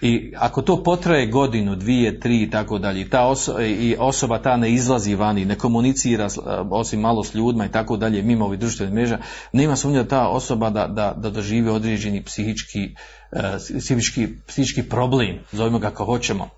I 0.00 0.32
ako 0.36 0.62
to 0.62 0.82
potraje 0.82 1.26
godinu, 1.26 1.76
dvije, 1.76 2.20
tri 2.20 2.42
i 2.42 2.50
tako 2.50 2.78
dalje, 2.78 3.10
ta 3.10 3.26
osoba, 3.26 3.62
i 3.62 3.96
osoba 3.98 4.38
ta 4.38 4.56
ne 4.56 4.70
izlazi 4.72 5.14
vani, 5.14 5.44
ne 5.44 5.54
komunicira 5.54 6.28
osim 6.70 7.00
malo 7.00 7.24
s 7.24 7.34
ljudima 7.34 7.66
i 7.66 7.72
tako 7.72 7.96
dalje, 7.96 8.22
mimo 8.22 8.44
ovih 8.44 8.58
društvenih 8.60 8.94
mreža, 8.94 9.18
nema 9.52 9.76
sumnja 9.76 10.04
ta 10.04 10.28
osoba 10.28 10.70
da, 10.70 10.86
da, 10.86 11.14
da 11.16 11.30
doživi 11.30 11.68
određeni 11.68 12.24
psihički, 12.24 12.94
uh, 13.32 13.40
psihički, 13.78 14.28
psihički 14.46 14.88
problem, 14.88 15.38
zovemo 15.52 15.78
ga 15.78 15.90
kako 15.90 16.04
hoćemo. 16.04 16.48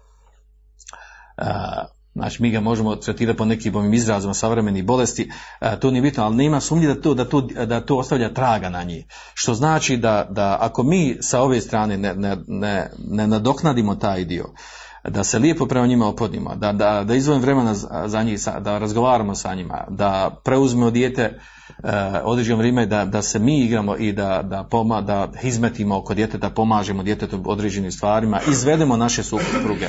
Znači, 2.14 2.42
mi 2.42 2.50
ga 2.50 2.60
možemo 2.60 2.96
tretirati 2.96 3.36
po 3.36 3.44
nekim 3.44 3.76
ovim 3.76 3.94
izrazima 3.94 4.34
savremenih 4.34 4.84
bolesti, 4.84 5.30
e, 5.60 5.80
to 5.80 5.90
nije 5.90 6.02
bitno, 6.02 6.24
ali 6.24 6.36
nema 6.36 6.60
sumnje 6.60 6.86
da 6.86 7.00
to, 7.00 7.14
da, 7.14 7.24
to, 7.24 7.40
da 7.40 7.80
to 7.80 7.96
ostavlja 7.96 8.34
traga 8.34 8.68
na 8.68 8.82
njih. 8.82 9.04
Što 9.34 9.54
znači 9.54 9.96
da, 9.96 10.26
da 10.30 10.58
ako 10.60 10.82
mi 10.82 11.16
sa 11.20 11.42
ove 11.42 11.60
strane 11.60 11.98
ne, 11.98 12.14
ne, 12.14 12.36
ne, 12.46 12.90
ne 12.98 13.26
nadoknadimo 13.26 13.94
taj 13.94 14.24
dio, 14.24 14.44
da 15.04 15.24
se 15.24 15.38
lijepo 15.38 15.66
prema 15.66 15.86
njima 15.86 16.08
opodimo, 16.08 16.54
da, 16.54 16.72
da, 16.72 17.04
da 17.04 17.14
izvojim 17.14 17.42
vremena 17.42 17.74
za 18.06 18.22
njih, 18.22 18.40
da 18.60 18.78
razgovaramo 18.78 19.34
sa 19.34 19.54
njima, 19.54 19.84
da 19.88 20.40
preuzmemo 20.44 20.90
dijete 20.90 21.38
uh, 21.78 21.90
određeno 22.24 22.58
vrijeme, 22.58 22.86
da, 22.86 23.04
da 23.04 23.22
se 23.22 23.38
mi 23.38 23.64
igramo 23.64 23.96
i 23.96 24.12
da, 24.12 24.42
da, 24.42 24.64
poma, 24.70 25.00
da 25.00 25.28
izmetimo 25.42 25.98
oko 25.98 26.14
djeteta, 26.14 26.50
pomažemo 26.50 27.02
djetetu 27.02 27.42
određenim 27.46 27.92
stvarima, 27.92 28.40
izvedemo 28.50 28.96
naše 28.96 29.22
supruge, 29.22 29.88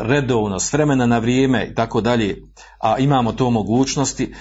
redovno, 0.00 0.60
s 0.60 0.72
vremena 0.72 1.06
na 1.06 1.18
vrijeme 1.18 1.66
i 1.66 1.74
tako 1.74 2.00
dalje, 2.00 2.42
a 2.80 2.98
imamo 2.98 3.32
to 3.32 3.50
mogućnosti 3.50 4.34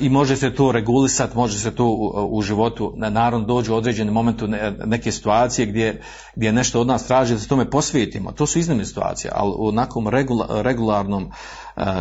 i 0.00 0.08
može 0.08 0.36
se 0.36 0.54
to 0.54 0.72
regulisati, 0.72 1.36
može 1.36 1.58
se 1.58 1.74
to 1.74 1.86
u, 2.30 2.42
životu, 2.42 2.94
naravno 2.96 3.46
dođu 3.46 3.74
u 3.74 3.76
određenom 3.76 4.14
momentu 4.14 4.46
neke 4.86 5.12
situacije 5.12 5.66
gdje, 5.66 6.02
gdje 6.36 6.52
nešto 6.52 6.80
od 6.80 6.86
nas 6.86 7.06
traži 7.06 7.34
da 7.34 7.40
se 7.40 7.48
tome 7.48 7.70
posvijetimo. 7.70 8.32
To 8.32 8.46
su 8.46 8.58
iznimne 8.58 8.84
situacije, 8.84 9.30
ali 9.34 9.52
u 9.56 10.10
regula, 10.10 10.62
regularnom 10.62 11.30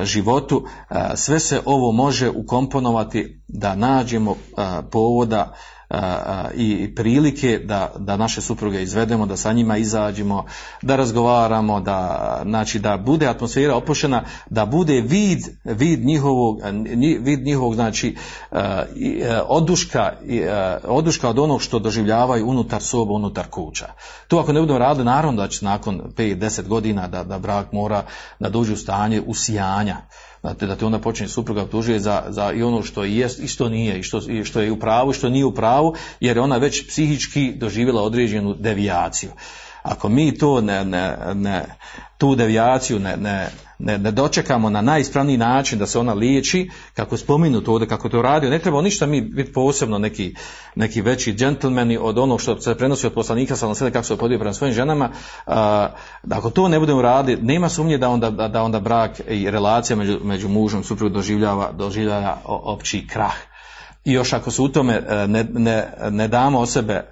životu 0.04 0.66
sve 1.16 1.40
se 1.40 1.62
ovo 1.66 1.92
može 1.92 2.30
ukomponovati 2.30 3.42
da 3.48 3.76
nađemo 3.76 4.36
povoda 4.92 5.54
i 6.56 6.96
prilike 6.96 7.60
da, 7.64 7.94
da 7.98 8.18
naše 8.18 8.42
supruge 8.42 8.84
izvedemo, 8.84 9.26
da 9.26 9.38
sa 9.38 9.54
njima 9.54 9.78
izađemo, 9.78 10.46
da 10.82 10.96
razgovaramo, 10.96 11.80
da, 11.80 12.42
znači, 12.46 12.80
da 12.80 12.98
bude 12.98 13.28
atmosfera 13.28 13.76
opošena, 13.76 14.24
da 14.50 14.66
bude 14.66 15.02
vid, 15.02 15.40
vid 15.64 16.06
njihovog, 16.06 16.60
vid 17.20 17.46
njihovog 17.46 17.76
znači, 17.76 18.16
oduška, 19.48 20.14
oduška 20.84 21.30
od 21.30 21.40
onog 21.40 21.62
što 21.62 21.80
doživljavaju 21.80 22.48
unutar 22.48 22.82
soba, 22.82 23.14
unutar 23.14 23.48
kuća. 23.48 23.88
To 24.28 24.40
ako 24.40 24.54
ne 24.54 24.60
budemo 24.60 24.80
radili, 24.80 25.06
naravno 25.06 25.42
da 25.42 25.48
će 25.48 25.66
nakon 25.66 26.02
5-10 26.18 26.68
godina 26.68 27.08
da, 27.08 27.24
da 27.24 27.40
brak 27.40 27.72
mora 27.72 28.04
da 28.40 28.50
dođe 28.50 28.74
u 28.74 28.78
stanje 28.78 29.22
usijanja 29.26 29.98
da 30.54 30.76
te 30.76 30.86
onda 30.86 31.00
počne 31.00 31.28
supruga 31.28 31.62
optužuje 31.62 32.00
za, 32.00 32.24
za 32.30 32.52
i 32.52 32.64
ono 32.64 32.84
što 32.84 33.04
je 33.04 33.28
i 33.40 33.48
što 33.48 33.70
nije 33.70 34.00
i 34.00 34.04
što, 34.04 34.22
i 34.30 34.46
što 34.46 34.62
je 34.62 34.72
u 34.72 34.80
pravu 34.80 35.12
i 35.12 35.14
što 35.14 35.30
nije 35.30 35.46
u 35.46 35.54
pravu 35.54 35.96
jer 36.20 36.38
je 36.38 36.42
ona 36.42 36.58
već 36.58 36.88
psihički 36.88 37.54
doživjela 37.56 38.02
određenu 38.02 38.54
devijaciju. 38.54 39.32
Ako 39.88 40.10
mi 40.10 40.38
to 40.38 40.62
ne, 40.62 40.86
ne, 40.86 41.18
ne 41.34 41.66
tu 42.18 42.36
devijaciju 42.36 43.00
ne, 43.00 43.18
ne, 43.18 43.50
ne, 43.80 43.98
ne 43.98 44.12
dočekamo 44.12 44.70
na 44.70 44.82
najispravniji 44.82 45.38
način 45.38 45.80
da 45.80 45.86
se 45.88 46.00
ona 46.00 46.14
liječi, 46.14 46.70
kako 46.94 47.16
je 47.16 47.20
spomenuto 47.20 47.72
ovdje, 47.72 47.88
kako 47.88 48.10
to 48.10 48.22
radio, 48.22 48.50
ne 48.50 48.60
treba 48.60 48.82
ništa 48.82 49.06
mi 49.06 49.22
biti 49.22 49.54
posebno 49.54 49.98
neki, 49.98 50.36
neki 50.76 51.02
veći 51.02 51.34
džentlmeni 51.34 51.98
od 52.02 52.18
onog 52.18 52.42
što 52.42 52.62
se 52.62 52.76
prenosi 52.76 53.08
od 53.08 53.14
poslanika, 53.14 53.56
sa 53.56 53.76
sada 53.76 53.92
kako 53.92 54.06
se 54.06 54.14
opodio 54.14 54.40
prema 54.40 54.54
svojim 54.54 54.76
ženama, 54.76 55.10
a, 55.46 55.90
da 56.24 56.38
ako 56.38 56.50
to 56.50 56.68
ne 56.68 56.80
budemo 56.80 57.02
raditi, 57.02 57.42
nema 57.42 57.70
sumnje 57.70 57.98
da 57.98 58.10
onda, 58.10 58.30
da 58.30 58.64
onda 58.64 58.80
brak 58.80 59.22
i 59.30 59.52
relacija 59.52 59.96
među, 59.96 60.20
među 60.24 60.50
mužom 60.50 60.84
suprug 60.84 61.12
doživljava, 61.12 61.72
doživljava 61.72 62.42
opći 62.46 63.08
krah. 63.08 63.36
I 64.06 64.12
još 64.12 64.34
ako 64.34 64.52
se 64.52 64.62
u 64.62 64.68
tome 64.68 65.02
ne, 65.28 65.44
ne, 65.44 65.94
ne 66.10 66.28
damo 66.28 66.60
o 66.60 66.66
sebe 66.66 67.04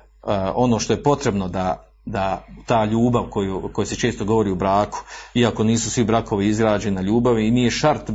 ono 0.55 0.80
što 0.80 0.93
je 0.93 1.03
potrebno 1.03 1.47
da 1.47 1.84
da 2.06 2.45
ta 2.66 2.86
ljubav 2.86 3.24
koju, 3.30 3.70
koju 3.74 3.86
se 3.86 3.95
često 3.95 4.26
govori 4.26 4.51
u 4.51 4.56
braku, 4.56 4.99
iako 5.34 5.64
nisu 5.64 5.91
svi 5.91 6.03
brakovi 6.03 6.47
izgrađeni 6.47 6.95
na 6.95 7.01
ljubavi 7.01 7.47
i 7.47 7.51
nije 7.51 7.72
šart 7.72 8.10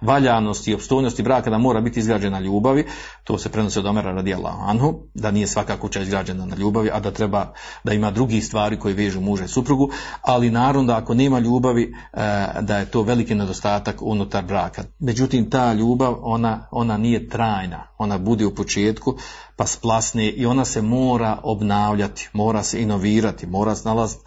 valjanosti 0.00 0.70
i 0.70 0.74
opstojnosti 0.74 1.22
braka 1.22 1.50
da 1.50 1.58
mora 1.58 1.80
biti 1.80 2.00
izgrađena 2.00 2.38
na 2.38 2.44
ljubavi, 2.44 2.86
to 3.24 3.38
se 3.38 3.48
prenosi 3.48 3.78
od 3.78 3.86
Omera 3.86 4.12
radijallahu 4.12 4.62
anhu, 4.66 5.00
da 5.14 5.30
nije 5.30 5.46
svaka 5.46 5.76
kuća 5.76 6.00
izgrađena 6.00 6.46
na 6.46 6.56
ljubavi, 6.56 6.90
a 6.92 7.00
da 7.00 7.10
treba 7.10 7.54
da 7.84 7.92
ima 7.92 8.10
drugih 8.10 8.46
stvari 8.46 8.78
koji 8.78 8.94
vežu 8.94 9.20
muža 9.20 9.44
i 9.44 9.48
suprugu, 9.48 9.90
ali 10.22 10.50
naravno 10.50 10.84
da 10.84 10.96
ako 10.96 11.14
nema 11.14 11.38
ljubavi, 11.38 11.94
e, 12.12 12.46
da 12.60 12.78
je 12.78 12.90
to 12.90 13.02
veliki 13.02 13.34
nedostatak 13.34 14.02
unutar 14.02 14.44
braka. 14.44 14.82
Međutim, 14.98 15.50
ta 15.50 15.72
ljubav, 15.72 16.16
ona, 16.22 16.68
ona 16.70 16.96
nije 16.96 17.28
trajna, 17.28 17.86
ona 17.98 18.18
bude 18.18 18.46
u 18.46 18.54
početku, 18.54 19.16
pa 19.62 19.66
splasne 19.66 20.28
i 20.28 20.46
ona 20.46 20.64
se 20.64 20.82
mora 20.82 21.38
obnavljati, 21.42 22.28
mora 22.32 22.62
se 22.62 22.82
inovirati, 22.82 23.46
mora 23.46 23.74
se 23.74 23.88
nalaziti 23.88 24.24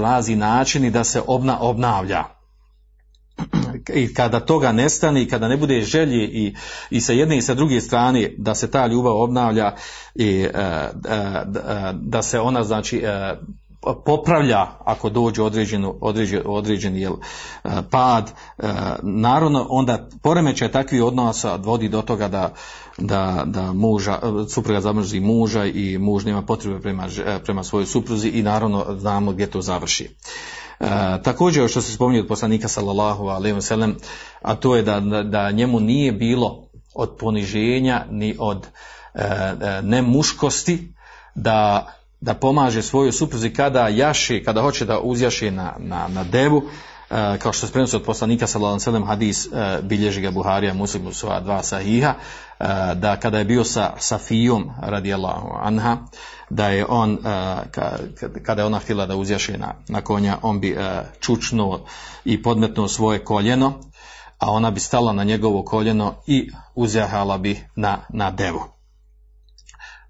razni 0.00 0.36
načini 0.36 0.90
da 0.90 1.04
se 1.04 1.22
obna, 1.26 1.60
obnavlja. 1.60 2.24
I 3.94 4.14
kada 4.14 4.40
toga 4.40 4.72
nestane 4.72 5.22
i 5.22 5.28
kada 5.28 5.48
ne 5.48 5.56
bude 5.56 5.80
želje 5.80 6.24
i, 6.24 6.54
i 6.90 7.00
sa 7.00 7.12
jedne 7.12 7.36
i 7.36 7.42
sa 7.42 7.54
druge 7.54 7.80
strane 7.80 8.34
da 8.38 8.54
se 8.54 8.70
ta 8.70 8.86
ljubav 8.86 9.16
obnavlja 9.16 9.74
i 10.14 10.28
e, 10.28 10.48
e, 10.54 10.90
da 11.94 12.22
se 12.22 12.40
ona 12.40 12.62
znači 12.62 12.98
e, 12.98 13.36
popravlja 14.04 14.66
ako 14.84 15.10
dođe 15.10 15.42
određen, 15.42 15.92
određen, 16.00 16.42
određen 16.46 16.96
jel, 16.96 17.12
pad, 17.90 18.32
naravno 19.02 19.66
onda 19.68 20.08
poremećaj 20.22 20.72
takvih 20.72 21.02
odnosa 21.02 21.56
vodi 21.56 21.88
do 21.88 22.02
toga 22.02 22.28
da, 22.28 22.54
da, 22.98 23.42
da 23.46 23.72
muža, 23.72 24.18
supruga 24.48 24.80
zamrzi 24.80 25.20
muža 25.20 25.64
i 25.64 25.98
muž 25.98 26.24
nema 26.24 26.42
potrebe 26.42 26.80
prema, 26.80 27.08
prema 27.44 27.64
svojoj 27.64 27.86
supruzi 27.86 28.28
i 28.28 28.42
naravno 28.42 28.86
znamo 28.98 29.32
gdje 29.32 29.50
to 29.50 29.62
završi. 29.62 30.08
također 31.22 31.68
što 31.68 31.82
se 31.82 31.92
spominje 31.92 32.20
od 32.20 32.28
poslanika 32.28 32.68
sallallahu 32.68 33.26
alejhi 33.26 33.54
ve 33.54 33.62
sellem, 33.62 33.96
a 34.42 34.54
to 34.54 34.76
je 34.76 34.82
da, 34.82 35.00
da, 35.24 35.50
njemu 35.50 35.80
nije 35.80 36.12
bilo 36.12 36.70
od 36.94 37.16
poniženja 37.18 38.04
ni 38.10 38.36
od 38.38 38.66
e, 39.14 39.22
e, 39.22 39.82
nemuškosti 39.82 40.94
da, 41.34 41.86
da 42.20 42.34
pomaže 42.34 42.82
svojoj 42.82 43.12
supruzi 43.12 43.50
kada 43.50 43.88
jaši, 43.88 44.42
kada 44.44 44.62
hoće 44.62 44.84
da 44.84 45.00
uzjaši 45.00 45.50
na, 45.50 45.74
na, 45.78 46.08
na 46.08 46.24
devu, 46.24 46.62
e, 47.10 47.38
kao 47.38 47.52
što 47.52 47.66
se 47.66 47.72
prenosi 47.72 47.96
od 47.96 48.02
poslanika 48.02 48.46
sallallahu 48.46 48.90
alejhi 48.90 49.06
hadis 49.06 49.46
e, 49.46 49.78
bilježi 49.82 50.20
ga 50.20 50.30
Buharija 50.30 50.74
Muslim 50.74 51.06
u 51.06 51.12
svoja 51.12 51.40
dva 51.40 51.62
sahiha 51.62 52.14
e, 52.14 52.64
da 52.94 53.16
kada 53.16 53.38
je 53.38 53.44
bio 53.44 53.64
sa 53.64 53.92
Safijom 53.98 54.70
radijallahu 54.82 55.48
anha 55.62 55.96
da 56.50 56.68
je 56.68 56.86
on 56.88 57.18
kada 58.42 58.62
je 58.62 58.66
ona 58.66 58.78
htjela 58.78 59.06
da 59.06 59.16
uzjaši 59.16 59.52
na, 59.52 59.74
na 59.88 60.00
konja 60.00 60.38
on 60.42 60.60
bi 60.60 60.76
čučnuo 61.20 61.86
i 62.24 62.42
podmetnuo 62.42 62.88
svoje 62.88 63.24
koljeno 63.24 63.72
a 64.38 64.50
ona 64.50 64.70
bi 64.70 64.80
stala 64.80 65.12
na 65.12 65.24
njegovo 65.24 65.62
koljeno 65.62 66.14
i 66.26 66.50
uzjahala 66.74 67.38
bi 67.38 67.60
na, 67.76 67.98
na 68.08 68.30
devu. 68.30 68.79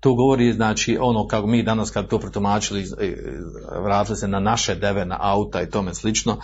To 0.01 0.14
govori, 0.14 0.53
znači, 0.53 0.98
ono 1.01 1.26
kako 1.26 1.46
mi 1.46 1.62
danas 1.62 1.90
kad 1.90 2.09
to 2.09 2.18
protumačili, 2.18 2.82
e, 3.01 3.14
vratili 3.82 4.16
se 4.16 4.28
na 4.28 4.40
naše 4.40 4.74
deve, 4.74 5.05
na 5.05 5.16
auta 5.20 5.62
i 5.62 5.70
tome 5.70 5.94
slično, 5.94 6.36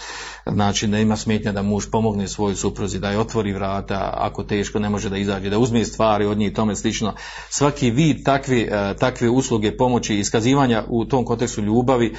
znači 0.46 0.86
da 0.86 0.98
ima 0.98 1.16
smetnja 1.16 1.52
da 1.52 1.62
muž 1.62 1.84
pomogne 1.92 2.28
svojoj 2.28 2.54
supruzi, 2.54 2.98
da 2.98 3.10
je 3.10 3.18
otvori 3.18 3.52
vrata, 3.52 4.10
ako 4.16 4.44
teško 4.44 4.78
ne 4.78 4.90
može 4.90 5.10
da 5.10 5.16
izađe, 5.16 5.50
da 5.50 5.58
uzme 5.58 5.84
stvari 5.84 6.26
od 6.26 6.38
njih 6.38 6.50
i 6.50 6.54
tome 6.54 6.76
slično. 6.76 7.14
Svaki 7.48 7.90
vid 7.90 8.24
takve, 8.24 8.68
takve 8.98 9.28
usluge, 9.30 9.76
pomoći 9.76 10.14
i 10.14 10.18
iskazivanja 10.18 10.84
u 10.88 11.04
tom 11.04 11.24
kontekstu 11.24 11.60
ljubavi, 11.60 12.06
e, 12.06 12.14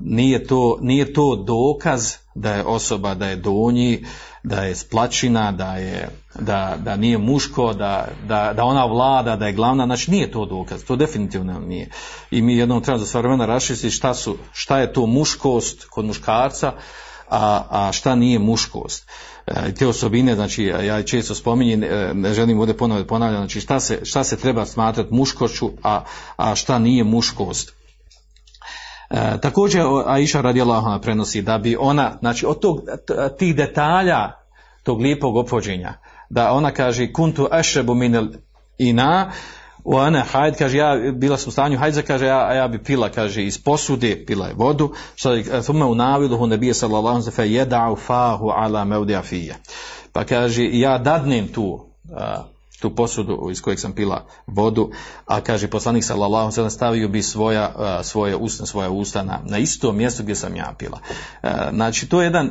nije 0.00 0.44
to, 0.44 0.78
nije 0.80 1.12
to 1.12 1.36
dokaz 1.36 2.14
da 2.34 2.54
je 2.54 2.64
osoba, 2.64 3.14
da 3.14 3.28
je 3.28 3.36
donji, 3.36 4.04
da 4.42 4.62
je 4.62 4.74
splačina, 4.74 5.52
da, 5.52 5.76
je, 5.76 6.08
da, 6.38 6.76
da 6.84 6.96
nije 6.96 7.18
muško, 7.18 7.72
da, 7.72 8.08
da, 8.28 8.52
da, 8.56 8.64
ona 8.64 8.84
vlada, 8.84 9.36
da 9.36 9.46
je 9.46 9.52
glavna, 9.52 9.86
znači 9.86 10.10
nije 10.10 10.30
to 10.30 10.46
dokaz, 10.46 10.84
to 10.84 10.96
definitivno 10.96 11.60
nije. 11.60 11.88
I 12.30 12.42
mi 12.42 12.56
jednom 12.56 12.82
treba 12.82 12.98
za 12.98 13.06
sva 13.06 13.20
vremena 13.20 13.46
raščistiti 13.46 13.94
šta, 13.94 14.14
su, 14.14 14.36
šta 14.52 14.78
je 14.78 14.92
to 14.92 15.06
muškost 15.06 15.84
kod 15.84 16.04
muškarca, 16.04 16.72
a, 17.30 17.64
a 17.70 17.92
šta 17.92 18.14
nije 18.14 18.38
muškost. 18.38 19.06
E, 19.46 19.74
te 19.74 19.86
osobine, 19.86 20.34
znači 20.34 20.64
ja 20.64 21.02
često 21.02 21.34
spominjem, 21.34 21.84
e, 21.84 22.14
ne 22.14 22.34
želim 22.34 22.58
ovdje 22.60 22.76
ponovno 22.76 23.04
ponavljati, 23.04 23.40
znači 23.40 23.60
šta 23.60 23.80
se, 23.80 24.00
šta 24.04 24.24
se 24.24 24.36
treba 24.36 24.66
smatrati 24.66 25.14
muškošću, 25.14 25.70
a, 25.82 26.04
a 26.36 26.54
šta 26.54 26.78
nije 26.78 27.04
muškost. 27.04 27.79
E, 29.10 29.40
također 29.40 29.82
Aisha 30.06 30.40
radijallahu 30.40 31.02
prenosi 31.02 31.42
da 31.42 31.58
bi 31.58 31.76
ona, 31.80 32.18
znači 32.20 32.46
od 32.46 32.60
tog, 32.60 32.80
tih 33.38 33.56
detalja 33.56 34.32
tog 34.82 35.00
lijepog 35.00 35.36
ophođenja, 35.36 35.94
da 36.30 36.52
ona 36.52 36.70
kaže 36.70 37.12
kuntu 37.12 37.48
ašrebu 37.50 37.94
minel 37.94 38.26
ina, 38.78 39.30
u 39.84 39.96
ana 39.96 40.24
hajd, 40.32 40.56
kaže 40.56 40.78
ja 40.78 41.12
bila 41.14 41.36
sam 41.36 41.48
u 41.48 41.52
stanju 41.52 41.78
hajdza, 41.78 42.02
kaže 42.02 42.26
ja, 42.26 42.54
ja 42.54 42.68
bi 42.68 42.82
pila, 42.82 43.08
kaže 43.08 43.44
iz 43.44 43.62
posude, 43.62 44.24
pila 44.26 44.46
je 44.46 44.54
vodu, 44.54 44.92
što 45.14 45.32
je 45.32 45.62
thumma 45.62 45.86
unaviluhu 45.86 46.46
nabije 46.46 46.74
sallallahu 46.74 47.16
alejhi 47.16 47.26
ve 47.26 47.32
sellem 47.32 47.52
yada'u 47.52 47.96
fahu 48.06 48.48
ala 48.48 48.84
mawdi'a 48.84 49.54
Pa 50.12 50.24
kaže 50.24 50.68
ja 50.72 50.98
dadnem 50.98 51.48
tu 51.48 51.86
tu 52.80 52.94
posudu 52.94 53.48
iz 53.50 53.62
kojeg 53.62 53.80
sam 53.80 53.92
pila 53.92 54.26
vodu, 54.46 54.90
a 55.26 55.40
kaže 55.40 55.68
poslanik 55.68 56.04
sallallahu 56.04 56.52
alejhi 56.56 56.70
stavio 56.70 57.08
bi 57.08 57.22
svoja, 57.22 58.00
svoje 58.02 58.36
usta, 58.36 58.66
svoja 58.66 58.90
usta 58.90 59.22
na, 59.22 59.40
na 59.44 59.58
isto 59.58 59.92
mjesto 59.92 60.22
gdje 60.22 60.34
sam 60.34 60.56
ja 60.56 60.74
pila. 60.78 60.98
Znači 61.72 62.08
to 62.08 62.20
je 62.20 62.26
jedan, 62.26 62.50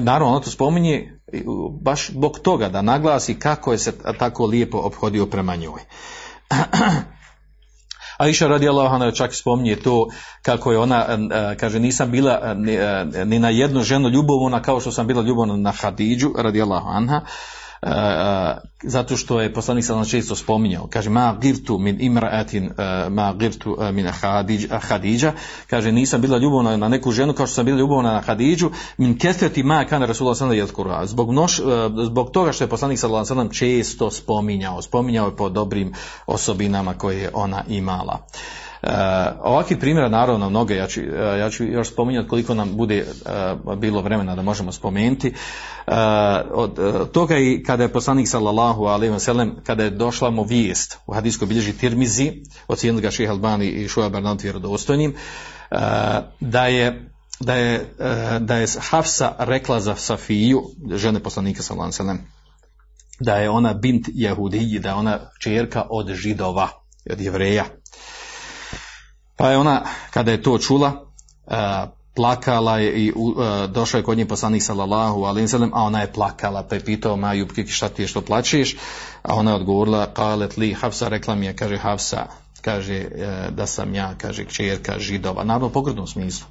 naravno 0.00 0.28
ono 0.28 0.40
to 0.40 0.50
spominje 0.50 1.20
baš 1.80 2.10
zbog 2.10 2.38
toga 2.38 2.68
da 2.68 2.82
naglasi 2.82 3.38
kako 3.38 3.72
je 3.72 3.78
se 3.78 3.92
tako 4.18 4.46
lijepo 4.46 4.78
obhodio 4.78 5.26
prema 5.26 5.56
njoj. 5.56 5.80
A 8.18 8.28
iša 8.28 8.48
radi 8.48 8.68
Allah, 8.68 9.14
čak 9.14 9.34
spominje 9.34 9.76
to 9.76 10.08
kako 10.42 10.72
je 10.72 10.78
ona, 10.78 11.06
kaže, 11.60 11.80
nisam 11.80 12.10
bila 12.10 12.54
ni, 13.24 13.38
na 13.38 13.50
jednu 13.50 13.82
ženu 13.82 14.08
ljubovna 14.08 14.62
kao 14.62 14.80
što 14.80 14.92
sam 14.92 15.06
bila 15.06 15.22
ljubovna 15.22 15.56
na 15.56 15.72
Hadidžu, 15.72 16.32
radi 16.36 16.62
Allah 16.62 16.82
anha, 16.86 17.20
E, 17.20 17.22
e, 17.22 17.65
zato 18.82 19.16
što 19.16 19.40
je 19.40 19.52
poslanik 19.52 19.84
sam 19.84 20.04
često 20.04 20.36
spominjao, 20.36 20.86
kaže 20.86 21.10
ma 21.10 21.36
girtu 21.40 21.78
min 21.78 21.98
imra'atin 21.98 22.70
e, 22.78 23.10
ma 23.10 23.34
girtu 23.38 23.76
min 23.92 24.06
Hadidža, 24.88 25.32
kaže 25.66 25.92
nisam 25.92 26.20
bila 26.20 26.38
ljubavna 26.38 26.76
na 26.76 26.88
neku 26.88 27.12
ženu 27.12 27.32
kao 27.32 27.46
što 27.46 27.54
sam 27.54 27.64
bila 27.64 27.78
ljubavna 27.78 28.12
na 28.12 28.20
Hadidžu, 28.20 28.70
min 28.98 29.18
kesreti 29.18 29.62
ma 29.62 29.84
kana 29.84 30.06
Rasulullah 30.06 30.38
sallallahu 30.38 31.06
zbog 31.06 31.32
noš, 31.32 31.60
zbog 32.04 32.30
toga 32.30 32.52
što 32.52 32.64
je 32.64 32.68
poslanik 32.68 32.98
sallallahu 32.98 33.32
alejhi 33.32 33.54
često 33.54 34.10
spominjao, 34.10 34.82
spominjao 34.82 35.26
je 35.26 35.36
po 35.36 35.48
dobrim 35.48 35.94
osobinama 36.26 36.94
koje 36.94 37.20
je 37.20 37.30
ona 37.34 37.64
imala. 37.68 38.26
Uh, 38.86 38.92
ovakvih 39.42 39.78
primjera 39.78 40.08
naravno 40.08 40.50
mnoge, 40.50 40.76
ja 40.76 40.86
ću, 40.86 41.00
uh, 41.00 41.38
ja 41.38 41.50
ću 41.50 41.64
još 41.64 41.88
spominjati 41.88 42.28
koliko 42.28 42.54
nam 42.54 42.76
bude 42.76 43.06
uh, 43.64 43.74
bilo 43.78 44.02
vremena 44.02 44.34
da 44.34 44.42
možemo 44.42 44.72
spomenuti. 44.72 45.32
Od 46.50 46.78
toga 47.12 47.38
i 47.38 47.62
kada 47.66 47.82
je 47.82 47.92
poslanik 47.92 48.28
sallallahu 48.28 48.84
alaihi 48.84 49.14
wa 49.14 49.18
sallam, 49.18 49.56
kada 49.66 49.84
je 49.84 49.90
došla 49.90 50.30
mu 50.30 50.42
vijest 50.42 50.98
u 51.06 51.12
hadijskoj 51.12 51.46
bilježi 51.46 51.72
Tirmizi, 51.72 52.32
ocijenili 52.68 53.02
ga 53.02 53.10
Ših 53.10 53.30
Albani 53.30 53.66
i 53.66 53.88
Šuja 53.88 54.08
Bernard 54.08 54.42
vjerodostojnim, 54.42 55.14
da 56.40 56.66
je 56.66 57.10
da 57.40 57.54
je, 57.54 57.94
da 58.40 58.56
je 58.56 58.66
Hafsa 58.80 59.34
rekla 59.38 59.80
za 59.80 59.96
Safiju, 59.96 60.62
žene 60.94 61.20
poslanika 61.20 61.62
sallallahu 61.62 61.92
alaihi 62.00 62.20
wa 62.20 62.24
da 63.20 63.36
je 63.36 63.50
ona 63.50 63.74
bint 63.74 64.08
Jehudiji, 64.12 64.78
da 64.78 64.88
je 64.88 64.94
ona 64.94 65.30
čerka 65.40 65.86
od 65.90 66.12
židova, 66.12 66.68
od 67.10 67.20
jevreja. 67.20 67.64
Pa 69.36 69.50
je 69.50 69.58
ona, 69.58 69.84
kada 70.10 70.30
je 70.30 70.42
to 70.42 70.58
čula, 70.58 70.92
uh, 71.46 71.54
plakala 72.14 72.78
je 72.78 72.92
i 72.92 73.12
uh, 73.12 73.36
došao 73.68 73.98
je 73.98 74.04
kod 74.04 74.18
nje 74.18 74.26
poslanik 74.26 74.62
sallallahu 74.62 75.24
alaihi 75.24 75.48
a 75.72 75.82
ona 75.82 76.00
je 76.00 76.12
plakala, 76.12 76.62
pa 76.62 76.74
je 76.74 76.84
pitao 76.84 77.16
ma 77.16 77.32
Jubki 77.32 77.66
šta 77.66 77.88
ti 77.88 78.02
je 78.02 78.08
što 78.08 78.20
plačeš, 78.20 78.76
a 79.22 79.34
ona 79.34 79.50
je 79.50 79.56
odgovorila, 79.56 80.06
kalet 80.06 80.56
li 80.56 80.72
Hafsa, 80.72 81.08
rekla 81.08 81.34
mi 81.34 81.46
je, 81.46 81.56
kaže 81.56 81.76
Hafsa, 81.76 82.26
kaže 82.60 83.04
uh, 83.04 83.54
da 83.54 83.66
sam 83.66 83.94
ja, 83.94 84.14
kaže 84.18 84.44
kćerka 84.44 84.98
židova, 84.98 85.44
naravno 85.44 85.66
u 85.66 85.70
pogrdnom 85.70 86.06
smislu, 86.06 86.46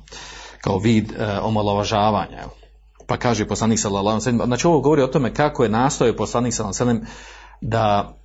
kao 0.61 0.77
vid 0.77 1.13
omalovažavanja. 1.41 2.43
Pa 3.07 3.17
kaže 3.17 3.47
poslanik 3.47 3.79
sallallahu 3.79 4.19
alaihi 4.21 4.45
znači 4.45 4.67
ovo 4.67 4.79
govori 4.79 5.01
o 5.01 5.07
tome 5.07 5.33
kako 5.33 5.63
je 5.63 5.69
nastojao 5.69 6.15
poslanik 6.15 6.53
sallallahu 6.53 6.83
alaihi 6.83 7.05
da 7.61 8.15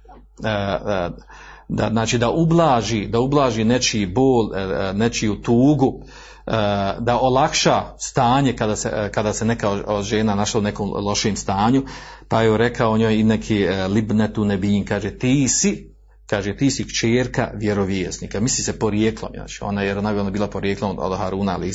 da 1.71 1.89
znači 1.91 2.19
da 2.19 2.31
ublaži 2.31 3.07
da 3.07 3.21
ublaži 3.21 3.65
nečiji 3.65 4.07
bol 4.07 4.55
e, 4.55 4.61
e, 4.61 4.93
nečiju 4.93 5.43
tugu 5.43 6.03
e, 6.47 6.51
da 6.99 7.19
olakša 7.21 7.83
stanje 7.99 8.57
kada 8.57 8.77
se, 8.77 9.11
kada 9.15 9.33
se 9.33 9.45
neka 9.45 10.03
žena 10.03 10.35
našla 10.35 10.61
u 10.61 10.63
nekom 10.63 10.91
lošim 10.91 11.37
stanju. 11.37 11.85
Pa 12.29 12.43
je 12.43 12.57
rekao 12.57 12.99
njoj 12.99 13.19
i 13.19 13.23
neki 13.23 13.67
libnetu 13.89 14.45
nebijin 14.45 14.85
kaže 14.85 15.19
ti 15.19 15.49
si 15.49 15.91
kaže 16.27 16.57
ti 16.57 16.71
si 16.71 16.87
kćerka 16.87 17.51
vjerovjesnika. 17.55 18.41
Misli 18.41 18.65
se 18.65 18.79
porijeklom 18.79 19.31
znači 19.35 19.59
ona 19.63 19.83
je 19.83 19.99
ona 19.99 20.31
bila 20.31 20.47
porijeklom 20.47 20.97
od 20.99 21.19
Haruna 21.19 21.55
ali 21.55 21.73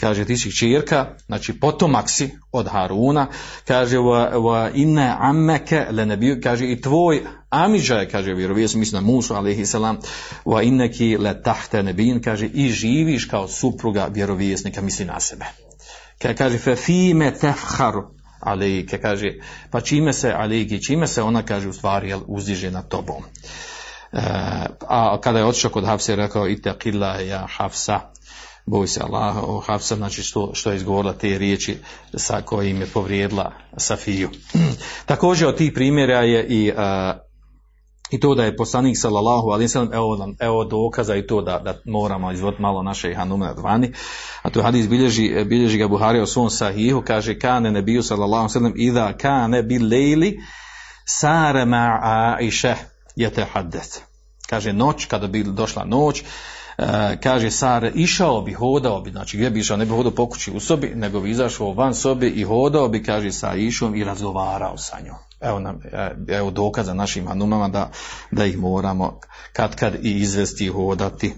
kaže 0.00 0.24
ti 0.24 0.56
čirka, 0.56 1.06
znači 1.26 1.60
potomak 1.60 2.10
si 2.10 2.30
od 2.52 2.68
Haruna, 2.68 3.26
kaže 3.66 3.96
wa, 3.96 4.70
inne 4.74 5.16
ammeke 5.18 5.86
le 5.90 6.40
kaže 6.42 6.72
i 6.72 6.80
tvoj 6.80 7.22
amiđa 7.50 7.94
je, 7.94 8.08
kaže 8.08 8.34
vjerovijes, 8.34 8.74
misli 8.74 8.96
na 8.96 9.00
Musu, 9.00 9.34
alaihi 9.34 9.66
salam, 9.66 9.98
wa 10.44 10.62
inneki 10.62 11.16
le 11.16 11.42
tahte 11.42 11.82
nebin, 11.82 12.22
kaže 12.22 12.46
i 12.46 12.68
živiš 12.68 13.24
kao 13.24 13.48
supruga 13.48 14.08
vjerovijesnika, 14.10 14.80
misli 14.80 15.04
na 15.04 15.20
sebe. 15.20 15.44
Kaže, 16.38 16.58
fe 16.58 16.76
fime 16.76 17.34
tefharu, 17.34 18.10
alejke, 18.40 18.98
kaže, 18.98 19.34
pa 19.70 19.80
čime 19.80 20.12
se 20.12 20.32
alejke, 20.32 20.78
čime 20.78 21.06
se 21.06 21.22
ona, 21.22 21.42
kaže, 21.42 21.68
u 21.68 21.72
stvari, 21.72 22.08
jel, 22.08 22.20
uzdiže 22.26 22.70
na 22.70 22.82
tobom. 22.82 23.22
E, 24.12 24.20
a 24.88 25.20
kada 25.20 25.38
je 25.38 25.44
otišao 25.44 25.70
kod 25.70 25.86
Hafsa, 25.86 26.14
rekao, 26.14 26.48
itakilla 26.48 27.14
ja 27.20 27.46
Hafsa, 27.56 28.00
boj 28.66 28.86
se 28.86 29.00
Allah, 29.02 29.36
o 29.42 29.60
Hafsa, 29.66 29.96
znači 29.96 30.22
što, 30.22 30.50
što 30.54 30.70
je 30.70 30.76
izgovorila 30.76 31.12
te 31.12 31.38
riječi 31.38 31.78
sa 32.14 32.42
kojim 32.42 32.80
je 32.80 32.86
povrijedila 32.86 33.52
Safiju. 33.76 34.30
Također 35.06 35.48
od 35.48 35.56
tih 35.56 35.72
primjera 35.74 36.20
je 36.20 36.46
i, 36.48 36.72
i 38.10 38.20
to 38.20 38.34
da 38.34 38.44
je 38.44 38.56
poslanik 38.56 38.98
sallallahu 38.98 39.48
alaihi 39.48 39.68
sallam, 39.68 39.92
evo, 39.92 40.34
evo 40.38 40.64
dokaza 40.64 41.16
i 41.16 41.26
to 41.26 41.42
da, 41.42 41.58
da 41.58 41.74
moramo 41.84 42.32
izvoditi 42.32 42.62
malo 42.62 42.82
naše 42.82 43.14
hanume 43.14 43.52
vani, 43.56 43.92
a 44.42 44.50
to 44.50 44.62
hadis 44.62 44.88
bilježi, 44.88 45.44
bilježi 45.44 45.78
ga 45.78 45.88
Buhari 45.88 46.20
o 46.20 46.26
svom 46.26 46.50
sahihu, 46.50 47.02
kaže 47.06 47.38
kane 47.38 47.70
nebiju 47.70 48.02
sallallahu 48.02 48.40
alaihi 48.40 48.52
sallam, 48.52 48.72
idha 48.76 49.12
kane 49.12 49.62
bi 49.62 49.78
lejli 49.78 50.38
sare 51.04 51.64
ma 51.64 52.00
Aisha 52.02 52.76
je 53.16 53.30
te 53.30 53.44
haddet. 53.52 54.02
Kaže 54.48 54.72
noć, 54.72 55.04
kada 55.04 55.26
bi 55.26 55.42
došla 55.42 55.84
noć, 55.84 56.22
E, 56.22 56.24
kaže 57.22 57.50
Sare, 57.50 57.92
išao 57.94 58.42
bi, 58.42 58.52
hodao 58.52 59.00
bi, 59.00 59.10
znači 59.10 59.36
gdje 59.36 59.50
bi 59.50 59.60
išao, 59.60 59.76
ne 59.76 59.84
bi 59.84 59.90
hodao 59.90 60.12
po 60.12 60.28
kući 60.28 60.50
u 60.50 60.60
sobi, 60.60 60.92
nego 60.94 61.20
bi 61.20 61.30
izašao 61.30 61.72
van 61.72 61.94
sobi 61.94 62.28
i 62.28 62.44
hodao 62.44 62.88
bi, 62.88 63.02
kaže 63.02 63.32
sa 63.32 63.54
Išom 63.54 63.94
i 63.94 64.04
razgovarao 64.04 64.76
sa 64.76 64.96
njom. 65.00 65.16
Evo, 65.40 65.58
nam, 65.58 65.80
e, 65.92 66.14
evo 66.28 66.50
dokaza 66.50 66.94
našim 66.94 67.26
hanumama 67.26 67.68
da, 67.68 67.90
da 68.30 68.46
ih 68.46 68.58
moramo 68.58 69.20
kad 69.52 69.76
kad 69.76 69.94
i 70.04 70.20
izvesti 70.20 70.64
i 70.64 70.68
hodati 70.68 71.34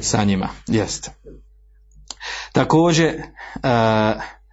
sa 0.00 0.24
njima. 0.24 0.48
Jeste. 0.66 1.10
Također, 2.52 3.06
e, 3.06 3.22
E, 3.62 4.43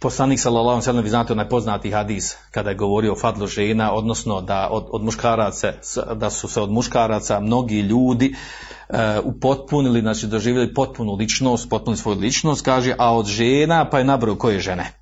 poslanik 0.00 0.40
sallallahu 0.40 0.82
alejhi 0.88 1.02
vi 1.02 1.10
znate 1.10 1.32
onaj 1.32 1.48
poznati 1.48 1.90
hadis 1.90 2.36
kada 2.50 2.70
je 2.70 2.76
govorio 2.76 3.12
o 3.12 3.16
fadlu 3.16 3.46
žena 3.46 3.92
odnosno 3.92 4.40
da 4.40 4.68
od, 4.70 4.86
od 4.90 5.02
muškaraca 5.04 5.72
da 6.14 6.30
su 6.30 6.48
se 6.48 6.60
od 6.60 6.70
muškaraca 6.70 7.40
mnogi 7.40 7.80
ljudi 7.80 8.34
e, 8.88 9.18
upotpunili 9.24 10.00
znači 10.00 10.26
doživjeli 10.26 10.74
potpunu 10.74 11.14
ličnost 11.14 11.70
potpunu 11.70 11.96
svoju 11.96 12.18
ličnost 12.18 12.64
kaže 12.64 12.94
a 12.98 13.14
od 13.14 13.26
žena 13.26 13.90
pa 13.90 13.98
je 13.98 14.04
nabrao 14.04 14.36
koje 14.36 14.60
žene 14.60 14.99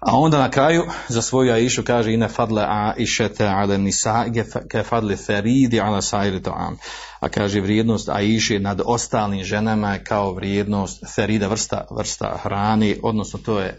a 0.00 0.16
onda 0.16 0.38
na 0.38 0.50
kraju 0.50 0.84
za 1.08 1.22
svoju 1.22 1.52
Aishu 1.52 1.82
kaže 1.82 2.12
ine 2.12 2.28
fadle 2.28 2.64
Aishete 2.68 3.46
ale 3.46 3.78
nisa 3.78 4.24
ke 4.68 4.82
fadle 4.82 5.16
feridi 5.16 5.80
ala 5.80 6.02
sajri 6.02 6.40
am. 6.46 6.78
A 7.20 7.28
kaže 7.28 7.60
vrijednost 7.60 8.08
Aiši 8.08 8.58
nad 8.58 8.80
ostalim 8.84 9.44
ženama 9.44 9.98
kao 9.98 10.32
vrijednost 10.32 11.04
ferida 11.14 11.48
vrsta, 11.48 11.86
vrsta 11.90 12.38
hrani, 12.42 13.00
odnosno 13.02 13.38
to 13.38 13.60
je 13.60 13.78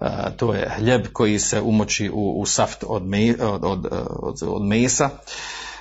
e, 0.00 0.06
to 0.36 0.54
je 0.54 0.70
hljeb 0.76 1.06
koji 1.12 1.38
se 1.38 1.60
umoči 1.60 2.10
u, 2.10 2.40
u 2.40 2.46
saft 2.46 2.84
od, 2.86 3.06
me, 3.06 3.34
od, 3.40 3.64
od, 3.64 3.86
od, 4.42 4.62
mesa. 4.62 5.10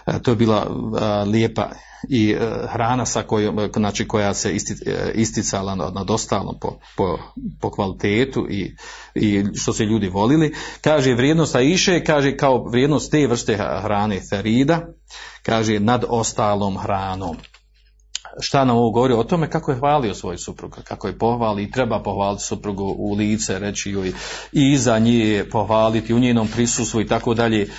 E, 0.06 0.20
to 0.20 0.32
je 0.32 0.36
bila 0.36 0.68
e, 0.68 1.26
lijepa 1.30 1.70
i 2.08 2.32
e, 2.32 2.38
hrana 2.68 3.06
sa 3.06 3.24
kojom, 3.24 3.70
znači 3.76 4.08
koja 4.08 4.34
se 4.34 4.50
e, 4.50 5.12
isticala 5.16 5.76
nad 5.76 6.12
ostalom 6.12 6.56
po, 6.62 6.80
po, 6.98 7.18
po, 7.62 7.72
kvalitetu 7.72 8.48
i, 8.50 8.76
i 9.16 9.44
što 9.56 9.74
se 9.74 9.86
ljudi 9.86 10.08
volili. 10.08 10.56
Kaže 10.82 11.14
vrijednost 11.14 11.56
Aiše, 11.56 12.04
kaže 12.04 12.38
kao 12.38 12.64
vrijednost 12.64 13.12
te 13.12 13.28
vrste 13.28 13.58
hrane 13.58 14.20
Ferida, 14.30 14.88
kaže 15.44 15.80
nad 15.80 16.06
ostalom 16.10 16.78
hranom. 16.78 17.38
Šta 18.42 18.66
nam 18.66 18.78
ovo 18.78 18.92
govori 18.92 19.14
o 19.14 19.24
tome 19.24 19.50
kako 19.50 19.72
je 19.72 19.78
hvalio 19.78 20.14
svoju 20.14 20.38
suprugu, 20.38 20.78
kako 20.84 21.08
je 21.08 21.18
pohvali 21.18 21.64
i 21.64 21.72
treba 21.72 22.04
pohvaliti 22.04 22.44
suprugu 22.44 22.96
u 22.98 23.14
lice, 23.14 23.60
reći 23.60 23.92
joj 23.92 24.08
i 24.52 24.72
iza 24.72 25.00
nje 25.00 25.46
pohvaliti 25.52 26.14
u 26.14 26.20
njenom 26.20 26.48
prisustvu 26.48 27.02
i 27.02 27.08
tako 27.08 27.34
dalje. 27.34 27.70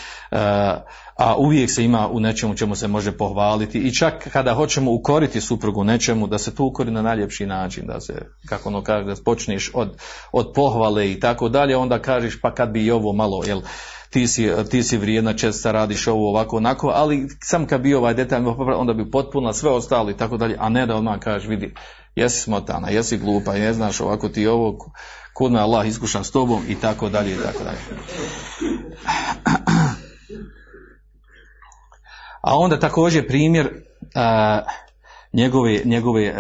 A 1.21 1.37
uvijek 1.37 1.71
se 1.71 1.85
ima 1.85 2.09
u 2.09 2.21
nečemu 2.21 2.57
čemu 2.57 2.77
se 2.77 2.89
može 2.89 3.13
pohvaliti 3.13 3.79
i 3.79 3.95
čak 3.95 4.29
kada 4.33 4.55
hoćemo 4.55 4.93
ukoriti 4.93 5.41
suprugu 5.41 5.85
nečemu, 5.85 6.27
da 6.27 6.39
se 6.39 6.55
tu 6.55 6.65
ukori 6.65 6.91
na 6.91 7.03
najljepši 7.03 7.47
način, 7.47 7.87
da 7.87 8.01
se, 8.01 8.15
kako 8.47 8.69
ono 8.69 8.83
kaže, 8.83 9.05
da 9.05 9.15
počneš 9.25 9.71
od, 9.75 9.97
od 10.33 10.53
pohvale 10.55 11.13
i 11.13 11.21
tako 11.21 11.49
dalje, 11.49 11.77
onda 11.77 11.99
kažeš 11.99 12.41
pa 12.41 12.55
kad 12.55 12.71
bi 12.71 12.85
i 12.85 12.91
ovo 12.91 13.13
malo, 13.13 13.43
jel, 13.47 13.61
ti 14.11 14.27
si, 14.27 14.51
ti 14.71 14.83
si 14.83 14.99
vrijedna, 14.99 15.33
česta 15.33 15.73
radiš 15.73 16.07
ovo 16.07 16.29
ovako 16.29 16.57
onako, 16.57 16.93
ali 16.95 17.29
sam 17.43 17.67
kad 17.67 17.81
bi 17.81 17.95
ovaj 17.95 18.15
detalj, 18.15 18.45
onda 18.77 18.93
bi 18.93 19.11
potpuno 19.11 19.53
sve 19.53 19.71
ostalo 19.71 20.11
i 20.11 20.17
tako 20.17 20.37
dalje, 20.37 20.57
a 20.59 20.69
ne 20.69 20.87
da 20.87 20.97
odmah 20.97 21.19
kažeš, 21.19 21.49
vidi, 21.49 21.75
jesi 22.15 22.41
smotana, 22.41 22.89
jesi 22.89 23.19
glupa, 23.19 23.53
ne 23.53 23.73
znaš 23.73 24.01
ovako 24.01 24.29
ti 24.29 24.47
ovo, 24.47 24.79
kud 25.35 25.53
me 25.53 25.61
Allah 25.61 25.87
iskuša 25.87 26.25
s 26.25 26.31
tobom 26.31 26.63
i 26.69 26.75
tako 26.75 27.09
dalje 27.09 27.33
i 27.33 27.39
tako 27.43 27.65
dalje. 27.65 27.79
A 32.41 32.59
onda 32.59 32.81
također 32.81 33.29
primjer 33.29 33.69
a, 34.15 34.61
njegove, 35.33 35.81
njegove 35.85 36.35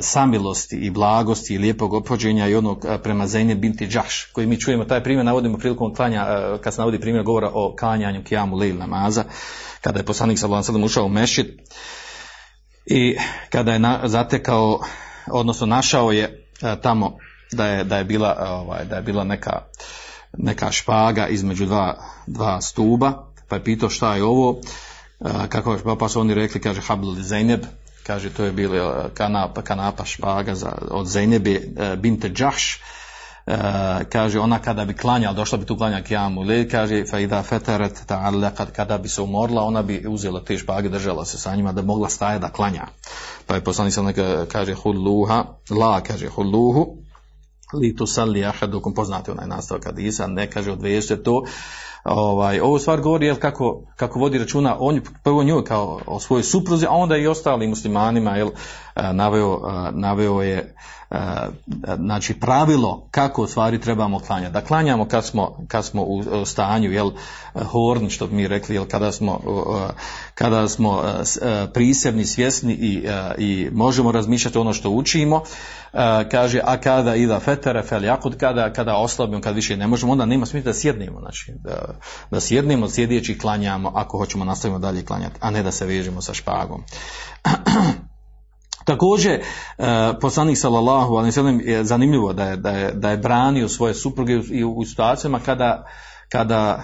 samilosti 0.00 0.76
i 0.76 0.90
blagosti 0.90 1.54
i 1.54 1.58
lijepog 1.58 1.92
ophođenja 1.92 2.48
i 2.48 2.54
onog 2.54 2.86
prema 3.02 3.26
Zajne 3.26 3.54
binti 3.54 3.86
Džaš, 3.86 4.24
koji 4.32 4.46
mi 4.46 4.60
čujemo, 4.60 4.84
taj 4.84 5.02
primjer 5.02 5.24
navodimo 5.24 5.58
prilikom 5.58 5.94
klanja, 5.94 6.26
kad 6.60 6.74
se 6.74 6.80
navodi 6.80 7.00
primjer 7.00 7.24
govora 7.24 7.50
o 7.54 7.74
kanjanju 7.78 8.24
kijamu 8.24 8.56
lejl 8.56 8.78
namaza, 8.78 9.24
kada 9.80 9.98
je 9.98 10.04
poslanik 10.04 10.38
sallallahu 10.38 10.84
ušao 10.84 11.04
u 11.04 11.08
mešćid 11.08 11.46
i 12.86 13.16
kada 13.50 13.72
je 13.72 13.78
na, 13.78 14.00
zatekao, 14.04 14.80
odnosno 15.32 15.66
našao 15.66 16.12
je 16.12 16.44
tamo 16.82 17.16
da 17.52 17.66
je, 17.66 17.84
da 17.84 17.98
je 17.98 18.04
bila, 18.04 18.36
ovaj, 18.40 18.84
da 18.84 18.96
je 18.96 19.02
bila 19.02 19.24
neka, 19.24 19.62
neka 20.38 20.72
špaga 20.72 21.26
između 21.26 21.66
dva, 21.66 21.96
dva 22.26 22.60
stuba, 22.60 23.12
pa 23.48 23.56
je 23.56 23.64
pitao 23.64 23.90
šta 23.90 24.14
je 24.14 24.24
ovo, 24.24 24.60
kako 25.48 25.76
pa, 25.84 25.96
pa 25.96 26.08
su 26.08 26.20
oni 26.20 26.34
rekli, 26.34 26.60
kaže 26.60 26.80
Habl 26.80 27.14
Zeyneb, 27.20 27.64
kaže 28.06 28.30
to 28.30 28.44
je 28.44 28.52
bilo 28.52 29.10
kanapa, 29.14 29.62
kanapa 29.62 30.04
špaga 30.04 30.54
za, 30.54 30.72
od 30.90 31.06
Zeynebi 31.06 31.54
e, 31.56 31.96
binte 31.96 32.30
Džahš, 32.30 32.80
e, 33.46 33.58
kaže 34.12 34.40
ona 34.40 34.58
kada 34.58 34.84
bi 34.84 34.94
klanjala, 34.94 35.34
došla 35.34 35.58
bi 35.58 35.66
tu 35.66 35.76
klanja 35.76 36.02
kijamu, 36.02 36.42
ili 36.42 36.68
kaže 36.68 37.04
fa 37.04 37.42
feteret 37.42 38.02
kad, 38.56 38.72
kada 38.72 38.98
bi 38.98 39.08
se 39.08 39.22
umorla, 39.22 39.62
ona 39.62 39.82
bi 39.82 40.04
uzela 40.08 40.44
te 40.44 40.58
špage, 40.58 40.88
držala 40.88 41.24
se 41.24 41.38
sa 41.38 41.54
njima 41.56 41.72
da 41.72 41.82
mogla 41.82 42.08
staje 42.08 42.38
da 42.38 42.48
klanja. 42.48 42.86
Pa 43.46 43.54
je 43.54 43.64
poslanik 43.64 43.94
sam 43.94 44.04
neka 44.04 44.46
kaže 44.52 44.74
hulluha, 44.74 45.44
la 45.70 46.00
kaže 46.00 46.28
hulluhu, 46.28 46.96
li 47.72 47.96
tu 47.96 48.06
salli 48.06 48.44
ahadukum, 48.44 48.94
poznate 48.94 49.32
onaj 49.32 49.46
nastavak 49.46 49.84
hadisa, 49.84 50.26
ne 50.26 50.50
kaže 50.50 50.72
odvežite 50.72 51.22
to, 51.22 51.44
ovaj, 52.04 52.60
ovo 52.60 52.78
stvar 52.78 53.00
govori 53.00 53.26
jel, 53.26 53.36
kako, 53.36 53.82
kako 53.96 54.18
vodi 54.18 54.38
računa 54.38 54.76
on 54.78 55.00
prvo 55.24 55.42
njoj 55.42 55.64
kao 55.64 56.00
o 56.06 56.20
svojoj 56.20 56.42
supruzi, 56.42 56.86
a 56.86 56.92
onda 56.92 57.16
i 57.16 57.26
ostalim 57.26 57.70
muslimanima 57.70 58.36
jel, 58.36 58.50
naveo, 59.12 59.60
naveo 59.92 60.42
je 60.42 60.74
znači 61.96 62.34
pravilo 62.34 63.08
kako 63.10 63.42
u 63.42 63.46
stvari 63.46 63.80
trebamo 63.80 64.18
klanjati. 64.18 64.52
Da 64.52 64.60
klanjamo 64.60 65.08
kad 65.08 65.24
smo, 65.24 65.64
kad 65.68 65.84
smo 65.84 66.02
u 66.02 66.44
stanju, 66.44 66.92
jel, 66.92 67.10
horni 67.54 68.10
što 68.10 68.26
bi 68.26 68.34
mi 68.34 68.48
rekli, 68.48 68.74
jel, 68.74 68.84
kada 68.86 69.12
smo, 69.12 69.40
kada 70.34 70.68
smo 70.68 71.02
prisebni, 71.74 72.24
svjesni 72.24 72.72
i, 72.72 73.08
i 73.38 73.68
možemo 73.72 74.12
razmišljati 74.12 74.58
ono 74.58 74.72
što 74.72 74.90
učimo, 74.90 75.42
kaže, 76.30 76.60
a 76.64 76.76
kada 76.76 77.14
ida 77.14 77.40
fetere 77.40 77.82
fel 77.82 78.04
jakud, 78.04 78.36
kada, 78.36 78.72
kada 78.72 78.96
oslabimo, 78.96 79.40
kad 79.40 79.54
više 79.54 79.76
ne 79.76 79.86
možemo, 79.86 80.12
onda 80.12 80.26
nema 80.26 80.46
smisla 80.46 80.72
da 80.72 80.78
sjednemo, 80.78 81.20
znači, 81.20 81.52
da, 81.64 81.94
da 82.30 82.40
sjednemo, 82.40 82.88
sjedeći 82.88 83.38
klanjamo, 83.38 83.92
ako 83.94 84.18
hoćemo 84.18 84.44
nastavimo 84.44 84.78
dalje 84.78 85.04
klanjati, 85.04 85.36
a 85.40 85.50
ne 85.50 85.62
da 85.62 85.72
se 85.72 85.86
vežemo 85.86 86.22
sa 86.22 86.34
špagom. 86.34 86.82
Također, 88.88 89.32
e, 89.32 89.42
poslanik 90.20 90.58
sallallahu 90.58 91.14
alejhi 91.14 91.70
je 91.70 91.84
zanimljivo 91.84 92.32
da 92.32 92.44
je, 92.44 92.56
da 92.56 92.70
je, 92.70 92.92
da 92.92 93.10
je 93.10 93.16
branio 93.16 93.68
svoje 93.68 93.94
supruge 93.94 94.40
i 94.50 94.64
u, 94.64 94.84
situacijama 94.84 95.40
kada, 95.40 95.86
kada, 96.28 96.82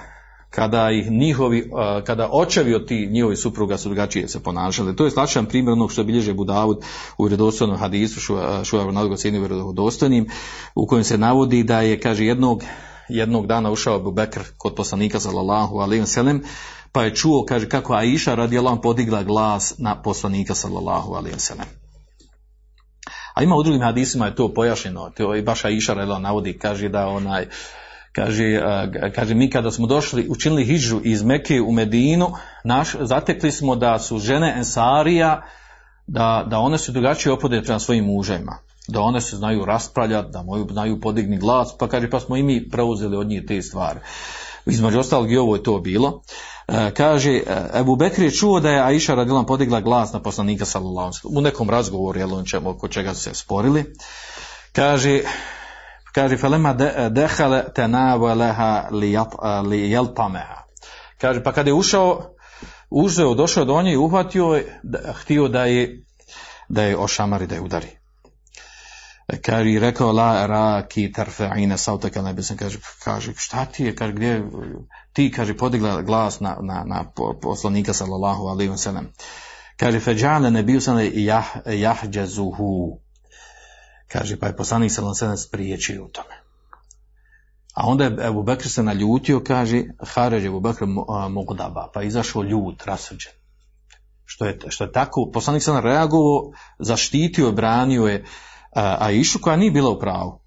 kada 0.51 0.91
ih 0.91 1.11
njihovi, 1.11 1.59
e, 1.59 2.05
kada 2.05 2.29
očevi 2.33 2.75
od 2.75 2.89
ti 2.89 3.09
njihovi 3.13 3.37
supruga 3.37 3.79
su 3.79 3.89
drugačije 3.89 4.29
se 4.29 4.43
ponašali. 4.43 4.97
To 4.97 5.05
je 5.05 5.11
slačan 5.11 5.47
primjer 5.47 5.73
onog 5.73 5.93
što 5.93 6.05
bilježe 6.05 6.35
Budavud 6.35 6.79
u 7.19 7.25
vjerodostojnom 7.25 7.77
hadisu, 7.77 8.21
šuaru 8.65 8.93
nadgo 8.93 9.17
cijeni 9.17 9.39
vjerodostojnim, 9.39 10.27
u 10.75 10.87
kojem 10.87 11.05
se 11.05 11.19
navodi 11.19 11.63
da 11.63 11.81
je, 11.81 12.01
kaže, 12.01 12.25
jednog, 12.25 12.63
jednog 13.09 13.47
dana 13.47 13.71
ušao 13.71 13.97
Abu 13.97 14.13
Bekr 14.13 14.41
kod 14.57 14.75
poslanika 14.75 15.21
sallallahu 15.21 15.79
alejhi 15.79 16.05
ve 16.17 16.41
pa 16.93 17.03
je 17.03 17.15
čuo, 17.15 17.45
kaže, 17.49 17.69
kako 17.69 17.93
Aisha 17.95 18.35
radijallahu 18.35 18.81
podigla 18.81 19.23
glas 19.23 19.75
na 19.79 20.03
poslanika 20.03 20.55
sallallahu 20.55 21.15
alejhi 21.15 21.37
ve 21.37 21.84
a 23.35 23.43
ima 23.43 23.57
u 23.57 23.63
drugim 23.63 23.83
hadisima 23.83 24.27
je 24.27 24.35
to 24.35 24.55
pojašnjeno, 24.55 25.11
to 25.17 25.35
i 25.35 25.43
baš 25.43 25.65
Aisha 25.65 25.95
navodi, 25.95 26.59
kaže 26.59 26.89
da 26.89 27.07
onaj, 27.07 27.47
kaže, 28.13 28.61
kaže 29.15 29.35
mi 29.35 29.51
kada 29.51 29.71
smo 29.71 29.87
došli, 29.87 30.27
učinili 30.29 30.65
hijđu 30.65 31.01
iz 31.05 31.23
Meke 31.23 31.61
u 31.61 31.73
Medinu, 31.73 32.33
naš, 32.65 32.97
zatekli 33.01 33.53
smo 33.53 33.77
da 33.77 33.99
su 33.99 34.19
žene 34.19 34.55
Ensarija, 34.57 35.43
da, 36.07 36.45
da 36.51 36.59
one 36.59 36.79
su 36.79 36.93
drugačije 36.93 37.33
opode 37.33 37.63
prema 37.63 37.79
svojim 37.79 38.05
muževima 38.05 38.59
da 38.89 39.01
one 39.01 39.21
se 39.21 39.37
znaju 39.37 39.65
raspravljati, 39.65 40.31
da 40.33 40.43
moju, 40.43 40.69
znaju 40.71 41.01
podigni 41.01 41.39
glas, 41.39 41.77
pa 41.79 41.89
kaže 41.89 42.11
pa 42.11 42.21
smo 42.21 42.37
i 42.37 42.43
mi 42.43 42.69
preuzeli 42.71 43.17
od 43.17 43.27
njih 43.27 43.43
te 43.49 43.63
stvari. 43.63 44.01
Između 44.67 44.99
ostalog 44.99 45.33
i 45.33 45.37
ovo 45.37 45.57
je 45.57 45.63
to 45.63 45.79
bilo. 45.79 46.23
E, 46.69 46.91
kaže, 46.95 47.33
e, 47.33 47.43
Ebu 47.75 47.97
Bekr 47.97 48.23
je 48.23 48.31
čuo 48.31 48.61
da 48.61 48.71
je 48.71 48.83
Aisha 48.83 49.15
radilan 49.15 49.47
podigla 49.47 49.81
glas 49.81 50.13
na 50.13 50.23
poslanika 50.23 50.65
sallallahu 50.65 51.11
u 51.25 51.41
nekom 51.41 51.71
razgovoru, 51.71 52.19
jel 52.19 52.35
on 52.35 52.45
čemu, 52.45 52.71
oko 52.71 52.89
čega 52.89 53.15
su 53.15 53.23
se 53.23 53.35
sporili. 53.35 53.95
Kaže, 54.73 55.21
kaže, 56.13 56.37
felema 56.37 56.73
de, 56.73 57.09
dehale 57.11 57.65
tenavaleha 57.75 58.89
li 59.63 59.91
jeltameha. 59.91 60.65
Kaže, 61.19 61.43
pa 61.43 61.53
kada 61.53 61.71
je 61.71 61.75
ušao, 61.75 62.35
uzeo, 62.91 63.35
došao 63.35 63.65
do 63.65 63.83
nje 63.83 63.93
i 63.93 63.97
uhvatio 63.97 64.45
je, 64.45 64.81
htio 65.15 65.49
da 65.49 65.65
je, 65.65 66.05
da 66.69 66.83
je 66.83 66.97
ošamari, 66.97 67.47
da 67.47 67.55
je 67.55 67.61
udari. 67.61 68.04
Kaže, 69.43 69.71
i 69.71 69.79
rekao, 69.79 70.13
la 70.13 70.47
raki 70.47 71.13
tarfe'ine 71.13 71.77
sautaka, 71.77 72.23
ne 72.23 72.35
bi 72.35 72.43
se 72.43 72.57
kaže, 72.57 72.79
kaže, 73.05 73.33
šta 73.37 73.65
ti 73.65 73.85
je, 73.85 73.97
kaže, 73.97 74.13
gdje, 74.13 74.45
ti, 75.13 75.31
kaže, 75.31 75.57
podigla 75.57 76.03
glas 76.03 76.41
na, 76.41 76.57
na, 76.61 76.85
na 76.87 77.05
poslanika, 77.43 77.93
sallallahu 77.93 78.47
alaihi 78.47 78.73
wa 78.73 78.77
sallam. 78.77 79.09
Kaže, 79.77 80.01
feđale 80.01 80.51
ne 80.51 80.63
bio 80.63 80.81
sam 80.81 80.99
jah. 81.15 82.01
Kaže, 84.09 84.37
pa 84.37 84.47
je 84.47 84.57
poslanik 84.57 84.93
sallam 84.93 85.15
sallam 85.15 85.37
spriječio 85.37 86.05
u 86.05 86.09
tome. 86.09 86.45
A 87.75 87.87
onda 87.87 88.05
je 88.05 88.27
Ebu 88.27 88.43
Bekr 88.43 88.69
se 88.69 88.83
naljutio, 88.83 89.41
kaže, 89.41 89.83
Haređ 89.99 90.45
Ebu 90.45 90.61
Bekr 90.61 90.85
mogdaba, 91.31 91.91
pa 91.95 92.01
je 92.01 92.07
izašao 92.07 92.43
ljut, 92.43 92.85
rasuđen. 92.85 93.33
Što 94.25 94.45
je, 94.45 94.59
što 94.69 94.85
je 94.85 94.93
tako, 94.93 95.31
poslanik 95.33 95.63
sam 95.63 95.79
reagovao, 95.79 96.53
zaštitio, 96.79 97.53
branio 97.53 98.07
je 98.07 98.25
a 98.75 99.11
Išu 99.11 99.39
koja 99.39 99.57
nije 99.57 99.71
bila 99.71 99.91
u 99.91 99.99
pravu. 99.99 100.41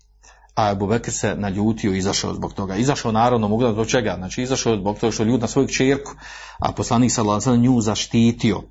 A 0.56 0.72
Ebu 0.72 0.88
Bekr 0.88 1.12
se 1.12 1.36
naljutio 1.36 1.94
i 1.94 1.98
izašao 1.98 2.34
zbog 2.34 2.54
toga. 2.54 2.76
Izašao 2.76 3.12
narodno, 3.12 3.48
mogu 3.48 3.72
zbog 3.72 3.88
čega? 3.88 4.16
Znači 4.18 4.42
izašao 4.42 4.78
zbog 4.78 5.00
toga 5.00 5.12
što 5.12 5.24
je 5.24 5.28
ljud 5.28 5.42
na 5.42 5.48
svoju 5.48 5.68
čerku, 5.68 6.12
a 6.60 6.72
poslanik 6.72 7.12
sa 7.12 7.56
nju 7.56 7.82
zaštitio. 7.82 8.62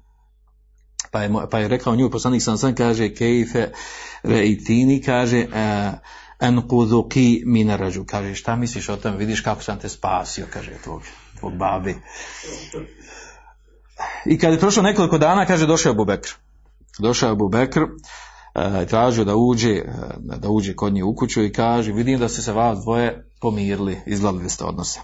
Pa 1.11 1.23
je, 1.23 1.31
pa 1.51 1.59
je 1.59 1.69
rekao 1.69 1.97
nju, 1.97 2.11
poslanik 2.11 2.43
sam 2.43 2.75
kaže, 2.75 3.15
kejfe 3.15 3.71
reitini, 4.23 5.03
kaže, 5.03 5.47
en 6.41 6.69
kuduki 6.69 7.43
minarađu. 7.47 8.05
Kaže, 8.05 8.35
šta 8.35 8.57
misliš 8.57 8.89
o 8.89 8.97
tome? 8.97 9.17
Vidiš 9.17 9.41
kako 9.41 9.63
sam 9.63 9.79
te 9.79 9.89
spasio, 9.89 10.47
kaže, 10.53 10.73
tvog, 10.85 11.03
tvog 11.39 11.57
babi. 11.57 11.97
I 14.27 14.39
kad 14.39 14.53
je 14.53 14.61
prošlo 14.61 14.83
nekoliko 14.83 15.19
dana, 15.19 15.47
kaže, 15.47 15.67
došao 15.67 15.91
je 15.91 15.95
Abu 15.95 16.05
Bekr. 16.05 16.31
Došao 16.99 17.27
je 17.27 17.33
Abu 17.33 17.49
Bekr, 17.49 17.81
e, 17.81 17.87
tražio 18.89 19.25
da 19.25 19.37
uđe, 19.37 19.73
e, 19.73 19.85
da 20.19 20.51
uđe 20.51 20.75
kod 20.77 20.93
nje 20.93 21.05
u 21.05 21.15
kuću 21.15 21.45
i 21.45 21.53
kaže, 21.53 21.93
vidim 21.93 22.19
da 22.19 22.29
ste 22.29 22.43
se 22.43 22.53
vas 22.53 22.79
dvoje 22.79 23.31
pomirili, 23.41 24.01
izgledali 24.07 24.51
ste 24.51 24.65
odnose. 24.65 25.01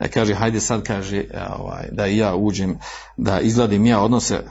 E, 0.00 0.08
kaže, 0.08 0.34
hajde 0.34 0.60
sad, 0.60 0.82
kaže, 0.82 1.18
e, 1.18 1.46
ovaj, 1.58 1.88
da 1.92 2.06
ja 2.06 2.34
uđem, 2.34 2.78
da 3.16 3.40
izgledim 3.40 3.86
ja 3.86 4.00
odnose 4.00 4.44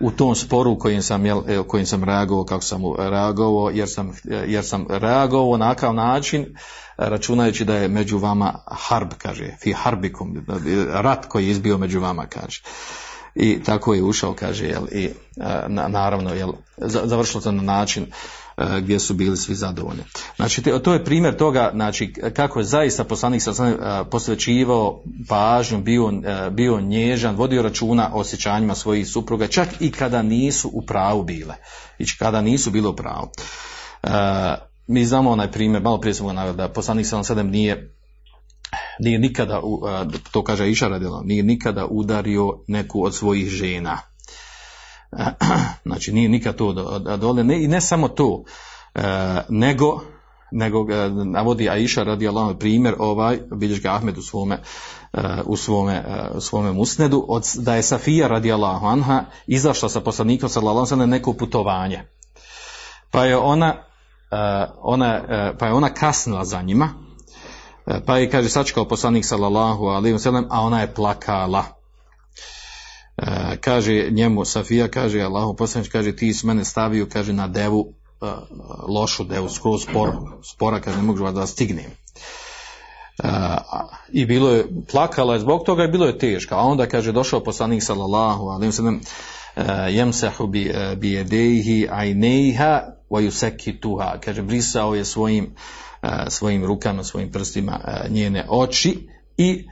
u 0.00 0.10
tom 0.10 0.34
sporu 0.34 0.78
kojim 0.78 1.02
sam, 1.02 1.26
jel, 1.26 1.42
kojim 1.66 1.86
sam 1.86 2.04
reagovao, 2.04 2.44
kako 2.44 2.62
sam 2.62 2.82
reagovao, 2.98 3.70
jer 3.70 3.88
sam, 3.88 4.12
jer 4.46 4.64
sam 4.64 4.86
reagovao 4.88 5.56
na 5.56 5.74
takav 5.74 5.94
način, 5.94 6.46
računajući 6.96 7.64
da 7.64 7.76
je 7.76 7.88
među 7.88 8.18
vama 8.18 8.54
harb, 8.66 9.08
kaže, 9.18 9.56
fi 9.60 9.72
harbikum, 9.72 10.46
rat 10.90 11.26
koji 11.26 11.44
je 11.44 11.50
izbio 11.50 11.78
među 11.78 12.00
vama, 12.00 12.26
kaže. 12.26 12.62
I 13.34 13.62
tako 13.62 13.94
je 13.94 14.02
ušao, 14.02 14.34
kaže, 14.34 14.66
jel, 14.66 14.82
i 14.92 15.10
naravno, 15.68 16.34
jel, 16.34 16.52
završilo 17.04 17.40
se 17.40 17.52
na 17.52 17.62
način 17.62 18.06
gdje 18.80 18.98
su 18.98 19.14
bili 19.14 19.36
svi 19.36 19.54
zadovoljni. 19.54 20.02
Znači, 20.36 20.62
to 20.62 20.92
je 20.92 21.04
primjer 21.04 21.36
toga, 21.36 21.70
znači, 21.74 22.12
kako 22.12 22.58
je 22.58 22.64
zaista 22.64 23.04
poslanik 23.04 23.42
sa 23.42 23.52
posvećivao 24.10 25.02
pažnju, 25.28 25.80
bio, 25.80 26.12
bio 26.50 26.80
nježan, 26.80 27.36
vodio 27.36 27.62
računa 27.62 28.10
o 28.14 28.20
osjećanjima 28.20 28.74
svojih 28.74 29.08
supruga, 29.08 29.46
čak 29.46 29.68
i 29.80 29.90
kada 29.90 30.22
nisu 30.22 30.70
u 30.72 30.82
pravu 30.86 31.22
bile. 31.22 31.54
I 31.98 32.04
kada 32.18 32.40
nisu 32.40 32.70
bile 32.70 32.88
u 32.88 32.96
pravu 32.96 33.30
mi 34.86 35.04
znamo 35.04 35.30
onaj 35.30 35.50
primjer, 35.50 35.82
malo 35.82 36.00
prije 36.00 36.14
sam 36.14 36.36
ga 36.36 36.52
da 36.52 36.68
poslanik 36.68 37.06
sam 37.06 37.24
sedam 37.24 37.48
nije 37.48 37.94
nije 38.98 39.18
nikada, 39.18 39.62
to 40.32 40.44
kaže 40.44 40.70
Iša 40.70 40.88
radila, 40.88 41.22
nije 41.24 41.42
nikada 41.42 41.86
udario 41.86 42.58
neku 42.66 43.04
od 43.04 43.14
svojih 43.14 43.48
žena. 43.48 43.98
Znači 45.86 46.12
nije 46.12 46.28
nikad 46.28 46.56
to 46.56 46.72
dole, 47.16 47.44
ne, 47.44 47.64
i 47.64 47.68
ne 47.68 47.80
samo 47.80 48.08
to, 48.08 48.44
nego, 49.48 50.00
nego 50.52 50.86
navodi 51.24 51.70
Aisha 51.70 52.02
radi 52.02 52.28
Allah 52.28 52.56
primjer 52.58 52.94
ovaj, 52.98 53.38
vidiš 53.50 53.82
ga 53.82 53.94
Ahmed 53.94 54.18
u 54.18 54.22
svome, 54.22 54.58
u 55.44 55.56
svome, 55.56 56.04
svome 56.40 56.72
musnedu, 56.72 57.24
od, 57.28 57.44
da 57.58 57.74
je 57.74 57.82
Safija 57.82 58.28
radi 58.28 58.52
Allah 58.52 58.82
anha 58.84 59.24
izašla 59.46 59.88
sa 59.88 60.00
poslanikom 60.00 60.48
sallallahu 60.48 60.96
na 60.96 61.06
neko 61.06 61.32
putovanje. 61.32 62.02
Pa 63.10 63.24
je 63.24 63.36
ona 63.36 63.74
ona, 64.82 65.20
pa 65.58 65.66
je 65.66 65.72
ona 65.72 65.94
kasnila 65.94 66.44
za 66.44 66.62
njima, 66.62 66.88
pa 68.06 68.18
je, 68.18 68.30
kaže, 68.30 68.48
sačekao 68.48 68.88
poslanik 68.88 69.24
sallallahu 69.24 69.84
alaihi 69.84 70.16
wasallam, 70.16 70.46
a 70.50 70.60
ona 70.60 70.80
je 70.80 70.94
plakala. 70.94 71.64
Kaže 73.60 74.08
njemu, 74.10 74.44
Safija, 74.44 74.88
kaže, 74.88 75.20
Allahu 75.20 75.56
poslanič, 75.56 75.88
kaže, 75.88 76.16
ti 76.16 76.34
s 76.34 76.44
mene 76.44 76.64
stavio, 76.64 77.06
kaže, 77.12 77.32
na 77.32 77.48
devu, 77.48 77.92
lošu 78.88 79.24
devu, 79.24 79.48
skroz 79.48 79.82
spora, 79.82 80.18
spora, 80.42 80.80
kaže, 80.80 80.96
ne 80.96 81.02
mogu 81.02 81.30
da 81.30 81.46
stignem. 81.46 81.90
I 84.12 84.24
bilo 84.26 84.50
je, 84.50 84.66
plakala 84.90 85.34
je 85.34 85.40
zbog 85.40 85.64
toga 85.66 85.84
i 85.84 85.88
bilo 85.88 86.06
je 86.06 86.18
teško. 86.18 86.54
A 86.54 86.58
onda, 86.58 86.86
kaže, 86.86 87.12
došao 87.12 87.44
poslanik 87.44 87.82
sallallahu 87.82 88.44
alaihi 88.44 88.72
wasallam, 88.72 89.00
jemsahu 89.90 90.46
bi, 90.46 90.74
bi 90.96 91.12
jedehi 91.12 91.88
ajnejha 91.90 92.80
tuha, 93.80 94.18
kaže 94.24 94.42
brisao 94.42 94.94
je 94.94 95.04
svojim, 95.04 95.44
e, 95.44 95.48
svojim 96.28 96.64
rukama, 96.64 97.04
svojim 97.04 97.32
prstima 97.32 97.80
e, 97.84 98.08
njene 98.08 98.46
oči 98.48 99.08
i 99.36 99.68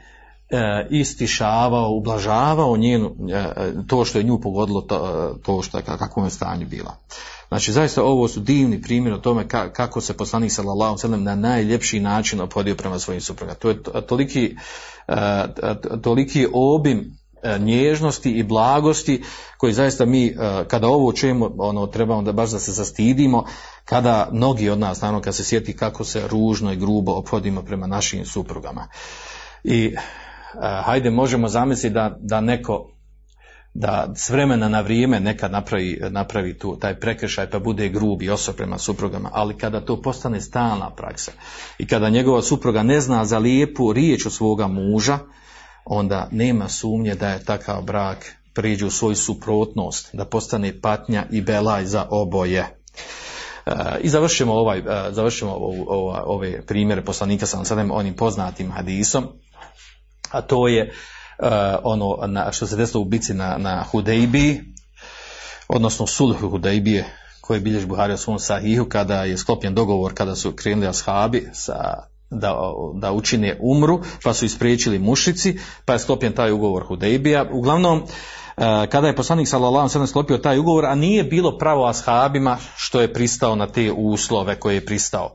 e, 0.49 0.87
istišavao, 0.89 1.91
ublažavao 1.91 2.77
njenu, 2.77 3.15
to 3.87 4.05
što 4.05 4.17
je 4.17 4.23
nju 4.23 4.41
pogodilo, 4.41 4.81
to, 4.81 5.35
to 5.43 5.61
što 5.61 5.77
je, 5.77 5.83
kakvom 5.83 6.25
je 6.25 6.31
stanju 6.31 6.67
bila. 6.67 6.95
Znači, 7.47 7.71
zaista 7.71 8.03
ovo 8.03 8.27
su 8.27 8.39
divni 8.39 8.81
primjer 8.81 9.13
o 9.13 9.17
tome 9.17 9.47
kako 9.47 10.01
se 10.01 10.17
poslanik 10.17 10.51
sallallahu 10.51 10.97
sallam 10.97 11.23
na 11.23 11.35
najljepši 11.35 11.99
način 11.99 12.41
ophodio 12.41 12.75
prema 12.75 12.99
svojim 12.99 13.21
suprugama. 13.21 13.59
To 13.59 13.69
je 13.69 13.83
toliki, 14.07 14.55
toliki 16.01 16.47
obim 16.53 17.20
E, 17.20 17.20
nježnosti 17.59 18.31
i 18.31 18.43
blagosti 18.43 19.23
koji 19.57 19.73
zaista 19.73 20.05
mi 20.05 20.27
e, 20.27 20.33
kada 20.67 20.87
ovo 20.87 21.13
čujemo 21.13 21.51
ono 21.57 21.87
trebamo 21.87 22.21
da 22.21 22.31
baš 22.31 22.51
da 22.51 22.59
se 22.59 22.71
zastidimo 22.71 23.45
kada 23.85 24.29
mnogi 24.31 24.69
od 24.69 24.79
nas 24.79 25.01
naravno 25.01 25.21
kad 25.21 25.35
se 25.35 25.43
sjeti 25.43 25.75
kako 25.75 26.03
se 26.03 26.27
ružno 26.27 26.71
i 26.71 26.75
grubo 26.75 27.11
ophodimo 27.11 27.61
prema 27.61 27.87
našim 27.87 28.25
suprugama. 28.25 28.87
I 29.63 29.85
e, 29.85 29.97
hajde 30.83 31.09
možemo 31.09 31.47
zamisliti 31.47 31.93
da, 31.93 32.17
da 32.19 32.41
neko 32.41 32.91
da 33.73 34.13
s 34.15 34.29
vremena 34.29 34.69
na 34.69 34.81
vrijeme 34.81 35.19
nekad 35.19 35.51
napravi, 35.51 35.99
napravi 36.09 36.57
tu 36.57 36.77
taj 36.79 36.99
prekršaj 36.99 37.49
pa 37.49 37.59
bude 37.59 37.89
grubi 37.89 38.29
osob 38.29 38.55
prema 38.55 38.77
suprugama, 38.77 39.29
ali 39.33 39.57
kada 39.57 39.81
to 39.81 40.01
postane 40.01 40.41
stalna 40.41 40.89
praksa 40.89 41.31
i 41.77 41.87
kada 41.87 42.09
njegova 42.09 42.41
supruga 42.41 42.83
ne 42.83 43.01
zna 43.01 43.25
za 43.25 43.39
lijepu 43.39 43.93
riječ 43.93 44.25
od 44.25 44.33
svoga 44.33 44.67
muža, 44.67 45.19
onda 45.85 46.27
nema 46.31 46.69
sumnje 46.69 47.15
da 47.15 47.29
je 47.29 47.45
takav 47.45 47.81
brak 47.81 48.35
priđe 48.53 48.85
u 48.85 48.91
svoju 48.91 49.15
suprotnost, 49.15 50.09
da 50.13 50.25
postane 50.25 50.81
patnja 50.81 51.25
i 51.31 51.41
belaj 51.41 51.85
za 51.85 52.07
oboje. 52.09 52.59
E, 53.65 53.73
I 54.01 54.09
završimo, 54.09 54.53
ovaj, 54.53 54.79
e, 54.79 54.83
završimo 55.11 55.57
ove 56.25 56.65
primjere 56.65 57.05
poslanika 57.05 57.45
sa 57.45 57.65
sadem 57.65 57.91
onim 57.91 58.15
poznatim 58.15 58.71
hadisom, 58.71 59.27
a 60.31 60.41
to 60.41 60.67
je 60.67 60.81
e, 60.81 60.91
ono 61.83 62.17
na, 62.27 62.51
što 62.51 62.67
se 62.67 62.75
desilo 62.75 63.01
u 63.01 63.05
bici 63.05 63.33
na, 63.33 63.57
na 63.57 63.83
Hudejbiji, 63.91 64.61
odnosno 65.67 66.07
sulhu 66.07 66.49
Hudejbije, 66.49 67.05
koji 67.41 67.59
bilježi 67.59 67.85
Buhari 67.85 68.13
u 68.13 68.17
svom 68.17 68.39
sahihu, 68.39 68.85
kada 68.85 69.23
je 69.23 69.37
sklopljen 69.37 69.75
dogovor, 69.75 70.13
kada 70.13 70.35
su 70.35 70.51
krenuli 70.51 70.87
ashabi 70.87 71.49
sa 71.53 72.10
da, 72.31 72.55
da 72.93 73.11
učine 73.11 73.57
umru, 73.61 74.01
pa 74.23 74.33
su 74.33 74.45
ispriječili 74.45 74.99
mušici, 74.99 75.59
pa 75.85 75.93
je 75.93 75.99
sklopljen 75.99 76.33
taj 76.33 76.51
ugovor 76.51 76.83
Hudejbija. 76.83 77.45
Uglavnom, 77.51 78.03
e, 78.57 78.87
kada 78.89 79.07
je 79.07 79.15
poslanik 79.15 79.47
sallallahu 79.47 79.89
alejhi 79.95 80.09
sklopio 80.09 80.37
taj 80.37 80.59
ugovor, 80.59 80.85
a 80.85 80.95
nije 80.95 81.23
bilo 81.23 81.57
pravo 81.57 81.85
ashabima 81.85 82.57
što 82.75 83.01
je 83.01 83.13
pristao 83.13 83.55
na 83.55 83.67
te 83.67 83.91
uslove 83.91 84.59
koje 84.59 84.75
je 84.75 84.85
pristao. 84.85 85.33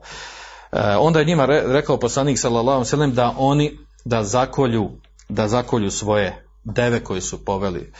E, 0.71 0.79
onda 0.99 1.19
je 1.19 1.25
njima 1.25 1.45
rekao 1.45 1.99
poslanik 1.99 2.39
sallallahu 2.39 2.85
alejhi 2.93 3.13
da 3.13 3.33
oni 3.37 3.77
da 4.05 4.23
zakolju 4.23 4.89
da 5.29 5.47
zakolju 5.47 5.91
svoje 5.91 6.45
deve 6.63 7.03
koje 7.03 7.21
su 7.21 7.45
poveli 7.45 7.93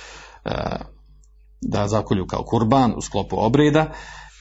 e, 0.46 0.52
da 1.62 1.88
zakolju 1.88 2.28
kao 2.28 2.44
kurban 2.44 2.94
u 2.98 3.02
sklopu 3.02 3.36
obreda 3.40 3.92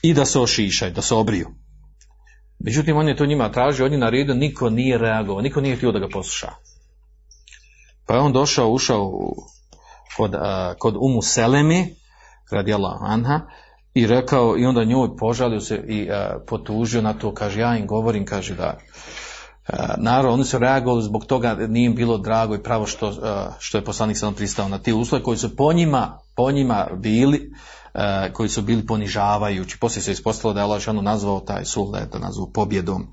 i 0.02 0.14
da 0.14 0.24
se 0.24 0.40
ošišaju, 0.40 0.92
da 0.92 1.02
se 1.02 1.14
obriju. 1.14 1.48
Međutim, 2.58 2.96
on 2.96 3.08
je 3.08 3.16
to 3.16 3.26
njima 3.26 3.52
tražio, 3.52 3.86
on 3.86 3.92
je 3.92 3.98
naredio, 3.98 4.34
niko 4.34 4.70
nije 4.70 4.98
reagovao, 4.98 5.42
niko 5.42 5.60
nije 5.60 5.76
htio 5.76 5.92
da 5.92 5.98
ga 5.98 6.08
posluša. 6.12 6.48
Pa 8.06 8.14
je 8.14 8.20
on 8.20 8.32
došao, 8.32 8.70
ušao 8.70 9.12
kod, 10.16 10.34
kod 10.78 10.94
Umu 11.00 11.22
Selemi, 11.22 11.94
radi 12.50 12.74
Anha, 13.00 13.40
i 13.94 14.06
rekao, 14.06 14.58
i 14.58 14.66
onda 14.66 14.84
njoj 14.84 15.16
požalio 15.16 15.60
se 15.60 15.84
i 15.88 16.08
potužio 16.46 17.02
na 17.02 17.12
to, 17.12 17.34
kaže, 17.34 17.60
ja 17.60 17.76
im 17.76 17.86
govorim, 17.86 18.26
kaže 18.26 18.54
da, 18.54 18.78
naravno, 19.96 20.32
oni 20.32 20.44
su 20.44 20.58
reagovali 20.58 21.02
zbog 21.02 21.24
toga, 21.24 21.54
nije 21.54 21.86
im 21.86 21.94
bilo 21.94 22.18
drago 22.18 22.54
i 22.54 22.62
pravo 22.62 22.86
što, 22.86 23.12
što 23.58 23.78
je 23.78 23.84
poslanik 23.84 24.16
sam 24.16 24.34
pristao 24.34 24.68
na 24.68 24.78
te 24.78 24.94
uslove 24.94 25.24
koji 25.24 25.38
su 25.38 25.56
po 25.56 25.72
njima, 25.72 26.18
po 26.34 26.50
njima 26.50 26.86
bili, 26.96 27.50
koji 28.32 28.48
su 28.48 28.62
bili 28.62 28.86
ponižavajući. 28.86 29.78
Poslije 29.78 30.02
se 30.02 30.12
ispostavilo 30.12 30.54
da 30.54 30.60
je 30.60 30.64
Allah 30.64 31.04
nazvao 31.04 31.40
taj 31.40 31.64
sul, 31.64 31.92
da 31.92 31.98
je 31.98 32.10
to 32.10 32.18
nazvao 32.18 32.50
pobjedom. 32.54 33.12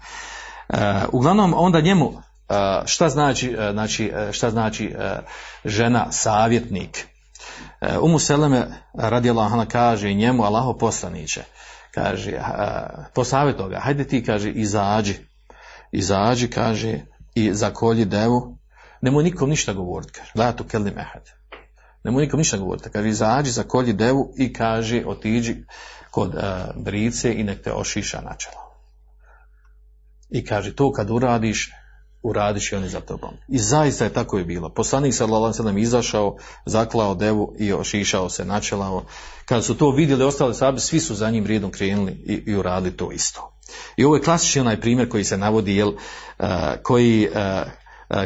E, 0.70 1.02
uglavnom, 1.12 1.54
onda 1.58 1.82
njemu 1.82 2.14
e, 2.50 2.84
šta 2.86 3.10
znači, 3.10 3.56
znači, 3.72 4.12
šta 4.32 4.50
znači 4.50 4.96
žena 5.66 6.12
savjetnik? 6.12 7.08
E, 7.82 7.98
Umu 7.98 8.20
Seleme 8.20 8.68
radijallahu 8.94 9.54
anha 9.54 9.66
kaže 9.66 10.14
njemu 10.14 10.44
Allaho 10.44 10.78
poslaniće, 10.78 11.44
kaže, 11.92 12.32
posavjetao 13.16 13.70
ga, 13.70 13.80
hajde 13.80 14.08
ti, 14.08 14.24
kaže, 14.24 14.52
izađi, 14.52 15.16
izađi, 15.92 16.50
kaže, 16.50 17.00
i 17.36 17.54
zakolji 17.54 18.06
devu, 18.06 18.58
nemoj 19.02 19.24
nikom 19.24 19.50
ništa 19.50 19.74
govoriti, 19.74 20.14
kaže, 20.14 20.32
la 20.36 20.52
tu 20.52 20.64
kelli 20.64 20.92
mehad. 20.92 21.30
Nemoj 22.04 22.24
nikom 22.24 22.38
ništa 22.38 22.58
govoriti, 22.58 22.90
kaže, 22.90 23.10
izađi, 23.10 23.52
zakolji 23.52 23.94
devu 23.94 24.34
i 24.38 24.54
kaže, 24.54 25.04
otiđi 25.06 25.56
kod 26.12 26.36
uh, 26.36 26.44
brice 26.76 27.34
i 27.34 27.44
nek 27.44 27.64
te 27.64 27.74
ošiša 27.74 28.22
načelo. 28.22 28.64
I 30.30 30.46
kaže, 30.46 30.76
to 30.76 30.92
kad 30.92 31.10
uradiš, 31.10 31.72
uradiš 32.24 32.72
i 32.72 32.76
oni 32.76 32.90
za 32.90 33.00
tobom. 33.00 33.30
I 33.48 33.60
zaista 33.60 34.04
je 34.04 34.14
tako 34.14 34.40
i 34.40 34.44
bilo. 34.44 34.70
Poslanik 34.70 35.14
sallallahu 35.14 35.62
alejhi 35.62 35.82
izašao, 35.82 36.38
zaklao 36.66 37.16
devu 37.16 37.56
i 37.60 37.74
ošišao 37.74 38.30
se, 38.30 38.46
načelao. 38.46 39.04
Kada 39.46 39.62
su 39.62 39.78
to 39.78 39.92
vidjeli 39.92 40.24
ostali 40.24 40.56
sahabi, 40.56 40.80
svi 40.80 41.00
su 41.00 41.16
za 41.16 41.30
njim 41.30 41.46
redom 41.46 41.72
krenuli 41.72 42.12
i, 42.12 42.34
i 42.52 42.56
uradili 42.56 42.98
to 42.98 43.12
isto. 43.12 43.54
I 43.98 44.06
ovo 44.06 44.16
je 44.16 44.22
klasični 44.22 44.62
onaj 44.62 44.82
primjer 44.82 45.10
koji 45.10 45.24
se 45.24 45.38
navodi, 45.38 45.76
jel, 45.76 45.90
uh, 45.90 46.48
koji 46.84 47.28
uh, 47.28 47.36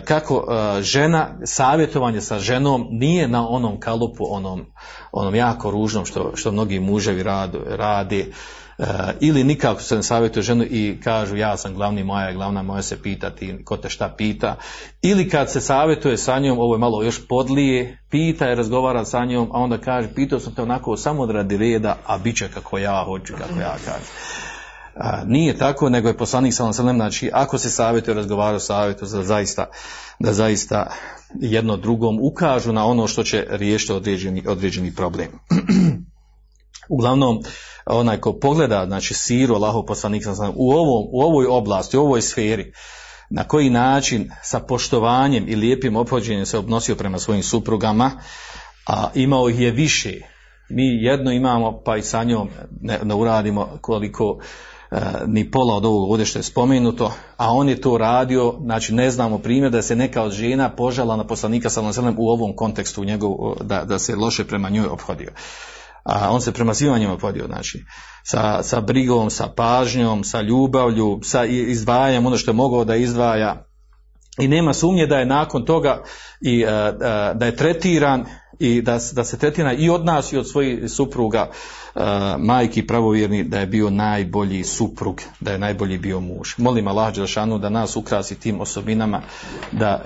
kako 0.05 0.45
žena, 0.81 1.27
savjetovanje 1.43 2.21
sa 2.21 2.39
ženom 2.39 2.87
nije 2.89 3.27
na 3.27 3.47
onom 3.49 3.79
kalupu, 3.79 4.25
onom, 4.29 4.65
onom 5.11 5.35
jako 5.35 5.71
ružnom 5.71 6.05
što, 6.05 6.31
što 6.35 6.51
mnogi 6.51 6.79
muževi 6.79 7.23
rade, 7.23 7.59
radi, 7.67 8.33
Eh, 8.79 9.13
ili 9.19 9.43
nikako 9.43 9.81
se 9.81 9.95
ne 9.95 10.03
savjetuje 10.03 10.43
ženu 10.43 10.63
i 10.63 10.99
kažu 11.03 11.35
ja 11.35 11.57
sam 11.57 11.73
glavni 11.73 12.03
moja, 12.03 12.33
glavna 12.33 12.63
moja 12.63 12.81
se 12.81 13.01
pitati, 13.01 13.63
ko 13.65 13.77
te 13.77 13.89
šta 13.89 14.13
pita, 14.17 14.55
ili 15.01 15.29
kad 15.29 15.51
se 15.51 15.61
savjetuje 15.61 16.17
sa 16.17 16.39
njom, 16.39 16.59
ovo 16.59 16.75
je 16.75 16.79
malo 16.79 17.03
još 17.03 17.27
podlije, 17.27 17.97
pita 18.09 18.51
i 18.51 18.55
razgovara 18.55 19.05
sa 19.05 19.25
njom, 19.25 19.49
a 19.53 19.59
onda 19.59 19.77
kaže, 19.77 20.07
pitao 20.15 20.39
sam 20.39 20.55
te 20.55 20.61
onako 20.61 20.97
samo 20.97 21.25
radi 21.25 21.57
reda, 21.57 21.97
a 22.05 22.17
bit 22.17 22.37
će 22.37 22.47
kako 22.47 22.77
ja 22.77 23.03
hoću, 23.05 23.33
kako 23.33 23.59
ja 23.59 23.75
kažem. 23.85 24.07
A, 24.99 25.23
nije 25.25 25.57
tako, 25.57 25.89
nego 25.89 26.07
je 26.07 26.17
poslanik 26.17 26.53
sa 26.53 26.71
znači 26.71 27.29
ako 27.33 27.57
se 27.57 27.69
savjetuje, 27.69 28.15
razgovara 28.15 28.59
savjetu 28.59 29.05
da 29.05 29.23
zaista, 29.23 29.65
da 30.19 30.33
zaista 30.33 30.91
jedno 31.39 31.77
drugom 31.77 32.19
ukažu 32.21 32.73
na 32.73 32.85
ono 32.85 33.07
što 33.07 33.23
će 33.23 33.45
riješiti 33.49 33.93
određeni, 33.93 34.43
određeni 34.47 34.95
problem. 34.95 35.27
Uglavnom, 36.89 37.43
onaj 37.85 38.17
ko 38.17 38.39
pogleda, 38.39 38.85
znači 38.85 39.13
siru 39.13 39.55
Allahov 39.55 39.85
poslanika 39.85 40.31
u, 40.55 40.71
ovom, 40.71 41.07
u 41.11 41.21
ovoj 41.21 41.45
oblasti, 41.45 41.97
u 41.97 42.01
ovoj 42.01 42.21
sferi, 42.21 42.73
na 43.29 43.43
koji 43.43 43.69
način 43.69 44.31
sa 44.43 44.59
poštovanjem 44.59 45.45
i 45.47 45.55
lijepim 45.55 45.95
ophođenjem 45.95 46.45
se 46.45 46.57
odnosio 46.57 46.95
prema 46.95 47.19
svojim 47.19 47.43
suprugama, 47.43 48.11
a 48.87 49.09
imao 49.15 49.49
ih 49.49 49.59
je 49.59 49.71
više. 49.71 50.13
Mi 50.69 51.03
jedno 51.03 51.31
imamo, 51.31 51.81
pa 51.85 51.97
i 51.97 52.01
sa 52.01 52.23
njom 52.23 52.49
ne, 52.81 52.99
ne 53.03 53.15
uradimo 53.15 53.77
koliko 53.81 54.39
ni 55.25 55.51
pola 55.51 55.75
od 55.75 55.85
ovog 55.85 56.11
ovdje 56.11 56.25
što 56.25 56.39
je 56.39 56.43
spomenuto, 56.43 57.13
a 57.37 57.53
on 57.53 57.69
je 57.69 57.81
to 57.81 57.97
radio, 57.97 58.53
znači 58.63 58.93
ne 58.93 59.11
znamo 59.11 59.37
primjer 59.37 59.71
da 59.71 59.81
se 59.81 59.95
neka 59.95 60.23
od 60.23 60.31
žena 60.31 60.69
požala 60.69 61.15
na 61.15 61.27
poslanika 61.27 61.69
sallallahu 61.69 62.13
u 62.17 62.29
ovom 62.29 62.55
kontekstu 62.55 63.03
njegov, 63.03 63.31
da, 63.61 63.83
da 63.85 63.99
se 63.99 64.15
loše 64.15 64.43
prema 64.43 64.69
njoj 64.69 64.87
ophodio 64.87 65.31
a 66.07 66.31
on 66.31 66.41
se 66.41 66.51
prema 66.51 66.73
svima 66.73 66.97
njima 66.97 67.17
podio, 67.17 67.45
znači, 67.45 67.85
sa, 68.23 68.63
sa 68.63 68.81
brigom, 68.81 69.29
sa 69.29 69.47
pažnjom, 69.47 70.23
sa 70.23 70.41
ljubavlju, 70.41 71.19
sa 71.23 71.45
izdvajanjem 71.45 72.25
ono 72.25 72.37
što 72.37 72.51
je 72.51 72.55
mogao 72.55 72.85
da 72.85 72.95
izdvaja. 72.95 73.63
I 74.39 74.47
nema 74.47 74.73
sumnje 74.73 75.07
da 75.07 75.19
je 75.19 75.25
nakon 75.25 75.65
toga 75.65 76.03
i 76.41 76.61
e, 76.61 76.65
e, 76.67 76.93
da 77.33 77.45
je 77.45 77.55
tretiran 77.55 78.25
i 78.59 78.81
da, 78.81 78.99
da 79.13 79.23
se 79.23 79.37
tretira 79.37 79.73
i 79.73 79.89
od 79.89 80.05
nas 80.05 80.33
i 80.33 80.37
od 80.37 80.49
svojih 80.49 80.91
supruga 80.91 81.51
majki 82.37 82.87
pravovjerni 82.87 83.43
da 83.43 83.59
je 83.59 83.65
bio 83.65 83.89
najbolji 83.89 84.63
suprug, 84.63 85.21
da 85.39 85.51
je 85.51 85.57
najbolji 85.57 85.97
bio 85.97 86.19
muž. 86.19 86.49
Molim 86.57 86.87
Allah 86.87 87.15
Đelšanu 87.15 87.57
da 87.57 87.69
nas 87.69 87.95
ukrasi 87.95 88.35
tim 88.35 88.61
osobinama 88.61 89.21
da 89.71 90.01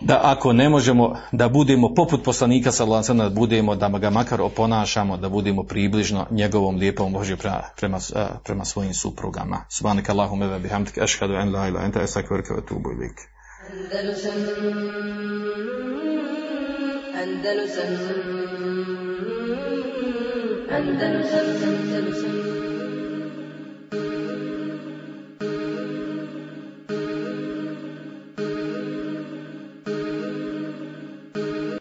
da 0.00 0.20
ako 0.22 0.52
ne 0.52 0.68
možemo 0.68 1.16
da 1.32 1.48
budemo 1.48 1.94
poput 1.94 2.24
poslanika 2.24 2.72
sallallahu 2.72 3.14
da 3.14 3.30
budemo 3.30 3.74
da 3.74 3.88
ga 3.88 4.10
makar 4.10 4.40
oponašamo 4.40 5.16
da 5.16 5.28
budemo 5.28 5.62
približno 5.62 6.26
njegovom 6.30 6.76
lijepom 6.76 7.12
Božje 7.12 7.36
prema, 7.76 7.98
prema, 8.44 8.64
svojim 8.64 8.94
suprugama. 8.94 9.64
Subhanaka 9.68 10.12
allahumma 10.12 10.46
wa 10.46 10.58
bihamdika 10.58 11.02
ashhadu 11.02 11.34
an 11.34 11.52
la 11.52 11.54
ilaha 11.68 11.68
illa 11.68 11.80
anta 11.80 12.00
astaghfiruka 12.00 12.54
wa 12.54 12.58
atubu 12.58 12.92
ilaik 12.92 13.20
Andalusam 17.22 19.37
Andalusam 20.70 21.48
Andalusam 21.64 22.57